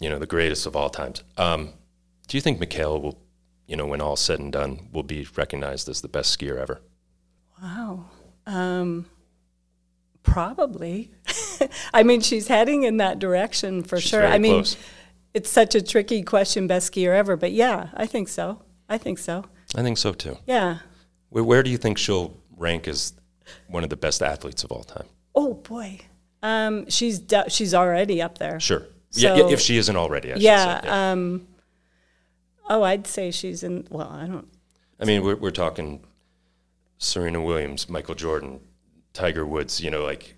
You 0.00 0.08
know, 0.10 0.18
the 0.18 0.26
greatest 0.26 0.66
of 0.66 0.76
all 0.76 0.90
times. 0.90 1.24
Um, 1.36 1.70
do 2.28 2.36
you 2.36 2.40
think 2.40 2.60
Mikaela 2.60 3.00
will, 3.02 3.18
you 3.66 3.76
know, 3.76 3.86
when 3.86 4.00
all's 4.00 4.20
said 4.20 4.38
and 4.38 4.52
done, 4.52 4.88
will 4.92 5.02
be 5.02 5.26
recognized 5.34 5.88
as 5.88 6.02
the 6.02 6.08
best 6.08 6.38
skier 6.38 6.56
ever? 6.60 6.80
Wow. 7.60 8.04
Um, 8.46 9.06
probably. 10.22 11.10
I 11.94 12.02
mean, 12.02 12.20
she's 12.20 12.48
heading 12.48 12.84
in 12.84 12.98
that 12.98 13.18
direction 13.18 13.82
for 13.82 14.00
She's 14.00 14.10
sure. 14.10 14.26
I 14.26 14.38
mean, 14.38 14.52
close. 14.56 14.76
It's 15.34 15.50
such 15.50 15.74
a 15.74 15.82
tricky 15.82 16.22
question, 16.22 16.66
best 16.66 16.92
skier 16.92 17.14
ever, 17.14 17.36
but 17.36 17.52
yeah, 17.52 17.88
I 17.94 18.06
think 18.06 18.28
so. 18.28 18.62
I 18.88 18.98
think 18.98 19.18
so. 19.18 19.44
I 19.74 19.82
think 19.82 19.98
so 19.98 20.12
too. 20.12 20.38
Yeah. 20.46 20.78
Where, 21.30 21.44
where 21.44 21.62
do 21.62 21.70
you 21.70 21.76
think 21.78 21.98
she'll 21.98 22.36
rank 22.56 22.88
as 22.88 23.12
one 23.68 23.84
of 23.84 23.90
the 23.90 23.96
best 23.96 24.22
athletes 24.22 24.64
of 24.64 24.72
all 24.72 24.82
time? 24.84 25.06
Oh 25.34 25.54
boy. 25.54 26.00
Um, 26.42 26.88
she's 26.88 27.18
de- 27.18 27.50
she's 27.50 27.74
already 27.74 28.22
up 28.22 28.38
there. 28.38 28.58
Sure. 28.60 28.86
yeah, 29.12 29.36
yeah, 29.36 29.48
if 29.48 29.60
she 29.60 29.76
isn't 29.76 29.96
already, 29.96 30.32
I 30.32 30.36
Yeah. 30.36 30.80
say. 30.80 30.86
Yeah. 30.86 31.10
Um, 31.12 31.48
oh, 32.68 32.82
I'd 32.82 33.06
say 33.06 33.30
she's 33.30 33.62
in. 33.62 33.86
Well, 33.90 34.08
I 34.08 34.26
don't. 34.26 34.48
I 35.00 35.04
mean, 35.04 35.22
we're, 35.22 35.36
we're 35.36 35.50
talking 35.50 36.04
Serena 36.98 37.40
Williams, 37.42 37.88
Michael 37.88 38.14
Jordan, 38.14 38.60
Tiger 39.12 39.44
Woods, 39.46 39.80
you 39.80 39.90
know, 39.90 40.02
like 40.04 40.34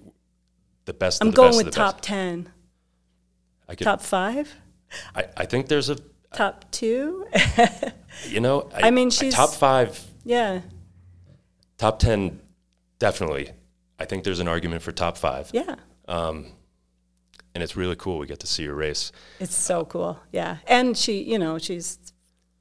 the 0.87 0.93
best 0.93 1.23
I'm 1.23 1.31
going 1.31 1.49
best 1.51 1.57
with 1.59 1.67
of 1.69 1.73
the 1.75 1.79
top 1.79 1.97
best. 1.97 2.05
ten, 2.05 2.49
I, 3.69 3.75
could, 3.75 3.85
top 3.85 4.01
five, 4.03 4.55
I, 5.15 5.25
I 5.37 5.45
think 5.47 5.69
there's 5.69 5.89
a, 5.91 5.97
top 6.35 6.65
two. 6.71 7.27
you 8.29 8.41
know, 8.41 8.69
I 8.75 8.91
mean, 8.91 9.09
a 9.09 9.11
she's- 9.11 9.35
top 9.35 9.51
five, 9.51 10.05
yeah. 10.25 10.61
top 11.79 11.99
10, 11.99 12.41
definitely. 12.99 13.51
I 13.99 14.05
think 14.05 14.25
there's 14.25 14.41
an 14.41 14.49
argument 14.49 14.83
for 14.83 14.93
top 14.93 15.17
five. 15.19 15.51
Yeah. 15.53 15.77
Um, 16.09 16.47
and 17.55 17.63
it's 17.63 17.77
really 17.77 17.97
cool. 17.97 18.19
We 18.19 18.27
get 18.27 18.41
to 18.41 18.47
see 18.47 18.65
her 18.67 18.75
race. 18.75 19.13
It's 19.41 19.55
so 19.55 19.85
cool. 19.85 20.19
Yeah. 20.33 20.59
And 20.67 20.97
she, 20.97 21.23
you 21.23 21.39
know, 21.39 21.59
she's, 21.59 21.99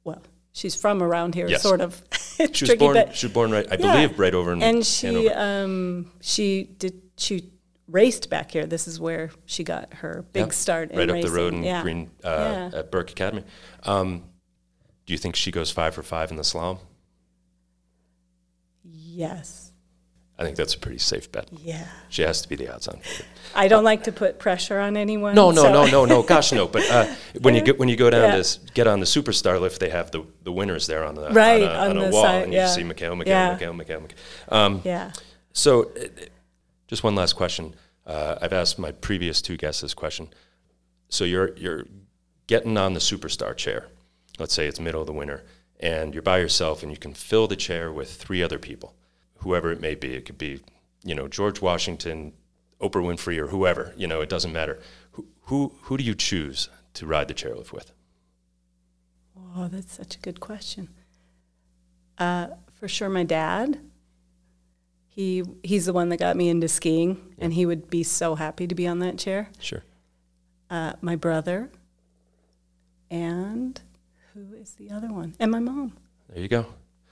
well, 0.04 0.22
she's 0.52 0.74
from 0.76 1.02
around 1.02 1.34
here, 1.34 1.48
Yes. 1.48 1.62
sort 1.62 1.80
of. 1.80 2.02
She 2.40 2.44
was 2.46 2.58
tricky, 2.70 2.76
born. 2.78 2.94
but 2.94 3.14
she 3.14 3.26
was 3.26 3.34
born 3.34 3.50
right. 3.50 3.66
I 3.70 3.76
Yeah. 3.76 3.92
believe 3.92 4.18
right 4.18 4.32
over 4.34 4.54
in 4.54 4.62
and 4.62 4.84
she, 4.86 5.28
um, 5.28 6.10
she 6.22 6.64
did, 6.78 6.94
she 7.18 7.50
raced 7.90 8.30
back 8.30 8.52
here. 8.52 8.66
This 8.66 8.86
is 8.88 9.00
where 9.00 9.30
she 9.46 9.64
got 9.64 9.92
her 9.94 10.24
big 10.32 10.46
Yeah, 10.46 10.52
start 10.52 10.90
in 10.92 10.98
right 10.98 11.10
racing. 11.10 11.26
up 11.28 11.32
the 11.34 11.38
road 11.40 11.54
in 11.54 11.62
yeah. 11.62 11.82
Green 11.82 12.10
uh, 12.24 12.28
Yeah. 12.72 12.78
at 12.78 12.90
Burke 12.90 13.10
Academy. 13.10 13.44
Um, 13.84 14.24
do 15.06 15.12
you 15.12 15.18
think 15.18 15.34
she 15.36 15.50
goes 15.50 15.70
five 15.70 15.94
for 15.94 16.02
five 16.02 16.30
in 16.30 16.36
the 16.36 16.42
slalom? 16.42 16.78
Yes. 18.84 19.72
I 20.38 20.42
think 20.44 20.56
that's 20.56 20.72
a 20.74 20.78
pretty 20.78 20.96
safe 20.98 21.30
bet. 21.30 21.48
Yeah. 21.52 21.86
She 22.08 22.22
has 22.22 22.40
to 22.40 22.48
be 22.48 22.56
the 22.56 22.72
odds-on 22.72 22.98
favorite. 23.00 23.28
I 23.54 23.68
don't 23.68 23.84
like 23.84 24.04
to 24.04 24.12
put 24.12 24.38
pressure 24.38 24.78
on 24.78 24.96
anyone. 24.96 25.34
No, 25.34 25.50
no, 25.50 25.62
so- 25.64 25.72
no, 25.72 25.84
no, 25.86 26.04
no. 26.06 26.22
Gosh, 26.34 26.52
no. 26.52 26.66
But 26.66 26.88
uh, 26.90 27.12
when 27.42 27.54
you 27.54 27.60
get 27.60 27.78
when 27.78 27.90
you 27.90 27.96
go 27.96 28.08
down 28.08 28.22
Yeah. 28.34 28.42
to 28.42 28.58
get 28.72 28.86
on 28.86 29.00
the 29.00 29.06
superstar 29.06 29.60
lift, 29.60 29.80
they 29.80 29.90
have 29.90 30.10
the, 30.12 30.24
the 30.44 30.52
winners 30.52 30.86
there 30.86 31.04
on 31.04 31.14
the 31.14 31.28
Right, 31.30 31.62
on 31.62 31.68
a, 31.68 31.72
on 31.74 31.90
on 31.90 31.96
a 31.98 32.06
the 32.06 32.10
wall, 32.10 32.22
side, 32.24 32.44
and 32.44 32.54
you 32.54 32.66
see 32.68 32.82
Mikaela, 32.82 33.22
Mikaela, 33.22 33.26
Yeah. 33.26 33.58
Mikaela, 33.58 33.84
Mikaela, 33.84 34.08
Mikaela. 34.08 34.52
Um, 34.56 34.82
Yeah. 34.84 35.12
So, 35.52 35.90
uh, 35.90 36.06
just 36.90 37.04
one 37.04 37.14
last 37.14 37.34
question. 37.34 37.76
Uh, 38.04 38.34
I've 38.42 38.52
asked 38.52 38.76
my 38.76 38.90
previous 38.90 39.40
two 39.40 39.56
guests 39.56 39.80
this 39.80 39.94
question. 39.94 40.28
So 41.08 41.24
you're 41.24 41.56
you're 41.56 41.84
getting 42.48 42.76
on 42.76 42.94
the 42.94 43.00
superstar 43.00 43.56
chair. 43.56 43.86
Let's 44.40 44.52
say 44.52 44.66
it's 44.66 44.80
middle 44.80 45.00
of 45.00 45.06
the 45.06 45.12
winter, 45.12 45.44
and 45.78 46.12
you're 46.12 46.22
by 46.22 46.38
yourself, 46.38 46.82
and 46.82 46.90
you 46.90 46.98
can 46.98 47.14
fill 47.14 47.46
the 47.46 47.54
chair 47.54 47.92
with 47.92 48.12
three 48.12 48.42
other 48.42 48.58
people, 48.58 48.96
whoever 49.36 49.70
it 49.70 49.80
may 49.80 49.94
be. 49.94 50.14
It 50.14 50.24
could 50.24 50.36
be, 50.36 50.62
you 51.04 51.14
know, 51.14 51.28
George 51.28 51.62
Washington, 51.62 52.32
Oprah 52.80 53.04
Winfrey, 53.04 53.38
or 53.38 53.46
whoever. 53.46 53.94
You 53.96 54.08
know, 54.08 54.20
it 54.20 54.28
doesn't 54.28 54.52
matter. 54.52 54.80
Who 55.12 55.28
who, 55.42 55.72
who 55.82 55.96
do 55.96 56.02
you 56.02 56.16
choose 56.16 56.68
to 56.94 57.06
ride 57.06 57.28
the 57.28 57.34
chairlift 57.34 57.72
with? 57.72 57.92
Oh, 59.56 59.68
that's 59.68 59.92
such 59.92 60.16
a 60.16 60.18
good 60.18 60.40
question. 60.40 60.88
Uh, 62.18 62.48
for 62.72 62.88
sure, 62.88 63.08
my 63.08 63.22
dad. 63.22 63.78
He 65.12 65.42
he's 65.62 65.86
the 65.86 65.92
one 65.92 66.08
that 66.10 66.18
got 66.18 66.36
me 66.36 66.48
into 66.48 66.68
skiing, 66.68 67.34
and 67.38 67.52
he 67.52 67.66
would 67.66 67.90
be 67.90 68.02
so 68.02 68.36
happy 68.36 68.66
to 68.66 68.74
be 68.74 68.86
on 68.86 69.00
that 69.00 69.18
chair. 69.18 69.48
Sure. 69.58 69.82
Uh, 70.70 70.92
my 71.02 71.16
brother, 71.16 71.68
and 73.10 73.80
who 74.34 74.54
is 74.54 74.72
the 74.74 74.90
other 74.90 75.12
one? 75.12 75.34
And 75.40 75.50
my 75.50 75.58
mom. 75.58 75.94
There 76.28 76.40
you 76.40 76.48
go. 76.48 76.66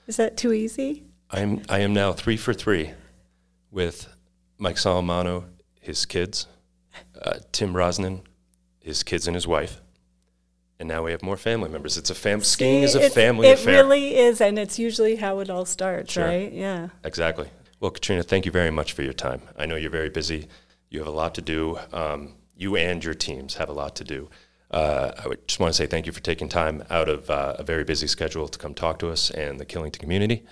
Is 0.07 0.17
that 0.17 0.37
too 0.37 0.53
easy? 0.53 1.03
I 1.29 1.41
am 1.41 1.61
I 1.69 1.79
am 1.79 1.93
now 1.93 2.13
three 2.13 2.37
for 2.37 2.53
three 2.53 2.91
with 3.69 4.07
Mike 4.57 4.77
Solimano, 4.77 5.45
his 5.81 6.05
kids, 6.05 6.47
uh, 7.21 7.39
Tim 7.51 7.73
Rosnan, 7.73 8.21
his 8.79 9.03
kids 9.03 9.27
and 9.27 9.35
his 9.35 9.45
wife, 9.45 9.81
and 10.79 10.87
now 10.87 11.03
we 11.03 11.11
have 11.11 11.21
more 11.21 11.37
family 11.37 11.69
members. 11.69 11.97
It's 11.97 12.09
a 12.09 12.15
fam. 12.15 12.41
Skiing 12.41 12.83
is 12.83 12.95
a 12.95 13.09
family 13.09 13.49
It 13.49 13.59
affair. 13.59 13.73
It 13.75 13.77
really 13.77 14.15
is, 14.15 14.41
and 14.41 14.57
it's 14.57 14.79
usually 14.79 15.17
how 15.17 15.39
it 15.39 15.49
all 15.49 15.65
starts, 15.65 16.13
Sure. 16.13 16.25
right? 16.25 16.51
Yeah. 16.51 16.89
exactly. 17.03 17.49
Well, 17.79 17.91
Katrina, 17.91 18.23
thank 18.23 18.45
you 18.45 18.51
very 18.51 18.71
much 18.71 18.91
for 18.91 19.03
your 19.03 19.13
time. 19.13 19.41
I 19.57 19.65
know 19.65 19.77
you're 19.77 19.89
very 19.89 20.09
busy. 20.09 20.47
You 20.89 20.99
have 20.99 21.07
a 21.07 21.11
lot 21.11 21.35
to 21.35 21.41
do. 21.41 21.79
Um, 21.93 22.35
you 22.57 22.75
and 22.75 23.01
your 23.03 23.13
teams 23.13 23.55
have 23.55 23.69
a 23.69 23.73
lot 23.73 23.95
to 23.97 24.03
do. 24.03 24.29
Uh, 24.69 25.11
I 25.17 25.35
just 25.47 25.59
want 25.59 25.73
to 25.73 25.77
say 25.77 25.87
thank 25.87 26.05
you 26.05 26.11
for 26.11 26.19
taking 26.19 26.49
time 26.49 26.83
out 26.89 27.07
of 27.07 27.29
uh, 27.29 27.55
a 27.57 27.63
very 27.63 27.85
busy 27.85 28.05
schedule 28.05 28.47
to 28.49 28.59
come 28.59 28.73
talk 28.73 28.99
to 28.99 29.09
us 29.09 29.31
and 29.31 29.59
the 29.59 29.65
Killington 29.65 29.99
community. 29.99 30.45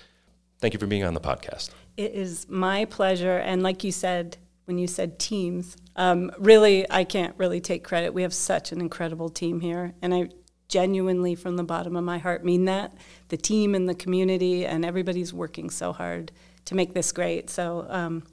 Thank 0.59 0.73
you 0.73 0.79
for 0.79 0.87
being 0.87 1.03
on 1.03 1.13
the 1.13 1.19
podcast. 1.19 1.71
It 1.97 2.13
is 2.13 2.47
my 2.49 2.85
pleasure. 2.85 3.37
And 3.37 3.61
like 3.61 3.83
you 3.83 3.91
said, 3.91 4.37
when 4.65 4.77
you 4.77 4.87
said 4.87 5.19
teams, 5.19 5.75
um, 5.97 6.31
really, 6.39 6.89
I 6.89 7.03
can't 7.03 7.35
really 7.37 7.59
take 7.59 7.83
credit. 7.83 8.13
We 8.13 8.21
have 8.21 8.33
such 8.33 8.71
an 8.71 8.79
incredible 8.79 9.29
team 9.29 9.59
here. 9.59 9.93
And 10.01 10.13
I 10.13 10.29
genuinely, 10.69 11.35
from 11.35 11.57
the 11.57 11.63
bottom 11.63 11.95
of 11.95 12.03
my 12.03 12.17
heart, 12.17 12.43
mean 12.43 12.65
that. 12.65 12.93
The 13.27 13.37
team 13.37 13.75
and 13.75 13.87
the 13.87 13.95
community, 13.95 14.65
and 14.65 14.85
everybody's 14.85 15.33
working 15.33 15.69
so 15.69 15.91
hard 15.91 16.31
to 16.67 16.75
make 16.75 16.93
this 16.93 17.11
great. 17.11 17.49
So 17.49 17.85
um, 17.89 18.23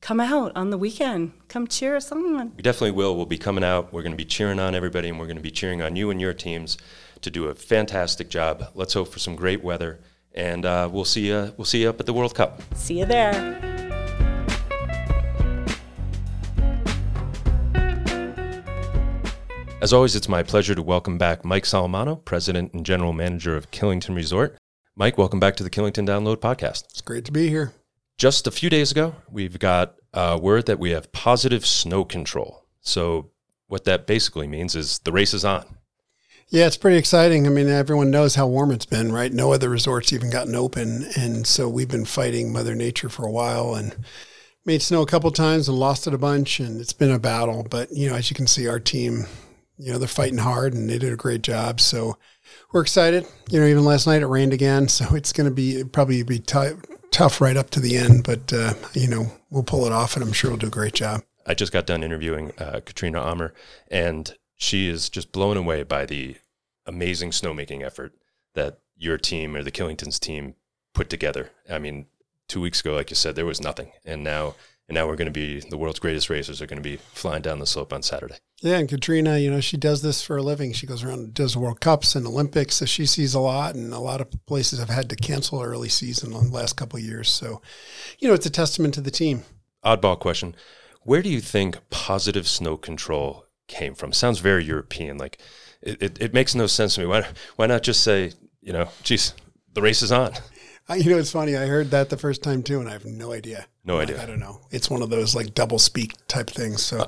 come 0.00 0.20
out 0.20 0.52
on 0.54 0.70
the 0.70 0.78
weekend. 0.78 1.32
Come 1.48 1.66
cheer 1.66 1.96
us 1.96 2.10
on. 2.12 2.54
We 2.56 2.62
definitely 2.62 2.92
will. 2.92 3.16
We'll 3.16 3.26
be 3.26 3.38
coming 3.38 3.64
out. 3.64 3.92
We're 3.92 4.02
going 4.02 4.12
to 4.12 4.16
be 4.16 4.24
cheering 4.24 4.58
on 4.58 4.74
everybody, 4.74 5.08
and 5.08 5.18
we're 5.18 5.26
going 5.26 5.36
to 5.36 5.42
be 5.42 5.50
cheering 5.50 5.82
on 5.82 5.96
you 5.96 6.10
and 6.10 6.20
your 6.20 6.32
teams 6.34 6.78
to 7.20 7.30
do 7.30 7.46
a 7.46 7.54
fantastic 7.54 8.30
job. 8.30 8.70
Let's 8.74 8.94
hope 8.94 9.08
for 9.08 9.18
some 9.18 9.34
great 9.34 9.64
weather, 9.64 10.00
and 10.34 10.64
uh, 10.64 10.88
we'll 10.90 11.04
see 11.04 11.26
you. 11.28 11.52
We'll 11.56 11.64
see 11.64 11.82
you 11.82 11.90
up 11.90 11.98
at 11.98 12.06
the 12.06 12.12
World 12.12 12.34
Cup. 12.34 12.62
See 12.74 12.98
you 12.98 13.06
there. 13.06 13.32
As 19.80 19.92
always, 19.92 20.16
it's 20.16 20.28
my 20.28 20.42
pleasure 20.42 20.74
to 20.74 20.82
welcome 20.82 21.18
back 21.18 21.44
Mike 21.44 21.64
Solimano, 21.64 22.24
President 22.24 22.72
and 22.72 22.86
General 22.86 23.12
Manager 23.12 23.56
of 23.56 23.70
Killington 23.70 24.14
Resort. 24.14 24.56
Mike, 24.96 25.18
welcome 25.18 25.40
back 25.40 25.56
to 25.56 25.64
the 25.64 25.70
Killington 25.70 26.06
Download 26.06 26.36
Podcast. 26.36 26.84
It's 26.84 27.00
great 27.00 27.24
to 27.24 27.32
be 27.32 27.48
here. 27.48 27.72
Just 28.16 28.46
a 28.46 28.52
few 28.52 28.70
days 28.70 28.92
ago, 28.92 29.16
we've 29.28 29.58
got 29.58 29.96
uh, 30.12 30.38
word 30.40 30.66
that 30.66 30.78
we 30.78 30.90
have 30.90 31.10
positive 31.10 31.66
snow 31.66 32.04
control. 32.04 32.64
So, 32.80 33.32
what 33.66 33.86
that 33.86 34.06
basically 34.06 34.46
means 34.46 34.76
is 34.76 35.00
the 35.00 35.10
race 35.10 35.34
is 35.34 35.44
on. 35.44 35.64
Yeah, 36.48 36.68
it's 36.68 36.76
pretty 36.76 36.96
exciting. 36.96 37.44
I 37.44 37.50
mean, 37.50 37.68
everyone 37.68 38.12
knows 38.12 38.36
how 38.36 38.46
warm 38.46 38.70
it's 38.70 38.86
been, 38.86 39.10
right? 39.10 39.32
No 39.32 39.52
other 39.52 39.68
resorts 39.68 40.12
even 40.12 40.30
gotten 40.30 40.54
open. 40.54 41.08
And 41.16 41.44
so 41.44 41.68
we've 41.68 41.88
been 41.88 42.04
fighting 42.04 42.52
Mother 42.52 42.76
Nature 42.76 43.08
for 43.08 43.26
a 43.26 43.32
while 43.32 43.74
and 43.74 43.96
made 44.64 44.80
snow 44.80 45.02
a 45.02 45.06
couple 45.06 45.32
times 45.32 45.68
and 45.68 45.76
lost 45.76 46.06
it 46.06 46.14
a 46.14 46.18
bunch. 46.18 46.60
And 46.60 46.80
it's 46.80 46.92
been 46.92 47.10
a 47.10 47.18
battle. 47.18 47.66
But, 47.68 47.90
you 47.90 48.08
know, 48.08 48.14
as 48.14 48.30
you 48.30 48.36
can 48.36 48.46
see, 48.46 48.68
our 48.68 48.78
team, 48.78 49.24
you 49.76 49.90
know, 49.90 49.98
they're 49.98 50.06
fighting 50.06 50.38
hard 50.38 50.74
and 50.74 50.88
they 50.88 50.98
did 50.98 51.12
a 51.12 51.16
great 51.16 51.42
job. 51.42 51.80
So 51.80 52.16
we're 52.74 52.82
excited. 52.82 53.24
You 53.48 53.60
know, 53.60 53.66
even 53.66 53.84
last 53.84 54.06
night 54.06 54.20
it 54.20 54.26
rained 54.26 54.52
again. 54.52 54.88
So 54.94 55.14
it's 55.14 55.32
going 55.32 55.48
to 55.48 55.54
be 55.54 55.82
probably 55.84 56.22
be 56.22 56.40
t- 56.40 56.72
tough 57.10 57.40
right 57.40 57.56
up 57.56 57.70
to 57.70 57.80
the 57.80 57.96
end. 57.96 58.24
But, 58.24 58.52
uh, 58.52 58.74
you 58.92 59.08
know, 59.08 59.32
we'll 59.50 59.62
pull 59.62 59.86
it 59.86 59.92
off 59.92 60.14
and 60.14 60.24
I'm 60.24 60.32
sure 60.32 60.50
we'll 60.50 60.58
do 60.58 60.66
a 60.66 60.70
great 60.70 60.92
job. 60.92 61.22
I 61.46 61.54
just 61.54 61.72
got 61.72 61.86
done 61.86 62.02
interviewing 62.02 62.52
uh, 62.58 62.80
Katrina 62.84 63.20
Ammer, 63.20 63.52
and 63.88 64.34
she 64.56 64.88
is 64.88 65.08
just 65.08 65.30
blown 65.30 65.56
away 65.56 65.82
by 65.82 66.06
the 66.06 66.36
amazing 66.86 67.30
snowmaking 67.30 67.82
effort 67.84 68.14
that 68.54 68.78
your 68.96 69.18
team 69.18 69.54
or 69.54 69.62
the 69.62 69.70
Killingtons 69.70 70.18
team 70.18 70.54
put 70.94 71.10
together. 71.10 71.50
I 71.70 71.78
mean, 71.78 72.06
two 72.48 72.60
weeks 72.60 72.80
ago, 72.80 72.94
like 72.94 73.10
you 73.10 73.16
said, 73.16 73.36
there 73.36 73.46
was 73.46 73.60
nothing, 73.60 73.92
and 74.06 74.24
now 74.24 74.54
and 74.88 74.94
now 74.94 75.06
we're 75.06 75.16
going 75.16 75.26
to 75.26 75.32
be 75.32 75.60
the 75.60 75.78
world's 75.78 75.98
greatest 75.98 76.28
racers 76.28 76.60
are 76.60 76.66
going 76.66 76.82
to 76.82 76.88
be 76.88 76.96
flying 76.96 77.42
down 77.42 77.58
the 77.58 77.66
slope 77.66 77.92
on 77.92 78.02
Saturday. 78.02 78.36
Yeah, 78.60 78.78
and 78.78 78.88
Katrina, 78.88 79.38
you 79.38 79.50
know, 79.50 79.60
she 79.60 79.76
does 79.76 80.02
this 80.02 80.22
for 80.22 80.36
a 80.36 80.42
living. 80.42 80.72
She 80.72 80.86
goes 80.86 81.02
around 81.02 81.18
and 81.20 81.34
does 81.34 81.56
World 81.56 81.80
Cups 81.80 82.14
and 82.14 82.26
Olympics, 82.26 82.76
so 82.76 82.84
she 82.84 83.06
sees 83.06 83.34
a 83.34 83.40
lot, 83.40 83.74
and 83.74 83.92
a 83.92 83.98
lot 83.98 84.20
of 84.20 84.28
places 84.46 84.78
have 84.78 84.90
had 84.90 85.08
to 85.10 85.16
cancel 85.16 85.62
early 85.62 85.88
season 85.88 86.32
in 86.32 86.50
the 86.50 86.54
last 86.56 86.76
couple 86.76 86.98
of 86.98 87.04
years. 87.04 87.30
So, 87.30 87.62
you 88.18 88.28
know, 88.28 88.34
it's 88.34 88.46
a 88.46 88.50
testament 88.50 88.94
to 88.94 89.00
the 89.00 89.10
team. 89.10 89.42
Oddball 89.84 90.18
question: 90.18 90.54
Where 91.02 91.22
do 91.22 91.28
you 91.28 91.40
think 91.40 91.78
positive 91.90 92.46
snow 92.46 92.76
control 92.76 93.46
came 93.68 93.94
from? 93.94 94.12
Sounds 94.12 94.38
very 94.38 94.64
European. 94.64 95.18
Like 95.18 95.38
it, 95.82 96.02
it, 96.02 96.22
it 96.22 96.34
makes 96.34 96.54
no 96.54 96.66
sense 96.66 96.94
to 96.94 97.00
me. 97.00 97.06
Why 97.06 97.26
why 97.56 97.66
not 97.66 97.82
just 97.82 98.02
say, 98.02 98.32
you 98.60 98.72
know, 98.72 98.88
geez, 99.02 99.34
the 99.72 99.82
race 99.82 100.02
is 100.02 100.12
on. 100.12 100.32
I, 100.88 100.96
you 100.96 101.10
know, 101.10 101.18
it's 101.18 101.32
funny. 101.32 101.56
I 101.56 101.66
heard 101.66 101.90
that 101.92 102.10
the 102.10 102.16
first 102.16 102.42
time 102.42 102.62
too, 102.62 102.80
and 102.80 102.88
I 102.88 102.92
have 102.92 103.06
no 103.06 103.32
idea. 103.32 103.66
No 103.84 104.00
idea. 104.00 104.20
I, 104.20 104.24
I 104.24 104.26
don't 104.26 104.40
know. 104.40 104.60
It's 104.70 104.90
one 104.90 105.02
of 105.02 105.10
those 105.10 105.34
like 105.34 105.54
double 105.54 105.78
speak 105.78 106.12
type 106.28 106.50
things. 106.50 106.82
So, 106.82 107.00
uh, 107.00 107.06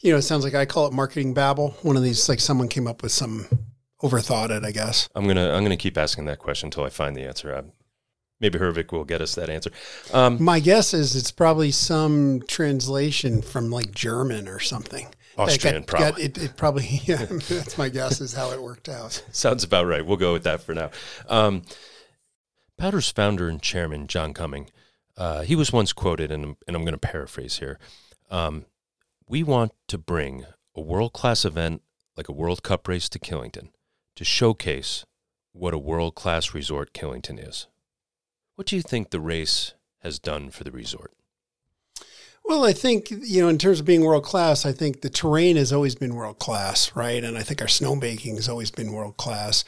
you 0.00 0.12
know, 0.12 0.18
it 0.18 0.22
sounds 0.22 0.44
like 0.44 0.54
I 0.54 0.66
call 0.66 0.86
it 0.86 0.92
marketing 0.92 1.32
babble. 1.34 1.76
One 1.82 1.96
of 1.96 2.02
these, 2.02 2.28
like 2.28 2.40
someone 2.40 2.68
came 2.68 2.86
up 2.86 3.02
with 3.02 3.12
some 3.12 3.46
overthought 4.02 4.50
it. 4.50 4.64
I 4.64 4.72
guess. 4.72 5.08
I'm 5.14 5.26
gonna 5.26 5.52
I'm 5.52 5.62
gonna 5.62 5.76
keep 5.76 5.96
asking 5.96 6.24
that 6.26 6.38
question 6.38 6.66
until 6.66 6.84
I 6.84 6.90
find 6.90 7.14
the 7.14 7.22
answer. 7.22 7.52
I'm, 7.54 7.72
maybe 8.40 8.58
Herwig 8.58 8.92
will 8.92 9.04
get 9.04 9.20
us 9.20 9.34
that 9.36 9.50
answer. 9.50 9.70
Um, 10.12 10.42
My 10.42 10.60
guess 10.60 10.92
is 10.92 11.16
it's 11.16 11.30
probably 11.30 11.70
some 11.70 12.42
translation 12.48 13.42
from 13.42 13.70
like 13.70 13.92
German 13.92 14.48
or 14.48 14.58
something. 14.58 15.08
Austrian, 15.38 15.80
got, 15.80 15.86
probably. 15.86 16.10
Got, 16.10 16.20
it, 16.20 16.42
it, 16.42 16.56
probably, 16.56 16.86
yeah. 17.04 17.26
that's 17.26 17.76
my 17.76 17.88
guess 17.88 18.20
is 18.20 18.32
how 18.32 18.52
it 18.52 18.62
worked 18.62 18.88
out. 18.88 19.22
Sounds 19.32 19.64
about 19.64 19.86
right. 19.86 20.04
We'll 20.04 20.16
go 20.16 20.32
with 20.32 20.44
that 20.44 20.62
for 20.62 20.74
now. 20.74 20.90
Um, 21.28 21.62
Powdr's 22.78 23.10
founder 23.10 23.48
and 23.48 23.60
chairman, 23.62 24.06
John 24.06 24.34
Cumming, 24.34 24.70
uh, 25.16 25.42
he 25.42 25.56
was 25.56 25.72
once 25.72 25.92
quoted, 25.92 26.30
and, 26.30 26.56
and 26.66 26.76
I'm 26.76 26.82
going 26.82 26.92
to 26.92 26.98
paraphrase 26.98 27.58
here. 27.58 27.78
Um, 28.30 28.66
we 29.28 29.42
want 29.42 29.72
to 29.88 29.98
bring 29.98 30.44
a 30.74 30.80
world 30.80 31.12
class 31.12 31.44
event 31.44 31.82
like 32.16 32.28
a 32.28 32.32
World 32.32 32.62
Cup 32.62 32.86
race 32.86 33.08
to 33.10 33.18
Killington 33.18 33.70
to 34.14 34.24
showcase 34.24 35.04
what 35.52 35.74
a 35.74 35.78
world 35.78 36.14
class 36.14 36.54
resort 36.54 36.92
Killington 36.92 37.38
is. 37.38 37.66
What 38.56 38.66
do 38.66 38.76
you 38.76 38.82
think 38.82 39.10
the 39.10 39.20
race 39.20 39.74
has 40.00 40.18
done 40.18 40.50
for 40.50 40.64
the 40.64 40.70
resort? 40.70 41.12
Well, 42.44 42.64
I 42.64 42.72
think, 42.72 43.10
you 43.10 43.42
know, 43.42 43.48
in 43.48 43.58
terms 43.58 43.80
of 43.80 43.86
being 43.86 44.04
world 44.04 44.22
class, 44.22 44.64
I 44.64 44.72
think 44.72 45.00
the 45.00 45.10
terrain 45.10 45.56
has 45.56 45.72
always 45.72 45.94
been 45.94 46.14
world 46.14 46.38
class, 46.38 46.94
right? 46.94 47.24
And 47.24 47.36
I 47.36 47.42
think 47.42 47.60
our 47.60 47.66
snowmaking 47.66 48.36
has 48.36 48.48
always 48.48 48.70
been 48.70 48.92
world 48.92 49.16
class 49.16 49.64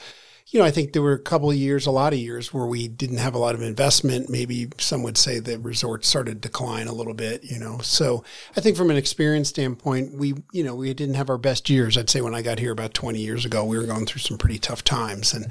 you 0.51 0.59
know, 0.59 0.65
I 0.65 0.71
think 0.71 0.93
there 0.93 1.03
were 1.03 1.13
a 1.13 1.19
couple 1.19 1.51
of 1.51 1.57
years, 1.57 1.87
a 1.87 1.91
lot 1.91 2.15
of 2.15 2.19
years 2.19 2.55
where 2.55 2.65
we 2.65 2.89
didn't 2.89 3.19
have 3.19 3.35
a 3.35 3.39
lot 3.39 3.55
of 3.55 3.61
investment. 3.61 4.31
Maybe 4.31 4.69
some 4.79 5.03
would 5.03 5.19
say 5.19 5.41
the 5.41 5.59
resort 5.59 6.07
started 6.07 6.41
to 6.41 6.49
decline 6.49 6.87
a 6.87 6.95
little 6.95 7.13
bit, 7.13 7.45
you 7.45 7.59
know. 7.59 7.79
So 7.83 8.25
I 8.57 8.61
think 8.61 8.77
from 8.77 8.91
an 8.91 8.97
experience 8.97 9.51
standpoint, 9.51 10.15
we, 10.15 10.35
you 10.53 10.65
know, 10.65 10.75
we 10.75 10.93
didn't 10.95 11.17
have 11.17 11.29
our 11.29 11.37
best 11.37 11.69
years. 11.69 11.99
I'd 11.99 12.09
say 12.09 12.23
when 12.23 12.35
I 12.35 12.41
got 12.41 12.61
here 12.61 12.73
about 12.73 12.95
20 12.95 13.19
years 13.19 13.45
ago, 13.45 13.63
we 13.63 13.77
were 13.77 13.85
going 13.85 14.07
through 14.07 14.21
some 14.21 14.39
pretty 14.39 14.59
tough 14.59 14.83
times. 14.83 15.35
And, 15.35 15.45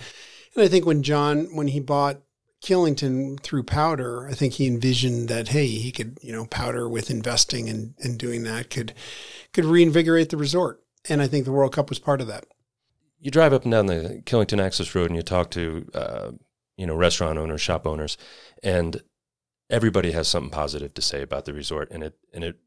and 0.56 0.64
I 0.64 0.68
think 0.68 0.88
when 0.88 1.04
John, 1.04 1.56
when 1.56 1.68
he 1.68 1.80
bought 1.80 2.22
Killington 2.64 3.40
through 3.42 3.64
Powdr, 3.64 4.28
I 4.28 4.34
think 4.34 4.54
he 4.54 4.66
envisioned 4.66 5.30
that, 5.30 5.50
hey, 5.50 5.68
he 5.68 5.92
could, 5.92 6.18
you 6.24 6.32
know, 6.32 6.46
Powdr 6.46 6.90
with 6.90 7.12
investing 7.12 7.70
and, 7.70 7.94
and 8.00 8.18
doing 8.18 8.42
that 8.44 8.72
could, 8.72 8.96
could 9.54 9.66
reinvigorate 9.66 10.30
the 10.30 10.38
resort. 10.38 10.82
And 11.08 11.22
I 11.22 11.28
think 11.28 11.46
the 11.46 11.52
World 11.52 11.74
Cup 11.74 11.90
was 11.90 12.00
part 12.00 12.20
of 12.20 12.26
that 12.28 12.46
you 13.20 13.32
drive 13.32 13.54
up 13.54 13.64
and 13.64 13.72
down 13.72 13.88
the 13.88 14.22
Killington 14.26 14.62
Access 14.62 14.94
Road 14.94 15.10
and 15.10 15.16
you 15.16 15.24
talk 15.24 15.50
to 15.52 15.88
uh, 15.94 16.32
you 16.78 16.86
know 16.86 16.96
restaurant 16.96 17.38
owners, 17.38 17.62
shop 17.62 17.86
owners, 17.88 18.18
and 18.64 19.02
everybody 19.70 20.12
has 20.12 20.28
something 20.28 20.52
positive 20.52 20.94
to 20.94 21.02
say 21.02 21.22
about 21.22 21.46
the 21.46 21.54
resort, 21.54 21.90
and 21.92 22.04
it 22.04 22.18
and 22.34 22.44
it 22.44 22.58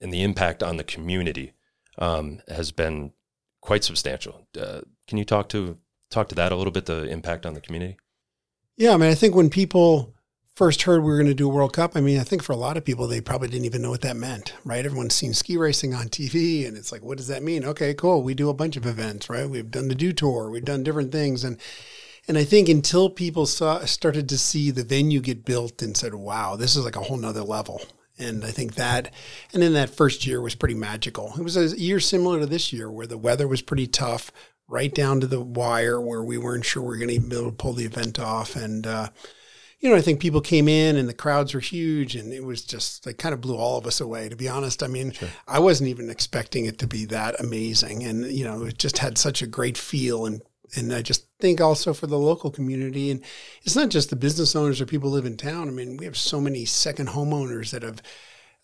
and 0.00 0.12
the 0.12 0.22
impact 0.22 0.62
on 0.62 0.76
the 0.76 0.84
community 0.84 1.52
um, 1.98 2.40
has 2.48 2.72
been 2.72 3.12
quite 3.60 3.84
substantial. 3.84 4.46
Uh, 4.58 4.80
can 5.06 5.18
you 5.18 5.24
talk 5.24 5.48
to 5.50 5.78
talk 6.10 6.28
to 6.28 6.34
that 6.34 6.52
a 6.52 6.56
little 6.56 6.72
bit? 6.72 6.86
The 6.86 7.08
impact 7.08 7.46
on 7.46 7.54
the 7.54 7.60
community. 7.60 7.96
Yeah, 8.76 8.94
I 8.94 8.96
mean, 8.96 9.10
I 9.10 9.14
think 9.14 9.34
when 9.34 9.50
people 9.50 10.14
first 10.54 10.82
heard 10.82 11.02
we 11.02 11.10
were 11.10 11.16
going 11.16 11.26
to 11.26 11.34
do 11.34 11.48
a 11.48 11.52
World 11.52 11.72
Cup, 11.72 11.92
I 11.96 12.00
mean, 12.00 12.18
I 12.18 12.24
think 12.24 12.42
for 12.42 12.52
a 12.52 12.56
lot 12.56 12.76
of 12.76 12.84
people, 12.84 13.06
they 13.06 13.20
probably 13.20 13.48
didn't 13.48 13.64
even 13.64 13.82
know 13.82 13.90
what 13.90 14.02
that 14.02 14.16
meant, 14.16 14.54
right? 14.64 14.84
Everyone's 14.84 15.14
seen 15.14 15.34
ski 15.34 15.56
racing 15.56 15.94
on 15.94 16.08
TV, 16.08 16.66
and 16.66 16.76
it's 16.76 16.92
like, 16.92 17.02
what 17.02 17.16
does 17.16 17.28
that 17.28 17.42
mean? 17.42 17.64
Okay, 17.64 17.94
cool. 17.94 18.22
We 18.22 18.34
do 18.34 18.50
a 18.50 18.54
bunch 18.54 18.76
of 18.76 18.86
events, 18.86 19.30
right? 19.30 19.48
We've 19.48 19.70
done 19.70 19.88
the 19.88 19.94
Dew 19.94 20.12
Tour, 20.12 20.50
we've 20.50 20.64
done 20.64 20.82
different 20.82 21.12
things, 21.12 21.44
and 21.44 21.58
and 22.28 22.38
I 22.38 22.44
think 22.44 22.68
until 22.68 23.10
people 23.10 23.46
saw 23.46 23.84
started 23.84 24.28
to 24.28 24.38
see 24.38 24.70
the 24.70 24.84
venue 24.84 25.20
get 25.20 25.44
built 25.44 25.82
and 25.82 25.96
said, 25.96 26.14
"Wow, 26.14 26.54
this 26.54 26.76
is 26.76 26.84
like 26.84 26.94
a 26.94 27.00
whole 27.00 27.16
nother 27.16 27.42
level." 27.42 27.82
And 28.18 28.44
I 28.44 28.52
think 28.52 28.74
that, 28.74 29.12
and 29.52 29.62
then 29.62 29.72
that 29.72 29.90
first 29.90 30.26
year 30.26 30.40
was 30.40 30.54
pretty 30.54 30.74
magical. 30.74 31.32
It 31.36 31.42
was 31.42 31.56
a 31.56 31.76
year 31.80 31.98
similar 31.98 32.38
to 32.38 32.46
this 32.46 32.72
year 32.72 32.90
where 32.90 33.06
the 33.06 33.18
weather 33.18 33.48
was 33.48 33.62
pretty 33.62 33.88
tough, 33.88 34.30
right 34.68 34.94
down 34.94 35.18
to 35.20 35.26
the 35.26 35.40
wire, 35.40 36.00
where 36.00 36.22
we 36.22 36.38
weren't 36.38 36.64
sure 36.64 36.82
we 36.82 36.88
were 36.90 36.96
going 36.96 37.08
to 37.08 37.20
be 37.20 37.36
able 37.36 37.50
to 37.50 37.56
pull 37.56 37.72
the 37.72 37.86
event 37.86 38.20
off, 38.20 38.54
and. 38.54 38.86
Uh, 38.86 39.08
you 39.82 39.90
know, 39.90 39.96
I 39.96 40.00
think 40.00 40.20
people 40.20 40.40
came 40.40 40.68
in 40.68 40.96
and 40.96 41.08
the 41.08 41.12
crowds 41.12 41.52
were 41.52 41.60
huge 41.60 42.14
and 42.14 42.32
it 42.32 42.44
was 42.44 42.64
just, 42.64 43.04
they 43.04 43.12
kind 43.12 43.34
of 43.34 43.40
blew 43.40 43.56
all 43.56 43.76
of 43.76 43.86
us 43.86 44.00
away, 44.00 44.28
to 44.28 44.36
be 44.36 44.48
honest. 44.48 44.80
I 44.80 44.86
mean, 44.86 45.10
sure. 45.10 45.28
I 45.48 45.58
wasn't 45.58 45.90
even 45.90 46.08
expecting 46.08 46.66
it 46.66 46.78
to 46.78 46.86
be 46.86 47.04
that 47.06 47.38
amazing. 47.40 48.04
And, 48.04 48.24
you 48.26 48.44
know, 48.44 48.62
it 48.62 48.78
just 48.78 48.98
had 48.98 49.18
such 49.18 49.42
a 49.42 49.46
great 49.46 49.76
feel. 49.76 50.24
And, 50.24 50.40
and 50.76 50.92
I 50.94 51.02
just 51.02 51.26
think 51.40 51.60
also 51.60 51.92
for 51.92 52.06
the 52.06 52.18
local 52.18 52.48
community. 52.48 53.10
And 53.10 53.24
it's 53.64 53.74
not 53.74 53.90
just 53.90 54.10
the 54.10 54.16
business 54.16 54.54
owners 54.54 54.80
or 54.80 54.86
people 54.86 55.10
who 55.10 55.16
live 55.16 55.26
in 55.26 55.36
town. 55.36 55.66
I 55.66 55.72
mean, 55.72 55.96
we 55.96 56.04
have 56.04 56.16
so 56.16 56.40
many 56.40 56.64
second 56.64 57.08
homeowners 57.08 57.72
that 57.72 57.82
have, 57.82 58.00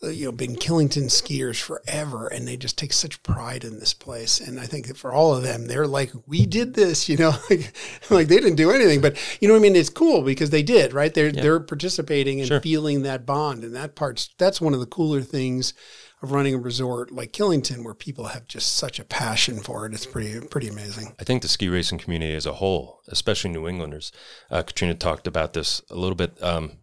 you 0.02 0.26
know, 0.26 0.32
been 0.32 0.54
Killington 0.54 1.06
skiers 1.06 1.60
forever, 1.60 2.28
and 2.28 2.46
they 2.46 2.56
just 2.56 2.78
take 2.78 2.92
such 2.92 3.22
pride 3.24 3.64
in 3.64 3.80
this 3.80 3.92
place. 3.92 4.38
And 4.38 4.60
I 4.60 4.66
think 4.66 4.86
that 4.86 4.96
for 4.96 5.12
all 5.12 5.34
of 5.34 5.42
them, 5.42 5.66
they're 5.66 5.88
like, 5.88 6.12
"We 6.26 6.46
did 6.46 6.74
this," 6.74 7.08
you 7.08 7.16
know, 7.16 7.34
like, 7.50 7.72
like 8.10 8.28
they 8.28 8.36
didn't 8.36 8.56
do 8.56 8.70
anything, 8.70 9.00
but 9.00 9.16
you 9.40 9.48
know 9.48 9.54
what 9.54 9.60
I 9.60 9.62
mean. 9.62 9.76
It's 9.76 9.90
cool 9.90 10.22
because 10.22 10.50
they 10.50 10.62
did, 10.62 10.92
right? 10.92 11.12
They're 11.12 11.28
yeah. 11.28 11.42
they're 11.42 11.60
participating 11.60 12.40
and 12.40 12.48
sure. 12.48 12.60
feeling 12.60 13.02
that 13.02 13.26
bond, 13.26 13.64
and 13.64 13.74
that 13.74 13.96
part's 13.96 14.30
that's 14.38 14.60
one 14.60 14.74
of 14.74 14.80
the 14.80 14.86
cooler 14.86 15.20
things 15.20 15.74
of 16.22 16.32
running 16.32 16.54
a 16.54 16.58
resort 16.58 17.10
like 17.10 17.32
Killington, 17.32 17.82
where 17.82 17.94
people 17.94 18.26
have 18.26 18.46
just 18.46 18.76
such 18.76 19.00
a 19.00 19.04
passion 19.04 19.58
for 19.58 19.84
it. 19.84 19.94
It's 19.94 20.06
pretty 20.06 20.40
pretty 20.46 20.68
amazing. 20.68 21.16
I 21.18 21.24
think 21.24 21.42
the 21.42 21.48
ski 21.48 21.68
racing 21.68 21.98
community 21.98 22.34
as 22.34 22.46
a 22.46 22.54
whole, 22.54 23.00
especially 23.08 23.50
New 23.50 23.66
Englanders, 23.66 24.12
uh, 24.48 24.62
Katrina 24.62 24.94
talked 24.94 25.26
about 25.26 25.54
this 25.54 25.82
a 25.90 25.96
little 25.96 26.16
bit. 26.16 26.40
Um, 26.40 26.78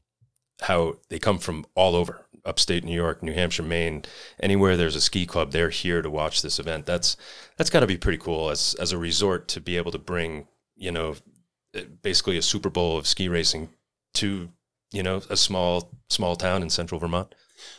how 0.62 0.96
they 1.10 1.20
come 1.20 1.38
from 1.38 1.66
all 1.76 1.96
over 1.96 2.25
upstate 2.46 2.84
New 2.84 2.96
York, 2.96 3.24
New 3.24 3.34
Hampshire, 3.34 3.64
Maine, 3.64 4.04
anywhere 4.40 4.78
there's 4.78 4.96
a 4.96 5.02
ski 5.02 5.26
club, 5.26 5.52
they're 5.52 5.70
here 5.70 6.02
to 6.02 6.10
watch 6.10 6.42
this 6.42 6.60
event. 6.60 6.86
That's 6.86 7.18
that's 7.58 7.70
got 7.70 7.82
to 7.82 7.88
be 7.88 7.98
pretty 7.98 8.18
cool 8.18 8.50
as 8.50 8.76
as 8.80 8.92
a 8.92 8.98
resort 8.98 9.48
to 9.50 9.62
be 9.62 9.78
able 9.78 9.92
to 9.92 10.00
bring 10.00 10.48
you 10.76 10.92
know 10.92 11.16
eh, 11.74 11.86
basically 12.02 12.38
a 12.38 12.42
Super 12.42 12.70
Bowl 12.70 12.98
of 12.98 13.08
ski 13.08 13.28
racing 13.30 13.70
to 14.16 14.50
you 14.92 15.04
know 15.04 15.22
a 15.30 15.38
small 15.38 15.92
small 16.10 16.36
town 16.36 16.62
in 16.62 16.70
central 16.70 17.00
Vermont. 17.00 17.34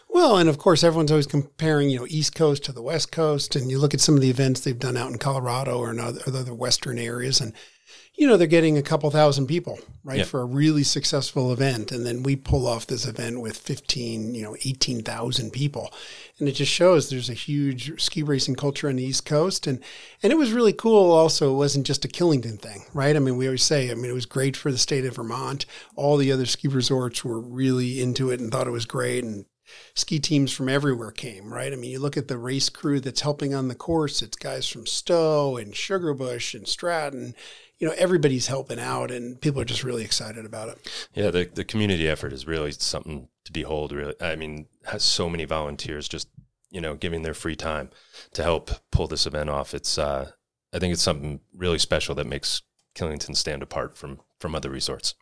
Well, 0.09 0.39
and 0.39 0.49
of 0.49 0.59
course, 0.59 0.83
everyone's 0.83 1.11
always 1.11 1.27
comparing, 1.27 1.91
you 1.91 1.99
know, 1.99 2.07
East 2.09 2.35
Coast 2.35 2.65
to 2.65 2.73
the 2.73 2.83
West 2.83 3.13
Coast, 3.13 3.55
and 3.55 3.71
you 3.71 3.79
look 3.79 3.93
at 3.93 4.01
some 4.01 4.15
of 4.15 4.23
the 4.23 4.31
events 4.31 4.61
they've 4.61 4.79
done 4.79 4.97
out 4.97 5.11
in 5.11 5.19
Colorado 5.19 5.79
or 5.79 5.91
in 5.91 6.01
other, 6.01 6.21
other 6.27 6.55
Western 6.55 6.99
areas, 6.99 7.41
and 7.41 7.53
you 8.17 8.27
know, 8.27 8.39
they're 8.39 8.47
getting 8.47 8.79
a 8.79 8.83
couple 8.83 9.11
thousand 9.11 9.47
people, 9.47 9.79
right, 10.03 10.19
yep. 10.19 10.27
for 10.27 10.41
a 10.41 10.47
really 10.47 10.83
successful 10.83 11.53
event. 11.53 11.93
And 11.93 12.07
then 12.07 12.23
we 12.23 12.35
pull 12.35 12.67
off 12.67 12.87
this 12.87 13.07
event 13.07 13.43
with 13.43 13.59
15, 13.59 14.35
you 14.35 14.43
know, 14.43 14.57
18,000 14.65 15.53
people. 15.53 15.93
And 16.39 16.49
it 16.49 16.53
just 16.53 16.73
shows 16.73 17.11
there's 17.11 17.29
a 17.29 17.35
huge 17.35 18.01
ski 18.01 18.23
racing 18.23 18.57
culture 18.57 18.89
on 18.89 18.97
the 18.97 19.05
East 19.05 19.27
Coast. 19.27 19.67
And, 19.67 19.81
and 20.23 20.33
it 20.33 20.37
was 20.37 20.53
really 20.53 20.73
cool 20.73 21.13
also. 21.13 21.53
It 21.53 21.59
wasn't 21.59 21.87
just 21.87 22.07
a 22.07 22.09
Killington 22.09 22.59
thing, 22.59 22.85
right? 22.95 23.15
I 23.15 23.19
mean, 23.19 23.37
we 23.37 23.47
always 23.47 23.63
say, 23.63 23.91
I 23.91 23.95
mean, 23.95 24.11
it 24.11 24.15
was 24.15 24.27
great 24.27 24.57
for 24.57 24.73
the 24.73 24.79
state 24.79 25.05
of 25.05 25.17
Vermont. 25.17 25.67
All 25.95 26.17
the 26.17 26.33
other 26.33 26.47
ski 26.47 26.69
resorts 26.69 27.23
were 27.23 27.41
really 27.41 28.01
into 28.01 28.31
it 28.31 28.41
and 28.41 28.51
thought 28.51 28.67
it 28.67 28.73
was 28.73 28.87
great. 28.87 29.25
And 29.25 29.45
ski 29.95 30.19
teams 30.19 30.53
from 30.53 30.71
everywhere 30.71 31.11
came, 31.11 31.53
right? 31.53 31.73
I 31.73 31.77
mean, 31.77 31.91
you 31.91 31.99
look 31.99 32.17
at 32.17 32.29
the 32.29 32.39
race 32.39 32.71
crew 32.71 33.01
that's 33.01 33.21
helping 33.21 33.55
on 33.55 33.69
the 33.69 33.75
course, 33.75 34.23
it's 34.23 34.37
guys 34.37 34.67
from 34.69 34.87
Stowe 34.87 35.57
and 35.57 35.75
Sugarbush 35.75 36.55
and 36.55 36.67
Stratton 36.67 37.35
you 37.79 37.87
know 37.87 37.95
everybody's 37.97 38.47
helping 38.47 38.79
out 38.79 39.11
and 39.11 39.41
people 39.41 39.61
are 39.61 39.67
just 39.67 39.85
really 39.85 40.05
excited 40.05 40.45
about 40.45 40.69
it 40.69 41.09
yeah 41.15 41.31
the, 41.31 41.49
the 41.55 41.65
community 41.65 42.09
effort 42.09 42.33
is 42.33 42.47
really 42.47 42.73
something 42.73 43.29
to 43.45 43.53
behold 43.53 43.93
really 43.93 44.15
i 44.21 44.37
mean 44.37 44.67
has 44.85 45.03
so 45.03 45.29
many 45.29 45.45
volunteers 45.45 46.09
just 46.09 46.29
you 46.71 46.81
know 46.81 46.95
giving 46.95 47.23
their 47.23 47.35
free 47.35 47.57
time 47.57 47.91
to 48.33 48.43
help 48.43 48.71
pull 48.91 49.07
this 49.07 49.27
event 49.27 49.51
off 49.51 49.75
it's 49.75 49.99
uh 49.99 50.31
i 50.73 50.79
think 50.79 50.93
it's 50.93 51.03
something 51.03 51.41
really 51.55 51.79
special 51.79 52.15
that 52.15 52.27
makes 52.27 52.63
killington 52.95 53.35
stand 53.35 53.63
apart 53.63 53.97
from 53.97 54.21
from 54.41 54.55
other 54.55 54.71
resorts 54.71 55.15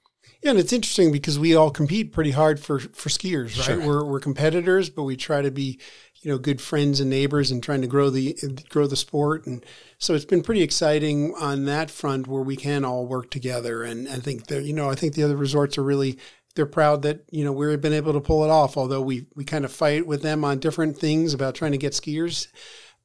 yeah, 0.42 0.50
and 0.50 0.58
it's 0.58 0.72
interesting 0.72 1.10
because 1.10 1.38
we 1.38 1.54
all 1.54 1.70
compete 1.70 2.12
pretty 2.12 2.30
hard 2.30 2.60
for 2.60 2.78
for 2.78 3.08
skiers, 3.08 3.56
right? 3.56 3.64
Sure. 3.64 3.80
We're 3.80 4.04
we're 4.04 4.20
competitors, 4.20 4.90
but 4.90 5.04
we 5.04 5.16
try 5.16 5.40
to 5.40 5.50
be, 5.50 5.80
you 6.24 6.30
know, 6.30 6.38
good 6.38 6.60
friends 6.60 7.00
and 7.00 7.10
neighbors 7.10 7.50
and 7.50 7.62
trying 7.62 7.82
to 7.82 7.86
grow 7.86 8.08
the 8.08 8.34
grow 8.70 8.86
the 8.86 8.96
sport. 8.96 9.46
And 9.46 9.64
so 9.98 10.14
it's 10.14 10.24
been 10.24 10.42
pretty 10.42 10.62
exciting 10.62 11.34
on 11.38 11.66
that 11.66 11.90
front 11.90 12.26
where 12.26 12.42
we 12.42 12.56
can 12.56 12.82
all 12.82 13.06
work 13.06 13.30
together. 13.30 13.82
And 13.82 14.08
I 14.08 14.16
think 14.16 14.46
that 14.46 14.64
you 14.64 14.72
know, 14.72 14.88
I 14.88 14.94
think 14.94 15.14
the 15.14 15.22
other 15.22 15.36
resorts 15.36 15.76
are 15.76 15.84
really 15.84 16.18
they're 16.54 16.66
proud 16.66 17.02
that 17.02 17.24
you 17.30 17.44
know 17.44 17.52
we've 17.52 17.80
been 17.80 17.92
able 17.92 18.14
to 18.14 18.20
pull 18.20 18.42
it 18.42 18.50
off. 18.50 18.76
Although 18.78 19.02
we 19.02 19.26
we 19.34 19.44
kind 19.44 19.66
of 19.66 19.72
fight 19.72 20.06
with 20.06 20.22
them 20.22 20.44
on 20.44 20.60
different 20.60 20.96
things 20.96 21.34
about 21.34 21.54
trying 21.54 21.72
to 21.72 21.78
get 21.78 21.92
skiers, 21.92 22.48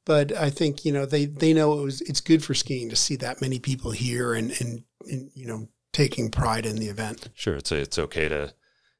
but 0.06 0.32
I 0.32 0.48
think 0.48 0.86
you 0.86 0.92
know 0.92 1.04
they 1.04 1.26
they 1.26 1.52
know 1.52 1.78
it 1.78 1.82
was 1.82 2.00
it's 2.02 2.22
good 2.22 2.42
for 2.42 2.54
skiing 2.54 2.88
to 2.88 2.96
see 2.96 3.16
that 3.16 3.42
many 3.42 3.58
people 3.58 3.90
here 3.90 4.32
and 4.32 4.50
and, 4.60 4.84
and 5.06 5.30
you 5.34 5.46
know 5.46 5.68
taking 5.92 6.30
pride 6.30 6.64
in 6.64 6.76
the 6.76 6.86
event. 6.86 7.28
Sure, 7.34 7.56
it's 7.56 7.70
a, 7.70 7.76
it's 7.76 7.98
okay 7.98 8.28
to 8.28 8.54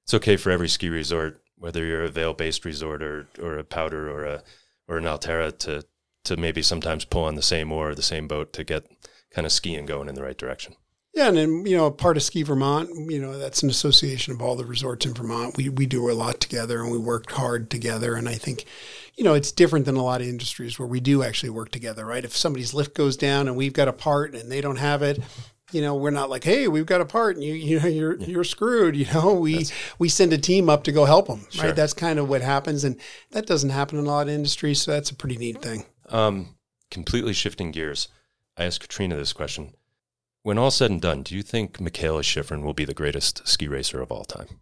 it's 0.05 0.15
okay 0.15 0.37
for 0.37 0.51
every 0.51 0.69
ski 0.69 0.89
resort, 0.91 1.41
whether 1.61 1.85
you're 1.85 2.05
a 2.05 2.09
Vail 2.09 2.35
based 2.35 2.65
resort 2.65 3.03
or 3.03 3.29
or 3.41 3.59
a 3.59 3.65
Powdr 3.65 3.93
or 3.93 4.25
a 4.25 4.43
or 4.89 4.99
an 4.99 5.05
Alterra, 5.05 5.57
to 5.59 5.85
to 6.25 6.37
maybe 6.37 6.63
sometimes 6.63 7.05
pull 7.05 7.25
on 7.25 7.37
the 7.37 7.43
same 7.43 7.71
oar, 7.71 7.91
or 7.91 7.95
the 7.95 8.03
same 8.03 8.27
boat 8.27 8.53
to 8.55 8.65
get 8.65 8.91
kind 9.31 9.47
of 9.47 9.53
skiing 9.53 9.87
going 9.87 10.09
in 10.09 10.15
the 10.15 10.23
right 10.23 10.37
direction. 10.39 10.75
Yeah, 11.13 11.27
and 11.29 11.37
then 11.37 11.67
you 11.67 11.77
know, 11.77 11.91
part 11.91 12.17
of 12.17 12.23
Ski 12.23 12.43
Vermont, 12.43 12.89
you 13.11 13.21
know, 13.21 13.37
that's 13.37 13.63
an 13.63 13.71
association 13.71 14.33
of 14.33 14.41
all 14.41 14.55
the 14.57 14.65
resorts 14.65 15.07
in 15.07 15.15
Vermont. 15.15 15.57
We 15.57 15.69
we 15.69 15.87
do 15.87 16.11
a 16.11 16.13
lot 16.13 16.41
together, 16.41 16.83
and 16.83 16.91
we 16.91 16.99
work 16.99 17.31
hard 17.33 17.69
together. 17.69 18.15
And 18.15 18.29
I 18.29 18.35
think, 18.35 18.65
you 19.17 19.25
know, 19.25 19.35
it's 19.35 19.53
different 19.53 19.87
than 19.87 19.97
a 19.97 20.05
lot 20.05 20.21
of 20.21 20.29
industries 20.29 20.79
where 20.79 20.89
we 20.89 21.01
do 21.01 21.23
actually 21.23 21.51
work 21.51 21.71
together, 21.71 22.07
right? 22.07 22.25
If 22.25 22.37
somebody's 22.37 22.75
lift 22.75 22.95
goes 22.95 23.17
down 23.17 23.49
and 23.49 23.57
we've 23.57 23.73
got 23.73 23.89
a 23.89 23.93
part 23.93 24.35
and 24.35 24.51
they 24.51 24.61
don't 24.61 24.77
have 24.77 25.03
it, 25.03 25.21
you 25.73 25.81
know, 25.81 25.95
we're 25.95 26.11
not 26.11 26.31
like, 26.31 26.45
hey, 26.45 26.69
we've 26.69 26.87
got 26.87 27.01
a 27.01 27.05
part 27.05 27.37
and 27.37 27.45
you 27.45 27.55
you 27.55 27.81
know 27.81 27.87
you're 27.87 28.17
yeah. 28.17 28.27
you're 28.27 28.45
screwed. 28.45 28.97
You 28.97 29.07
know, 29.13 29.35
we 29.35 29.57
that's, 29.57 29.73
we 29.99 30.09
send 30.09 30.33
a 30.33 30.39
team 30.39 30.69
up 30.69 30.85
to 30.85 30.93
go 30.93 31.05
help 31.05 31.27
them, 31.27 31.47
sure. 31.51 31.67
right? 31.67 31.77
That's 31.77 31.93
kind 31.95 32.19
of 32.19 32.29
what 32.29 32.43
happens, 32.43 32.85
and 32.85 33.01
that 33.31 33.47
doesn't 33.47 33.71
happen 33.71 33.99
in 33.99 34.05
a 34.05 34.09
lot 34.09 34.29
of 34.29 34.35
industries. 34.35 34.83
So 34.83 34.93
that's 34.93 35.11
a 35.11 35.15
pretty 35.15 35.37
neat 35.37 35.63
thing. 35.63 35.87
Um, 36.09 36.57
completely 36.91 37.33
shifting 37.33 37.71
gears, 37.71 38.09
I 38.57 38.65
asked 38.65 38.81
Katrina 38.81 39.17
this 39.17 39.33
question 39.33 39.75
when 40.43 40.59
all 40.59 40.71
said 40.71 40.91
and 40.91 41.01
done, 41.01 41.23
do 41.23 41.35
you 41.35 41.43
think 41.43 41.79
Mikaela 41.79 42.23
Shiffrin 42.23 42.63
will 42.63 42.75
be 42.75 42.85
the 42.85 42.95
greatest 42.95 43.47
ski 43.47 43.69
racer 43.69 44.01
of 44.01 44.11
all 44.11 44.25
time? 44.25 44.61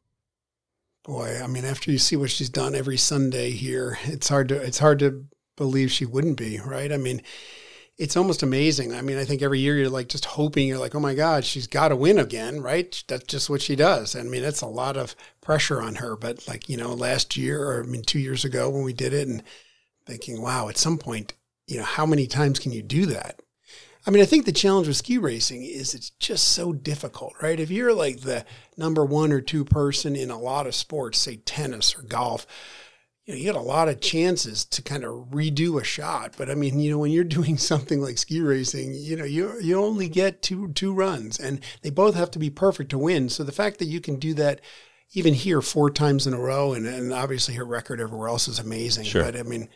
Boy, 1.04 1.40
I 1.42 1.46
mean, 1.46 1.64
after 1.64 1.90
you 1.90 1.98
see 1.98 2.16
what 2.16 2.30
she's 2.30 2.50
done 2.50 2.74
every 2.74 2.96
Sunday 2.96 3.52
here, 3.52 3.98
it's 4.04 4.28
hard 4.28 4.48
to 4.48 4.56
it's 4.56 4.78
hard 4.78 4.98
to 4.98 5.26
believe 5.56 5.90
she 5.90 6.04
wouldn't 6.04 6.36
be, 6.36 6.60
right? 6.60 6.92
I 6.92 6.96
mean, 6.96 7.22
it's 7.98 8.16
almost 8.16 8.44
amazing. 8.44 8.94
I 8.94 9.02
mean, 9.02 9.18
I 9.18 9.24
think 9.24 9.42
every 9.42 9.58
year 9.58 9.76
you're 9.76 9.88
like 9.90 10.08
just 10.08 10.24
hoping 10.24 10.68
you're 10.68 10.78
like, 10.78 10.94
oh 10.94 11.00
my 11.00 11.14
God, 11.14 11.44
she's 11.44 11.66
got 11.66 11.88
to 11.88 11.96
win 11.96 12.18
again, 12.18 12.60
right? 12.62 13.02
That's 13.08 13.24
just 13.24 13.50
what 13.50 13.60
she 13.60 13.74
does. 13.74 14.14
I 14.14 14.22
mean, 14.22 14.44
it's 14.44 14.62
a 14.62 14.66
lot 14.66 14.96
of 14.96 15.16
pressure 15.40 15.82
on 15.82 15.96
her. 15.96 16.16
But 16.16 16.46
like 16.46 16.68
you 16.68 16.76
know, 16.76 16.94
last 16.94 17.36
year 17.36 17.62
or 17.62 17.82
I 17.82 17.86
mean, 17.86 18.02
two 18.02 18.20
years 18.20 18.44
ago 18.44 18.70
when 18.70 18.84
we 18.84 18.92
did 18.92 19.12
it, 19.12 19.26
and 19.26 19.42
thinking, 20.06 20.40
wow, 20.40 20.68
at 20.68 20.78
some 20.78 20.96
point, 20.96 21.34
you 21.66 21.76
know, 21.76 21.84
how 21.84 22.06
many 22.06 22.26
times 22.26 22.58
can 22.58 22.72
you 22.72 22.82
do 22.82 23.06
that? 23.06 23.40
I 24.06 24.10
mean, 24.10 24.22
I 24.22 24.26
think 24.26 24.46
the 24.46 24.52
challenge 24.52 24.86
with 24.86 24.96
ski 24.96 25.18
racing 25.18 25.64
is 25.64 25.92
it's 25.92 26.10
just 26.10 26.48
so 26.48 26.72
difficult, 26.72 27.34
right? 27.42 27.60
If 27.60 27.70
you're 27.70 27.92
like 27.92 28.20
the 28.20 28.46
number 28.76 29.04
one 29.04 29.32
or 29.32 29.42
two 29.42 29.64
person 29.64 30.16
in 30.16 30.30
a 30.30 30.38
lot 30.38 30.66
of 30.66 30.74
sports, 30.74 31.18
say 31.18 31.36
tennis 31.36 31.94
or 31.94 32.02
golf, 32.02 32.46
you 33.28 33.34
know, 33.34 33.40
you 33.40 33.52
got 33.52 33.60
a 33.60 33.62
lot 33.62 33.88
of 33.88 34.00
chances 34.00 34.64
to 34.64 34.80
kind 34.80 35.04
of 35.04 35.26
redo 35.26 35.78
a 35.78 35.84
shot. 35.84 36.32
But 36.38 36.50
I 36.50 36.54
mean, 36.54 36.80
you 36.80 36.90
know, 36.90 36.96
when 36.96 37.12
you're 37.12 37.24
doing 37.24 37.58
something 37.58 38.00
like 38.00 38.16
ski 38.16 38.40
racing, 38.40 38.94
you 38.94 39.16
know, 39.16 39.24
you 39.24 39.60
you 39.60 39.78
only 39.78 40.08
get 40.08 40.40
two 40.40 40.72
two 40.72 40.94
runs, 40.94 41.38
and 41.38 41.60
they 41.82 41.90
both 41.90 42.14
have 42.14 42.30
to 42.32 42.38
be 42.38 42.48
perfect 42.48 42.90
to 42.90 42.98
win. 42.98 43.28
So 43.28 43.44
the 43.44 43.52
fact 43.52 43.78
that 43.80 43.84
you 43.84 44.00
can 44.00 44.16
do 44.16 44.32
that 44.34 44.62
even 45.12 45.34
here 45.34 45.60
four 45.60 45.90
times 45.90 46.26
in 46.26 46.32
a 46.32 46.38
row, 46.38 46.72
and, 46.72 46.86
and 46.86 47.12
obviously 47.12 47.54
her 47.54 47.64
record 47.64 48.00
everywhere 48.00 48.28
else 48.28 48.48
is 48.48 48.58
amazing. 48.58 49.04
Sure. 49.04 49.24
But 49.24 49.36
I 49.36 49.42
mean, 49.42 49.68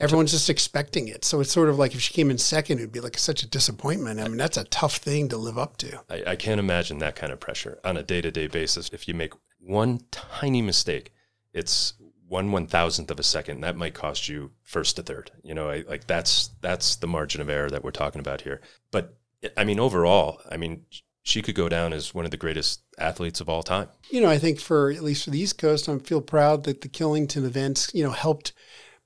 everyone's 0.00 0.32
just 0.32 0.50
expecting 0.50 1.06
it. 1.06 1.24
So 1.24 1.40
it's 1.40 1.52
sort 1.52 1.68
of 1.68 1.78
like 1.78 1.94
if 1.94 2.00
she 2.00 2.12
came 2.12 2.28
in 2.28 2.38
second, 2.38 2.78
it'd 2.78 2.90
be 2.90 3.00
like 3.00 3.18
such 3.18 3.44
a 3.44 3.48
disappointment. 3.48 4.18
I 4.18 4.26
mean, 4.26 4.36
that's 4.36 4.56
a 4.56 4.64
tough 4.64 4.96
thing 4.96 5.28
to 5.28 5.36
live 5.36 5.58
up 5.58 5.76
to. 5.78 6.02
I, 6.10 6.32
I 6.32 6.36
can't 6.36 6.58
imagine 6.58 6.98
that 6.98 7.14
kind 7.14 7.32
of 7.32 7.38
pressure 7.38 7.78
on 7.84 7.96
a 7.96 8.02
day 8.02 8.20
to 8.20 8.32
day 8.32 8.48
basis. 8.48 8.90
If 8.92 9.06
you 9.06 9.14
make 9.14 9.32
one 9.60 10.00
tiny 10.10 10.60
mistake, 10.60 11.12
it's 11.56 11.94
one 12.28 12.52
one 12.52 12.66
thousandth 12.66 13.10
of 13.10 13.18
a 13.18 13.22
second. 13.24 13.60
That 13.60 13.76
might 13.76 13.94
cost 13.94 14.28
you 14.28 14.50
first 14.62 14.96
to 14.96 15.02
third. 15.02 15.30
You 15.42 15.54
know, 15.54 15.70
I, 15.70 15.84
like 15.88 16.06
that's 16.06 16.50
that's 16.60 16.96
the 16.96 17.06
margin 17.06 17.40
of 17.40 17.48
error 17.48 17.70
that 17.70 17.84
we're 17.84 17.90
talking 17.90 18.20
about 18.20 18.42
here. 18.42 18.60
But 18.90 19.16
I 19.56 19.64
mean, 19.64 19.78
overall, 19.78 20.40
I 20.50 20.56
mean, 20.56 20.86
she 21.22 21.42
could 21.42 21.54
go 21.54 21.68
down 21.68 21.92
as 21.92 22.14
one 22.14 22.24
of 22.24 22.30
the 22.30 22.36
greatest 22.36 22.82
athletes 22.98 23.40
of 23.40 23.48
all 23.48 23.62
time. 23.62 23.88
You 24.10 24.20
know, 24.20 24.30
I 24.30 24.38
think 24.38 24.60
for 24.60 24.90
at 24.90 25.02
least 25.02 25.24
for 25.24 25.30
the 25.30 25.40
East 25.40 25.58
Coast, 25.58 25.88
I 25.88 25.98
feel 25.98 26.20
proud 26.20 26.64
that 26.64 26.82
the 26.82 26.88
Killington 26.88 27.44
events, 27.44 27.90
you 27.92 28.04
know, 28.04 28.12
helped 28.12 28.52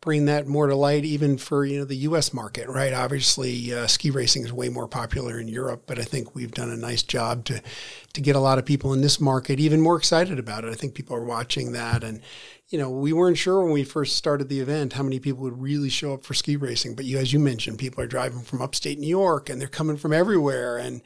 bring 0.00 0.24
that 0.24 0.46
more 0.46 0.66
to 0.66 0.74
light, 0.74 1.04
even 1.04 1.36
for 1.36 1.64
you 1.64 1.78
know 1.78 1.84
the 1.84 1.96
U.S. 1.96 2.32
market, 2.32 2.68
right? 2.68 2.92
Obviously, 2.92 3.72
uh, 3.72 3.86
ski 3.86 4.10
racing 4.10 4.44
is 4.44 4.52
way 4.52 4.68
more 4.68 4.88
popular 4.88 5.38
in 5.38 5.48
Europe, 5.48 5.84
but 5.86 5.98
I 5.98 6.02
think 6.02 6.34
we've 6.34 6.52
done 6.52 6.70
a 6.70 6.76
nice 6.76 7.02
job 7.02 7.44
to 7.46 7.62
to 8.12 8.20
get 8.20 8.36
a 8.36 8.40
lot 8.40 8.58
of 8.58 8.64
people 8.64 8.92
in 8.92 9.02
this 9.02 9.20
market 9.20 9.60
even 9.60 9.80
more 9.80 9.96
excited 9.96 10.38
about 10.38 10.64
it. 10.64 10.70
I 10.70 10.74
think 10.74 10.94
people 10.94 11.16
are 11.16 11.24
watching 11.24 11.72
that, 11.72 12.02
and 12.02 12.20
you 12.68 12.78
know, 12.78 12.90
we 12.90 13.12
weren't 13.12 13.38
sure 13.38 13.62
when 13.62 13.72
we 13.72 13.84
first 13.84 14.16
started 14.16 14.48
the 14.48 14.60
event 14.60 14.94
how 14.94 15.02
many 15.02 15.18
people 15.18 15.42
would 15.42 15.60
really 15.60 15.90
show 15.90 16.14
up 16.14 16.24
for 16.24 16.34
ski 16.34 16.56
racing, 16.56 16.94
but 16.94 17.04
you, 17.04 17.18
as 17.18 17.32
you 17.32 17.38
mentioned, 17.38 17.78
people 17.78 18.02
are 18.02 18.08
driving 18.08 18.42
from 18.42 18.62
upstate 18.62 18.98
New 18.98 19.08
York 19.08 19.50
and 19.50 19.60
they're 19.60 19.68
coming 19.68 19.96
from 19.96 20.12
everywhere, 20.12 20.78
and 20.78 21.02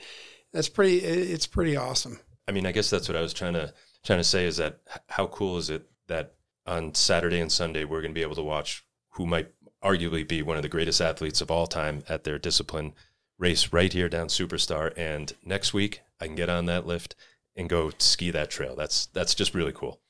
that's 0.53 0.69
pretty. 0.69 0.99
It's 0.99 1.47
pretty 1.47 1.77
awesome. 1.77 2.21
I 2.47 2.53
mean, 2.53 2.67
I 2.67 2.73
guess 2.73 2.91
that's 2.91 3.09
what 3.09 3.17
I 3.17 3.23
was 3.23 3.33
trying 3.33 3.55
to 3.55 3.73
trying 4.05 4.21
to 4.21 4.25
say 4.25 4.45
is 4.45 4.59
that 4.59 4.81
how 5.09 5.27
cool 5.27 5.57
is 5.57 5.71
it 5.71 5.89
that 6.07 6.35
on 6.67 6.95
Saturday 6.95 7.41
and 7.41 7.53
Sunday, 7.53 7.85
we're 7.85 8.01
going 8.01 8.13
to 8.13 8.19
be 8.19 8.23
able 8.23 8.35
to 8.37 8.43
watch 8.43 8.85
who 9.11 9.27
might 9.27 9.49
arguably 9.83 10.27
be 10.27 10.43
one 10.43 10.57
of 10.57 10.63
the 10.63 10.69
greatest 10.69 11.01
athletes 11.01 11.41
of 11.41 11.51
all 11.51 11.67
time 11.67 12.03
at 12.09 12.25
their 12.25 12.39
discipline 12.39 12.95
race 13.39 13.73
right 13.73 13.93
here 13.93 14.09
down 14.09 14.29
Superstar. 14.29 14.93
And 14.97 15.33
next 15.45 15.75
week, 15.75 16.01
I 16.21 16.27
can 16.27 16.35
get 16.35 16.49
on 16.49 16.67
that 16.67 16.87
lift 16.87 17.15
and 17.57 17.69
go 17.69 17.91
ski 17.99 18.31
that 18.31 18.51
trail. 18.51 18.75
That's 18.75 19.07
that's 19.07 19.35
just 19.35 19.55
really 19.55 19.73
cool. 19.73 20.01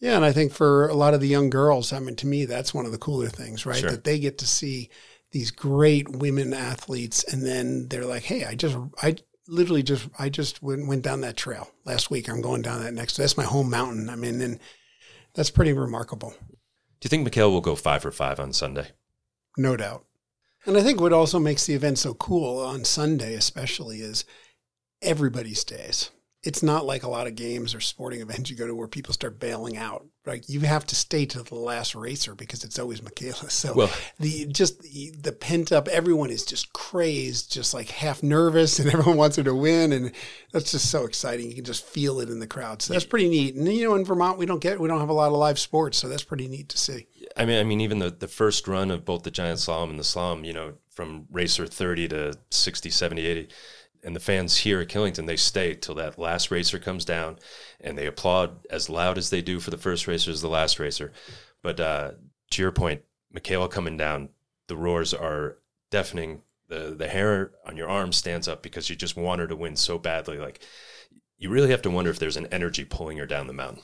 Yeah, 0.00 0.16
and 0.16 0.24
I 0.24 0.32
think 0.32 0.52
for 0.52 0.88
a 0.88 0.94
lot 0.94 1.14
of 1.14 1.20
the 1.20 1.28
young 1.28 1.48
girls, 1.48 1.92
I 1.92 2.00
mean, 2.00 2.16
to 2.16 2.26
me, 2.26 2.44
that's 2.44 2.74
one 2.74 2.86
of 2.86 2.92
the 2.92 2.98
cooler 2.98 3.28
things, 3.28 3.64
right? 3.64 3.78
Sure. 3.78 3.90
That 3.90 4.04
they 4.04 4.18
get 4.18 4.38
to 4.38 4.46
see 4.46 4.90
these 5.30 5.52
great 5.52 6.08
women 6.08 6.52
athletes, 6.52 7.22
and 7.24 7.46
then 7.46 7.88
they're 7.88 8.04
like, 8.04 8.24
"Hey, 8.24 8.44
I 8.44 8.56
just, 8.56 8.76
I 9.00 9.16
literally 9.46 9.84
just, 9.84 10.08
I 10.18 10.28
just 10.28 10.60
went, 10.60 10.88
went 10.88 11.02
down 11.02 11.20
that 11.20 11.36
trail 11.36 11.70
last 11.84 12.10
week. 12.10 12.28
I'm 12.28 12.42
going 12.42 12.62
down 12.62 12.82
that 12.82 12.94
next. 12.94 13.16
That's 13.16 13.36
my 13.36 13.44
home 13.44 13.70
mountain. 13.70 14.10
I 14.10 14.16
mean, 14.16 14.40
and 14.40 14.58
that's 15.34 15.50
pretty 15.50 15.72
remarkable. 15.72 16.34
Do 16.40 17.06
you 17.06 17.08
think 17.08 17.26
Mikaela 17.26 17.50
will 17.50 17.60
go 17.60 17.74
five 17.74 18.02
for 18.02 18.10
five 18.10 18.38
on 18.38 18.52
Sunday? 18.52 18.88
No 19.56 19.76
doubt. 19.76 20.04
And 20.64 20.76
I 20.76 20.82
think 20.82 21.00
what 21.00 21.12
also 21.12 21.38
makes 21.38 21.66
the 21.66 21.74
event 21.74 21.98
so 21.98 22.14
cool 22.14 22.60
on 22.60 22.84
Sunday, 22.84 23.34
especially, 23.34 24.00
is 24.00 24.24
everybody 25.02 25.54
stays 25.54 26.10
it's 26.44 26.62
not 26.62 26.84
like 26.84 27.04
a 27.04 27.08
lot 27.08 27.28
of 27.28 27.36
games 27.36 27.72
or 27.72 27.80
sporting 27.80 28.20
events 28.20 28.50
you 28.50 28.56
go 28.56 28.66
to 28.66 28.74
where 28.74 28.88
people 28.88 29.14
start 29.14 29.38
bailing 29.38 29.76
out. 29.76 30.06
Right, 30.24 30.44
you 30.48 30.60
have 30.60 30.86
to 30.86 30.94
stay 30.94 31.26
to 31.26 31.42
the 31.42 31.56
last 31.56 31.96
racer 31.96 32.36
because 32.36 32.62
it's 32.62 32.78
always 32.78 33.00
Mikaela. 33.00 33.50
So 33.62 33.74
well, 33.74 33.90
the 34.20 34.46
just 34.46 34.80
the, 34.82 35.12
the 35.20 35.32
pent 35.32 35.72
up, 35.72 35.88
everyone 35.88 36.30
is 36.30 36.44
just 36.44 36.72
crazed, 36.72 37.52
just 37.52 37.74
like 37.74 37.90
half 37.90 38.22
nervous, 38.22 38.78
and 38.80 38.88
everyone 38.88 39.16
wants 39.16 39.36
her 39.36 39.42
to 39.42 39.54
win, 39.54 39.92
and 39.92 40.12
that's 40.52 40.70
just 40.70 40.90
so 40.90 41.04
exciting. 41.04 41.48
You 41.48 41.56
can 41.56 41.64
just 41.64 41.84
feel 41.84 42.20
it 42.20 42.28
in 42.28 42.38
the 42.38 42.46
crowd. 42.46 42.82
So 42.82 42.92
that's 42.92 43.04
pretty 43.04 43.28
neat. 43.28 43.56
And 43.56 43.66
you 43.66 43.84
know, 43.84 43.96
in 43.96 44.04
Vermont, 44.04 44.38
we 44.38 44.46
don't 44.46 44.60
get 44.60 44.78
we 44.78 44.86
don't 44.86 45.00
have 45.00 45.08
a 45.08 45.12
lot 45.12 45.32
of 45.32 45.38
live 45.38 45.58
sports, 45.58 45.98
so 45.98 46.08
that's 46.08 46.24
pretty 46.24 46.46
neat 46.46 46.68
to 46.68 46.78
see. 46.78 47.08
I 47.36 47.44
mean, 47.44 47.58
I 47.58 47.64
mean, 47.64 47.80
even 47.80 47.98
the 47.98 48.10
the 48.10 48.28
first 48.28 48.68
run 48.68 48.92
of 48.92 49.04
both 49.04 49.24
the 49.24 49.30
giant 49.32 49.58
slalom 49.58 49.90
and 49.90 49.98
the 49.98 50.04
slalom, 50.04 50.46
you 50.46 50.52
know, 50.52 50.74
from 50.90 51.26
racer 51.32 51.66
thirty 51.66 52.06
to 52.08 52.34
60, 52.50 52.90
70, 52.90 53.26
80 53.26 53.48
and 54.02 54.16
the 54.16 54.20
fans 54.20 54.58
here 54.58 54.80
at 54.80 54.88
Killington, 54.88 55.26
they 55.26 55.36
stay 55.36 55.74
till 55.74 55.94
that 55.94 56.18
last 56.18 56.50
racer 56.50 56.78
comes 56.78 57.04
down, 57.04 57.38
and 57.80 57.96
they 57.96 58.06
applaud 58.06 58.66
as 58.68 58.90
loud 58.90 59.16
as 59.16 59.30
they 59.30 59.42
do 59.42 59.60
for 59.60 59.70
the 59.70 59.78
first 59.78 60.06
racer 60.06 60.30
as 60.30 60.42
the 60.42 60.48
last 60.48 60.78
racer. 60.78 61.12
But 61.62 61.78
uh, 61.78 62.12
to 62.50 62.62
your 62.62 62.72
point, 62.72 63.02
Mikaela 63.34 63.70
coming 63.70 63.96
down, 63.96 64.30
the 64.66 64.76
roars 64.76 65.14
are 65.14 65.58
deafening. 65.90 66.42
The 66.68 66.94
the 66.96 67.08
hair 67.08 67.52
on 67.66 67.76
your 67.76 67.88
arm 67.88 68.12
stands 68.12 68.48
up 68.48 68.62
because 68.62 68.88
you 68.88 68.96
just 68.96 69.16
want 69.16 69.40
her 69.40 69.46
to 69.46 69.56
win 69.56 69.76
so 69.76 69.98
badly. 69.98 70.38
Like 70.38 70.60
you 71.38 71.50
really 71.50 71.70
have 71.70 71.82
to 71.82 71.90
wonder 71.90 72.10
if 72.10 72.18
there's 72.18 72.36
an 72.36 72.46
energy 72.46 72.84
pulling 72.84 73.18
her 73.18 73.26
down 73.26 73.46
the 73.46 73.52
mountain. 73.52 73.82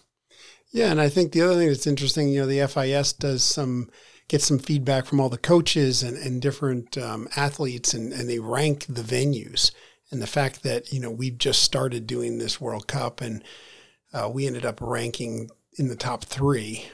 Yeah, 0.70 0.90
and 0.90 1.00
I 1.00 1.08
think 1.08 1.32
the 1.32 1.42
other 1.42 1.54
thing 1.54 1.68
that's 1.68 1.86
interesting, 1.86 2.28
you 2.28 2.40
know, 2.40 2.46
the 2.46 2.66
FIS 2.66 3.12
does 3.12 3.42
some 3.42 3.90
get 4.28 4.42
some 4.42 4.58
feedback 4.58 5.06
from 5.06 5.20
all 5.20 5.30
the 5.30 5.38
coaches 5.38 6.02
and, 6.02 6.16
and 6.18 6.42
different 6.42 6.98
um, 6.98 7.28
athletes, 7.36 7.94
and, 7.94 8.12
and 8.12 8.28
they 8.28 8.38
rank 8.38 8.84
the 8.86 9.02
venues 9.02 9.70
and 10.11 10.22
the 10.22 10.26
fact 10.26 10.62
that 10.62 10.92
you 10.92 11.00
know 11.00 11.11
we've 11.11 11.38
just 11.38 11.62
started 11.62 12.06
doing 12.06 12.38
this 12.38 12.61
World 12.61 12.86
Cup 12.86 13.20
and 13.20 13.42
uh, 14.12 14.30
we 14.32 14.46
ended 14.46 14.64
up 14.64 14.80
ranking 14.80 15.50
in 15.78 15.88
the 15.88 15.96
top 15.96 16.24
three, 16.24 16.86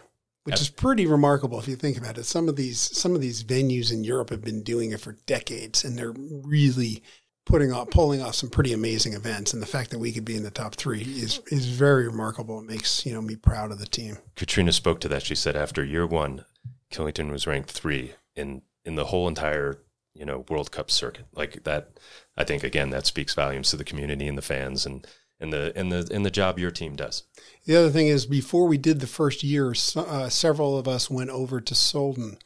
which 0.44 0.60
is 0.60 0.68
pretty 0.68 1.06
remarkable 1.06 1.58
if 1.58 1.68
you 1.68 1.76
think 1.76 1.96
about 1.96 2.18
it. 2.18 2.24
Some 2.24 2.48
of 2.48 2.56
these 2.56 2.78
some 2.78 3.14
of 3.14 3.20
these 3.20 3.44
venues 3.44 3.92
in 3.92 4.04
Europe 4.04 4.30
have 4.30 4.42
been 4.42 4.62
doing 4.62 4.92
it 4.92 5.00
for 5.00 5.12
decades, 5.26 5.84
and 5.84 5.98
they're 5.98 6.14
really 6.16 7.02
putting 7.46 7.72
off 7.72 7.90
pulling 7.90 8.22
off 8.22 8.34
some 8.34 8.50
pretty 8.50 8.72
amazing 8.72 9.12
events. 9.12 9.52
And 9.52 9.62
the 9.62 9.66
fact 9.66 9.90
that 9.90 9.98
we 9.98 10.12
could 10.12 10.24
be 10.24 10.36
in 10.36 10.42
the 10.42 10.50
top 10.50 10.74
three 10.74 11.02
is 11.02 11.40
is 11.48 11.66
very 11.66 12.06
remarkable. 12.06 12.58
It 12.60 12.66
makes 12.66 13.06
you 13.06 13.12
know 13.12 13.22
me 13.22 13.36
proud 13.36 13.70
of 13.70 13.78
the 13.78 13.86
team. 13.86 14.18
Katrina 14.36 14.72
spoke 14.72 15.00
to 15.00 15.08
that. 15.08 15.22
She 15.22 15.34
said 15.34 15.56
after 15.56 15.84
year 15.84 16.06
one, 16.06 16.44
Killington 16.90 17.30
was 17.30 17.46
ranked 17.46 17.70
three 17.70 18.14
in 18.34 18.62
in 18.84 18.96
the 18.96 19.06
whole 19.06 19.28
entire 19.28 19.78
you 20.14 20.24
know 20.24 20.44
World 20.48 20.70
Cup 20.70 20.90
circuit. 20.90 21.26
Like 21.32 21.64
that, 21.64 21.98
I 22.36 22.44
think 22.44 22.64
again 22.64 22.90
that 22.90 23.06
speaks 23.06 23.34
volumes 23.34 23.70
to 23.70 23.76
the 23.76 23.84
community 23.84 24.26
and 24.26 24.36
the 24.36 24.42
fans, 24.42 24.86
and 24.86 25.06
in 25.40 25.50
the 25.50 25.78
in 25.78 25.88
the 25.88 26.08
in 26.10 26.22
the 26.22 26.30
job 26.30 26.58
your 26.58 26.70
team 26.70 26.96
does. 26.96 27.24
The 27.64 27.76
other 27.76 27.90
thing 27.90 28.08
is, 28.08 28.26
before 28.26 28.66
we 28.66 28.78
did 28.78 29.00
the 29.00 29.06
first 29.06 29.42
year, 29.42 29.74
uh, 29.96 30.28
several 30.28 30.78
of 30.78 30.88
us 30.88 31.10
went 31.10 31.30
over 31.30 31.60
to 31.60 31.74
Solden 31.74 32.38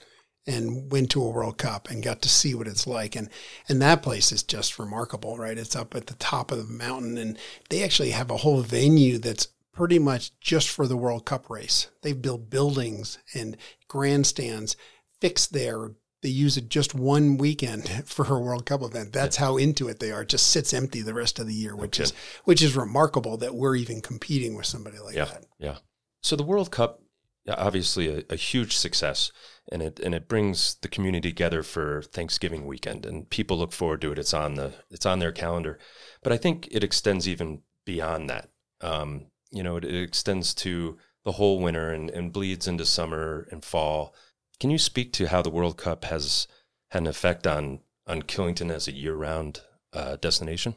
and 0.46 0.90
went 0.90 1.10
to 1.10 1.22
a 1.22 1.28
World 1.28 1.58
Cup 1.58 1.90
and 1.90 2.02
got 2.02 2.22
to 2.22 2.28
see 2.28 2.54
what 2.54 2.66
it's 2.66 2.86
like. 2.86 3.14
And 3.14 3.28
and 3.68 3.80
that 3.82 4.02
place 4.02 4.32
is 4.32 4.42
just 4.42 4.78
remarkable, 4.78 5.36
right? 5.36 5.58
It's 5.58 5.76
up 5.76 5.94
at 5.94 6.06
the 6.06 6.14
top 6.14 6.50
of 6.50 6.58
the 6.58 6.72
mountain, 6.72 7.18
and 7.18 7.38
they 7.68 7.82
actually 7.82 8.10
have 8.10 8.30
a 8.30 8.38
whole 8.38 8.62
venue 8.62 9.18
that's 9.18 9.48
pretty 9.72 9.98
much 9.98 10.32
just 10.40 10.68
for 10.68 10.86
the 10.86 10.96
World 10.96 11.24
Cup 11.24 11.48
race. 11.48 11.88
They've 12.02 12.20
built 12.20 12.50
buildings 12.50 13.18
and 13.34 13.56
grandstands 13.86 14.76
fixed 15.20 15.52
there. 15.52 15.92
They 16.22 16.28
use 16.30 16.56
it 16.56 16.68
just 16.68 16.94
one 16.94 17.38
weekend 17.38 17.88
for 18.06 18.24
a 18.26 18.40
World 18.40 18.66
Cup 18.66 18.82
event. 18.82 19.12
That's 19.12 19.36
how 19.36 19.56
into 19.56 19.88
it 19.88 20.00
they 20.00 20.10
are. 20.10 20.22
It 20.22 20.28
just 20.28 20.48
sits 20.48 20.74
empty 20.74 21.02
the 21.02 21.14
rest 21.14 21.38
of 21.38 21.46
the 21.46 21.54
year, 21.54 21.76
which 21.76 21.98
okay. 21.98 22.04
is 22.04 22.12
which 22.44 22.62
is 22.62 22.76
remarkable 22.76 23.36
that 23.38 23.54
we're 23.54 23.76
even 23.76 24.00
competing 24.00 24.56
with 24.56 24.66
somebody 24.66 24.98
like 24.98 25.14
yeah, 25.14 25.26
that. 25.26 25.44
Yeah. 25.58 25.76
So 26.22 26.36
the 26.36 26.42
World 26.42 26.70
Cup, 26.70 27.00
obviously 27.48 28.08
a, 28.08 28.24
a 28.30 28.36
huge 28.36 28.76
success, 28.76 29.30
and 29.70 29.82
it 29.82 30.00
and 30.00 30.14
it 30.14 30.28
brings 30.28 30.76
the 30.82 30.88
community 30.88 31.30
together 31.30 31.62
for 31.62 32.02
Thanksgiving 32.02 32.66
weekend, 32.66 33.06
and 33.06 33.30
people 33.30 33.58
look 33.58 33.72
forward 33.72 34.00
to 34.02 34.12
it. 34.12 34.18
It's 34.18 34.34
on 34.34 34.54
the 34.54 34.72
it's 34.90 35.06
on 35.06 35.20
their 35.20 35.32
calendar, 35.32 35.78
but 36.22 36.32
I 36.32 36.36
think 36.36 36.68
it 36.70 36.82
extends 36.82 37.28
even 37.28 37.62
beyond 37.84 38.28
that. 38.28 38.50
Um, 38.80 39.26
you 39.50 39.62
know, 39.62 39.76
it, 39.76 39.84
it 39.84 40.02
extends 40.02 40.54
to 40.54 40.98
the 41.24 41.32
whole 41.32 41.60
winter 41.60 41.90
and, 41.90 42.10
and 42.10 42.32
bleeds 42.32 42.66
into 42.66 42.84
summer 42.84 43.46
and 43.50 43.64
fall. 43.64 44.14
Can 44.60 44.70
you 44.70 44.78
speak 44.78 45.12
to 45.14 45.28
how 45.28 45.42
the 45.42 45.50
World 45.50 45.76
Cup 45.76 46.04
has 46.04 46.46
had 46.88 47.02
an 47.02 47.08
effect 47.08 47.46
on 47.46 47.80
on 48.06 48.22
Killington 48.22 48.70
as 48.70 48.88
a 48.88 48.94
year 48.94 49.14
round 49.14 49.60
uh, 49.92 50.16
destination? 50.16 50.74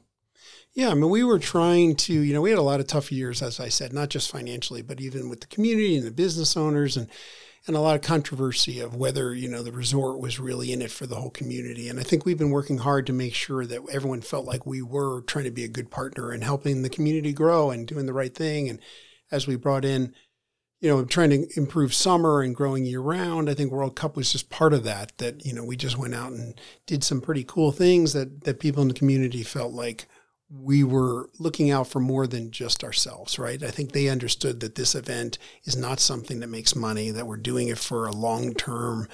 Yeah, 0.73 0.89
I 0.89 0.93
mean, 0.93 1.09
we 1.09 1.23
were 1.23 1.39
trying 1.39 1.95
to, 1.97 2.13
you 2.13 2.33
know, 2.33 2.41
we 2.41 2.49
had 2.49 2.59
a 2.59 2.63
lot 2.63 2.79
of 2.79 2.87
tough 2.87 3.11
years, 3.11 3.41
as 3.41 3.59
I 3.59 3.69
said, 3.69 3.91
not 3.91 4.09
just 4.09 4.31
financially, 4.31 4.81
but 4.81 5.01
even 5.01 5.29
with 5.29 5.41
the 5.41 5.47
community 5.47 5.97
and 5.97 6.07
the 6.07 6.11
business 6.11 6.55
owners 6.55 6.97
and 6.97 7.07
and 7.67 7.75
a 7.75 7.79
lot 7.79 7.95
of 7.95 8.01
controversy 8.01 8.79
of 8.79 8.95
whether 8.95 9.35
you 9.35 9.47
know 9.47 9.61
the 9.61 9.71
resort 9.71 10.19
was 10.19 10.39
really 10.39 10.71
in 10.71 10.81
it 10.81 10.89
for 10.89 11.05
the 11.05 11.15
whole 11.15 11.29
community. 11.29 11.89
And 11.89 11.99
I 11.99 12.03
think 12.03 12.25
we've 12.25 12.37
been 12.37 12.49
working 12.49 12.79
hard 12.79 13.05
to 13.05 13.13
make 13.13 13.35
sure 13.35 13.65
that 13.65 13.81
everyone 13.91 14.21
felt 14.21 14.45
like 14.45 14.65
we 14.65 14.81
were 14.81 15.21
trying 15.21 15.45
to 15.45 15.51
be 15.51 15.63
a 15.63 15.69
good 15.69 15.91
partner 15.91 16.31
and 16.31 16.43
helping 16.43 16.81
the 16.81 16.89
community 16.89 17.33
grow 17.33 17.69
and 17.69 17.87
doing 17.87 18.07
the 18.07 18.13
right 18.13 18.33
thing. 18.33 18.67
And 18.67 18.79
as 19.31 19.45
we 19.45 19.55
brought 19.55 19.85
in, 19.85 20.15
you 20.81 20.89
know, 20.89 21.05
trying 21.05 21.29
to 21.29 21.47
improve 21.55 21.93
summer 21.93 22.41
and 22.41 22.55
growing 22.55 22.85
year 22.85 22.99
round, 22.99 23.49
I 23.49 23.53
think 23.53 23.71
World 23.71 23.95
Cup 23.95 24.17
was 24.17 24.31
just 24.31 24.49
part 24.49 24.73
of 24.73 24.83
that. 24.83 25.17
That 25.19 25.45
you 25.45 25.53
know 25.53 25.63
we 25.63 25.77
just 25.77 25.97
went 25.97 26.15
out 26.15 26.31
and 26.31 26.59
did 26.87 27.03
some 27.03 27.21
pretty 27.21 27.43
cool 27.43 27.71
things 27.71 28.13
that 28.13 28.43
that 28.43 28.59
people 28.59 28.81
in 28.81 28.87
the 28.87 28.93
community 28.93 29.43
felt 29.43 29.73
like 29.73 30.07
we 30.49 30.83
were 30.83 31.29
looking 31.39 31.71
out 31.71 31.87
for 31.87 32.01
more 32.01 32.27
than 32.27 32.51
just 32.51 32.83
ourselves, 32.83 33.39
right? 33.39 33.63
I 33.63 33.71
think 33.71 33.91
they 33.91 34.09
understood 34.09 34.59
that 34.59 34.75
this 34.75 34.95
event 34.95 35.37
is 35.63 35.77
not 35.77 36.01
something 36.01 36.41
that 36.41 36.49
makes 36.49 36.75
money, 36.75 37.09
that 37.11 37.25
we're 37.25 37.37
doing 37.37 37.69
it 37.69 37.77
for 37.77 38.05
a 38.05 38.11
long 38.11 38.53
term 38.53 39.07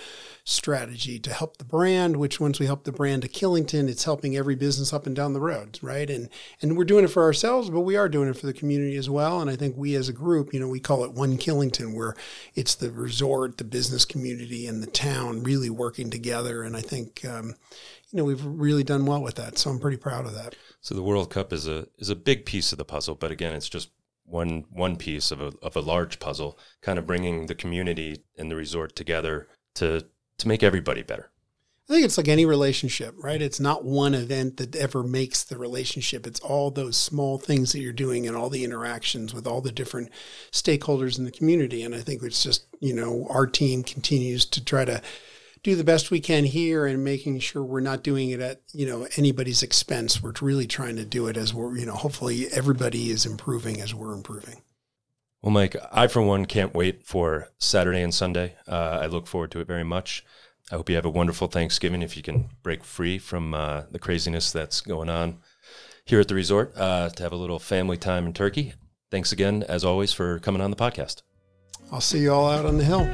strategy 0.49 1.19
to 1.19 1.33
help 1.33 1.57
the 1.57 1.65
brand, 1.65 2.15
which 2.15 2.39
once 2.39 2.57
we 2.57 2.65
help 2.65 2.85
the 2.85 2.91
brand 2.93 3.21
to 3.21 3.27
Killington, 3.27 3.89
it's 3.89 4.05
helping 4.05 4.37
every 4.37 4.55
business 4.55 4.93
up 4.93 5.05
and 5.05 5.13
down 5.13 5.33
the 5.33 5.41
road, 5.41 5.77
right? 5.81 6.09
And 6.09 6.29
and 6.61 6.77
we're 6.77 6.85
doing 6.85 7.03
it 7.03 7.09
for 7.09 7.23
ourselves, 7.23 7.69
but 7.69 7.81
we 7.81 7.97
are 7.97 8.07
doing 8.07 8.29
it 8.29 8.37
for 8.37 8.45
the 8.45 8.53
community 8.53 8.95
as 8.95 9.09
well. 9.09 9.41
And 9.41 9.49
I 9.49 9.57
think 9.57 9.75
we 9.75 9.93
as 9.95 10.07
a 10.07 10.13
group, 10.13 10.53
you 10.53 10.61
know, 10.61 10.69
we 10.69 10.79
call 10.79 11.03
it 11.03 11.11
One 11.11 11.37
Killington, 11.37 11.93
where 11.93 12.15
it's 12.55 12.75
the 12.75 12.89
resort, 12.91 13.57
the 13.57 13.65
business 13.65 14.05
community, 14.05 14.67
and 14.67 14.81
the 14.81 14.87
town 14.87 15.43
really 15.43 15.69
working 15.69 16.09
together. 16.09 16.63
And 16.63 16.77
I 16.77 16.81
think 16.81 17.25
um, 17.25 17.55
you 18.11 18.17
know, 18.17 18.23
we've 18.23 18.45
really 18.45 18.85
done 18.85 19.05
well 19.05 19.21
with 19.21 19.35
that. 19.35 19.57
So 19.57 19.69
I'm 19.69 19.79
pretty 19.79 19.97
proud 19.97 20.25
of 20.25 20.33
that. 20.33 20.55
So 20.79 20.95
the 20.95 21.03
World 21.03 21.29
Cup 21.29 21.51
is 21.51 21.67
a 21.67 21.87
is 21.97 22.09
a 22.09 22.15
big 22.15 22.45
piece 22.45 22.71
of 22.71 22.77
the 22.77 22.85
puzzle, 22.85 23.15
but 23.15 23.31
again, 23.31 23.53
it's 23.53 23.67
just 23.67 23.89
one 24.23 24.63
one 24.69 24.95
piece 24.95 25.29
of 25.29 25.41
a 25.41 25.51
of 25.61 25.75
a 25.75 25.81
large 25.81 26.19
puzzle, 26.19 26.57
kind 26.81 26.97
of 26.97 27.05
bringing 27.05 27.47
the 27.47 27.55
community 27.55 28.23
and 28.37 28.49
the 28.49 28.55
resort 28.55 28.95
together 28.95 29.49
to 29.75 30.05
to 30.37 30.47
make 30.47 30.63
everybody 30.63 31.03
better. 31.03 31.29
I 31.89 31.93
think 31.93 32.05
it's 32.05 32.17
like 32.17 32.27
any 32.27 32.45
relationship, 32.45 33.15
right? 33.17 33.41
It's 33.41 33.61
not 33.61 33.85
one 33.85 34.13
event 34.13 34.57
that 34.57 34.75
ever 34.75 35.03
makes 35.03 35.43
the 35.43 35.57
relationship. 35.57 36.27
It's 36.27 36.41
all 36.41 36.69
those 36.69 36.97
small 36.97 37.37
things 37.37 37.71
that 37.71 37.79
you're 37.79 37.93
doing 37.93 38.27
and 38.27 38.35
all 38.35 38.49
the 38.49 38.65
interactions 38.65 39.33
with 39.33 39.47
all 39.47 39.61
the 39.61 39.71
different 39.71 40.09
stakeholders 40.51 41.17
in 41.17 41.23
the 41.23 41.31
community. 41.31 41.83
And 41.83 41.95
I 41.95 41.99
think 41.99 42.23
it's 42.23 42.43
just, 42.43 42.65
you 42.81 42.93
know, 42.93 43.25
our 43.29 43.47
team 43.47 43.83
continues 43.83 44.43
to 44.47 44.63
try 44.63 44.83
to 44.83 45.01
do 45.63 45.75
the 45.75 45.83
best 45.83 46.11
we 46.11 46.19
can 46.19 46.45
here 46.45 46.85
and 46.85 47.03
making 47.03 47.39
sure 47.39 47.63
we're 47.63 47.79
not 47.79 48.03
doing 48.03 48.29
it 48.29 48.39
at 48.39 48.61
you 48.73 48.85
know 48.85 49.07
anybody's 49.17 49.63
expense. 49.63 50.21
We're 50.21 50.33
really 50.41 50.67
trying 50.67 50.95
to 50.97 51.05
do 51.05 51.27
it 51.27 51.35
as 51.35 51.53
we're 51.53 51.77
you 51.77 51.85
know 51.85 51.95
hopefully 51.95 52.47
everybody 52.51 53.09
is 53.09 53.25
improving 53.25 53.81
as 53.81 53.93
we're 53.93 54.13
improving. 54.13 54.61
Well, 55.41 55.51
Mike, 55.51 55.75
I 55.91 56.07
for 56.07 56.21
one 56.21 56.45
can't 56.45 56.73
wait 56.73 57.05
for 57.05 57.49
Saturday 57.59 58.01
and 58.01 58.13
Sunday. 58.13 58.55
Uh, 58.67 58.99
I 59.01 59.05
look 59.05 59.27
forward 59.27 59.51
to 59.51 59.59
it 59.59 59.67
very 59.67 59.83
much. 59.83 60.25
I 60.71 60.75
hope 60.75 60.89
you 60.89 60.95
have 60.95 61.05
a 61.05 61.09
wonderful 61.09 61.47
Thanksgiving. 61.47 62.01
If 62.01 62.17
you 62.17 62.23
can 62.23 62.49
break 62.63 62.83
free 62.83 63.17
from 63.17 63.53
uh, 63.53 63.83
the 63.91 63.99
craziness 63.99 64.51
that's 64.51 64.81
going 64.81 65.09
on 65.09 65.37
here 66.05 66.19
at 66.19 66.27
the 66.27 66.35
resort, 66.35 66.73
uh, 66.75 67.09
to 67.09 67.23
have 67.23 67.31
a 67.31 67.37
little 67.37 67.59
family 67.59 67.97
time 67.97 68.25
in 68.25 68.33
Turkey. 68.33 68.73
Thanks 69.09 69.31
again, 69.31 69.63
as 69.63 69.85
always, 69.85 70.11
for 70.11 70.39
coming 70.39 70.61
on 70.61 70.71
the 70.71 70.75
podcast. 70.75 71.21
I'll 71.91 72.01
see 72.01 72.19
you 72.19 72.33
all 72.33 72.49
out 72.49 72.65
on 72.65 72.77
the 72.77 72.83
hill. 72.83 73.07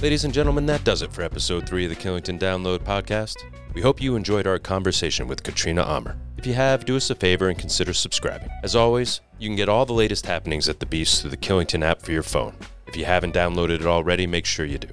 Ladies 0.00 0.24
and 0.24 0.32
gentlemen, 0.32 0.66
that 0.66 0.84
does 0.84 1.02
it 1.02 1.12
for 1.12 1.22
episode 1.22 1.68
three 1.68 1.84
of 1.84 1.90
the 1.90 1.96
Killington 1.96 2.38
Download 2.38 2.78
podcast. 2.78 3.36
We 3.76 3.82
hope 3.82 4.00
you 4.00 4.16
enjoyed 4.16 4.46
our 4.46 4.58
conversation 4.58 5.28
with 5.28 5.42
Katrina 5.42 5.84
Ammer. 5.84 6.16
If 6.38 6.46
you 6.46 6.54
have, 6.54 6.86
do 6.86 6.96
us 6.96 7.10
a 7.10 7.14
favor 7.14 7.50
and 7.50 7.58
consider 7.58 7.92
subscribing. 7.92 8.48
As 8.62 8.74
always, 8.74 9.20
you 9.38 9.50
can 9.50 9.54
get 9.54 9.68
all 9.68 9.84
the 9.84 9.92
latest 9.92 10.24
happenings 10.24 10.66
at 10.70 10.80
the 10.80 10.86
Beast 10.86 11.20
through 11.20 11.28
the 11.28 11.36
Killington 11.36 11.84
app 11.84 12.00
for 12.00 12.10
your 12.10 12.22
phone. 12.22 12.56
If 12.86 12.96
you 12.96 13.04
haven't 13.04 13.34
downloaded 13.34 13.80
it 13.80 13.86
already, 13.86 14.26
make 14.26 14.46
sure 14.46 14.64
you 14.64 14.78
do. 14.78 14.88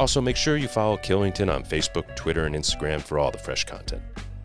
Also, 0.00 0.20
make 0.20 0.34
sure 0.34 0.56
you 0.56 0.66
follow 0.66 0.96
Killington 0.96 1.48
on 1.48 1.62
Facebook, 1.62 2.16
Twitter, 2.16 2.44
and 2.44 2.56
Instagram 2.56 3.00
for 3.00 3.20
all 3.20 3.30
the 3.30 3.38
fresh 3.38 3.64
content. 3.64 4.02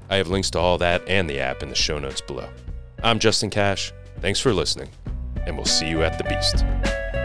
I 0.07 0.17
have 0.17 0.27
links 0.27 0.51
to 0.51 0.59
all 0.59 0.77
that 0.77 1.01
and 1.07 1.27
the 1.27 1.39
app 1.39 1.63
in 1.63 1.69
the 1.69 1.75
show 1.75 1.97
notes 1.97 2.21
below. 2.21 2.49
I'm 3.01 3.17
Justin 3.17 3.49
Cash. 3.49 3.91
Thanks 4.19 4.39
for 4.39 4.53
listening, 4.53 4.89
and 5.47 5.55
we'll 5.55 5.65
see 5.65 5.89
you 5.89 6.03
at 6.03 6.19
the 6.19 6.25
Beast. 6.25 7.22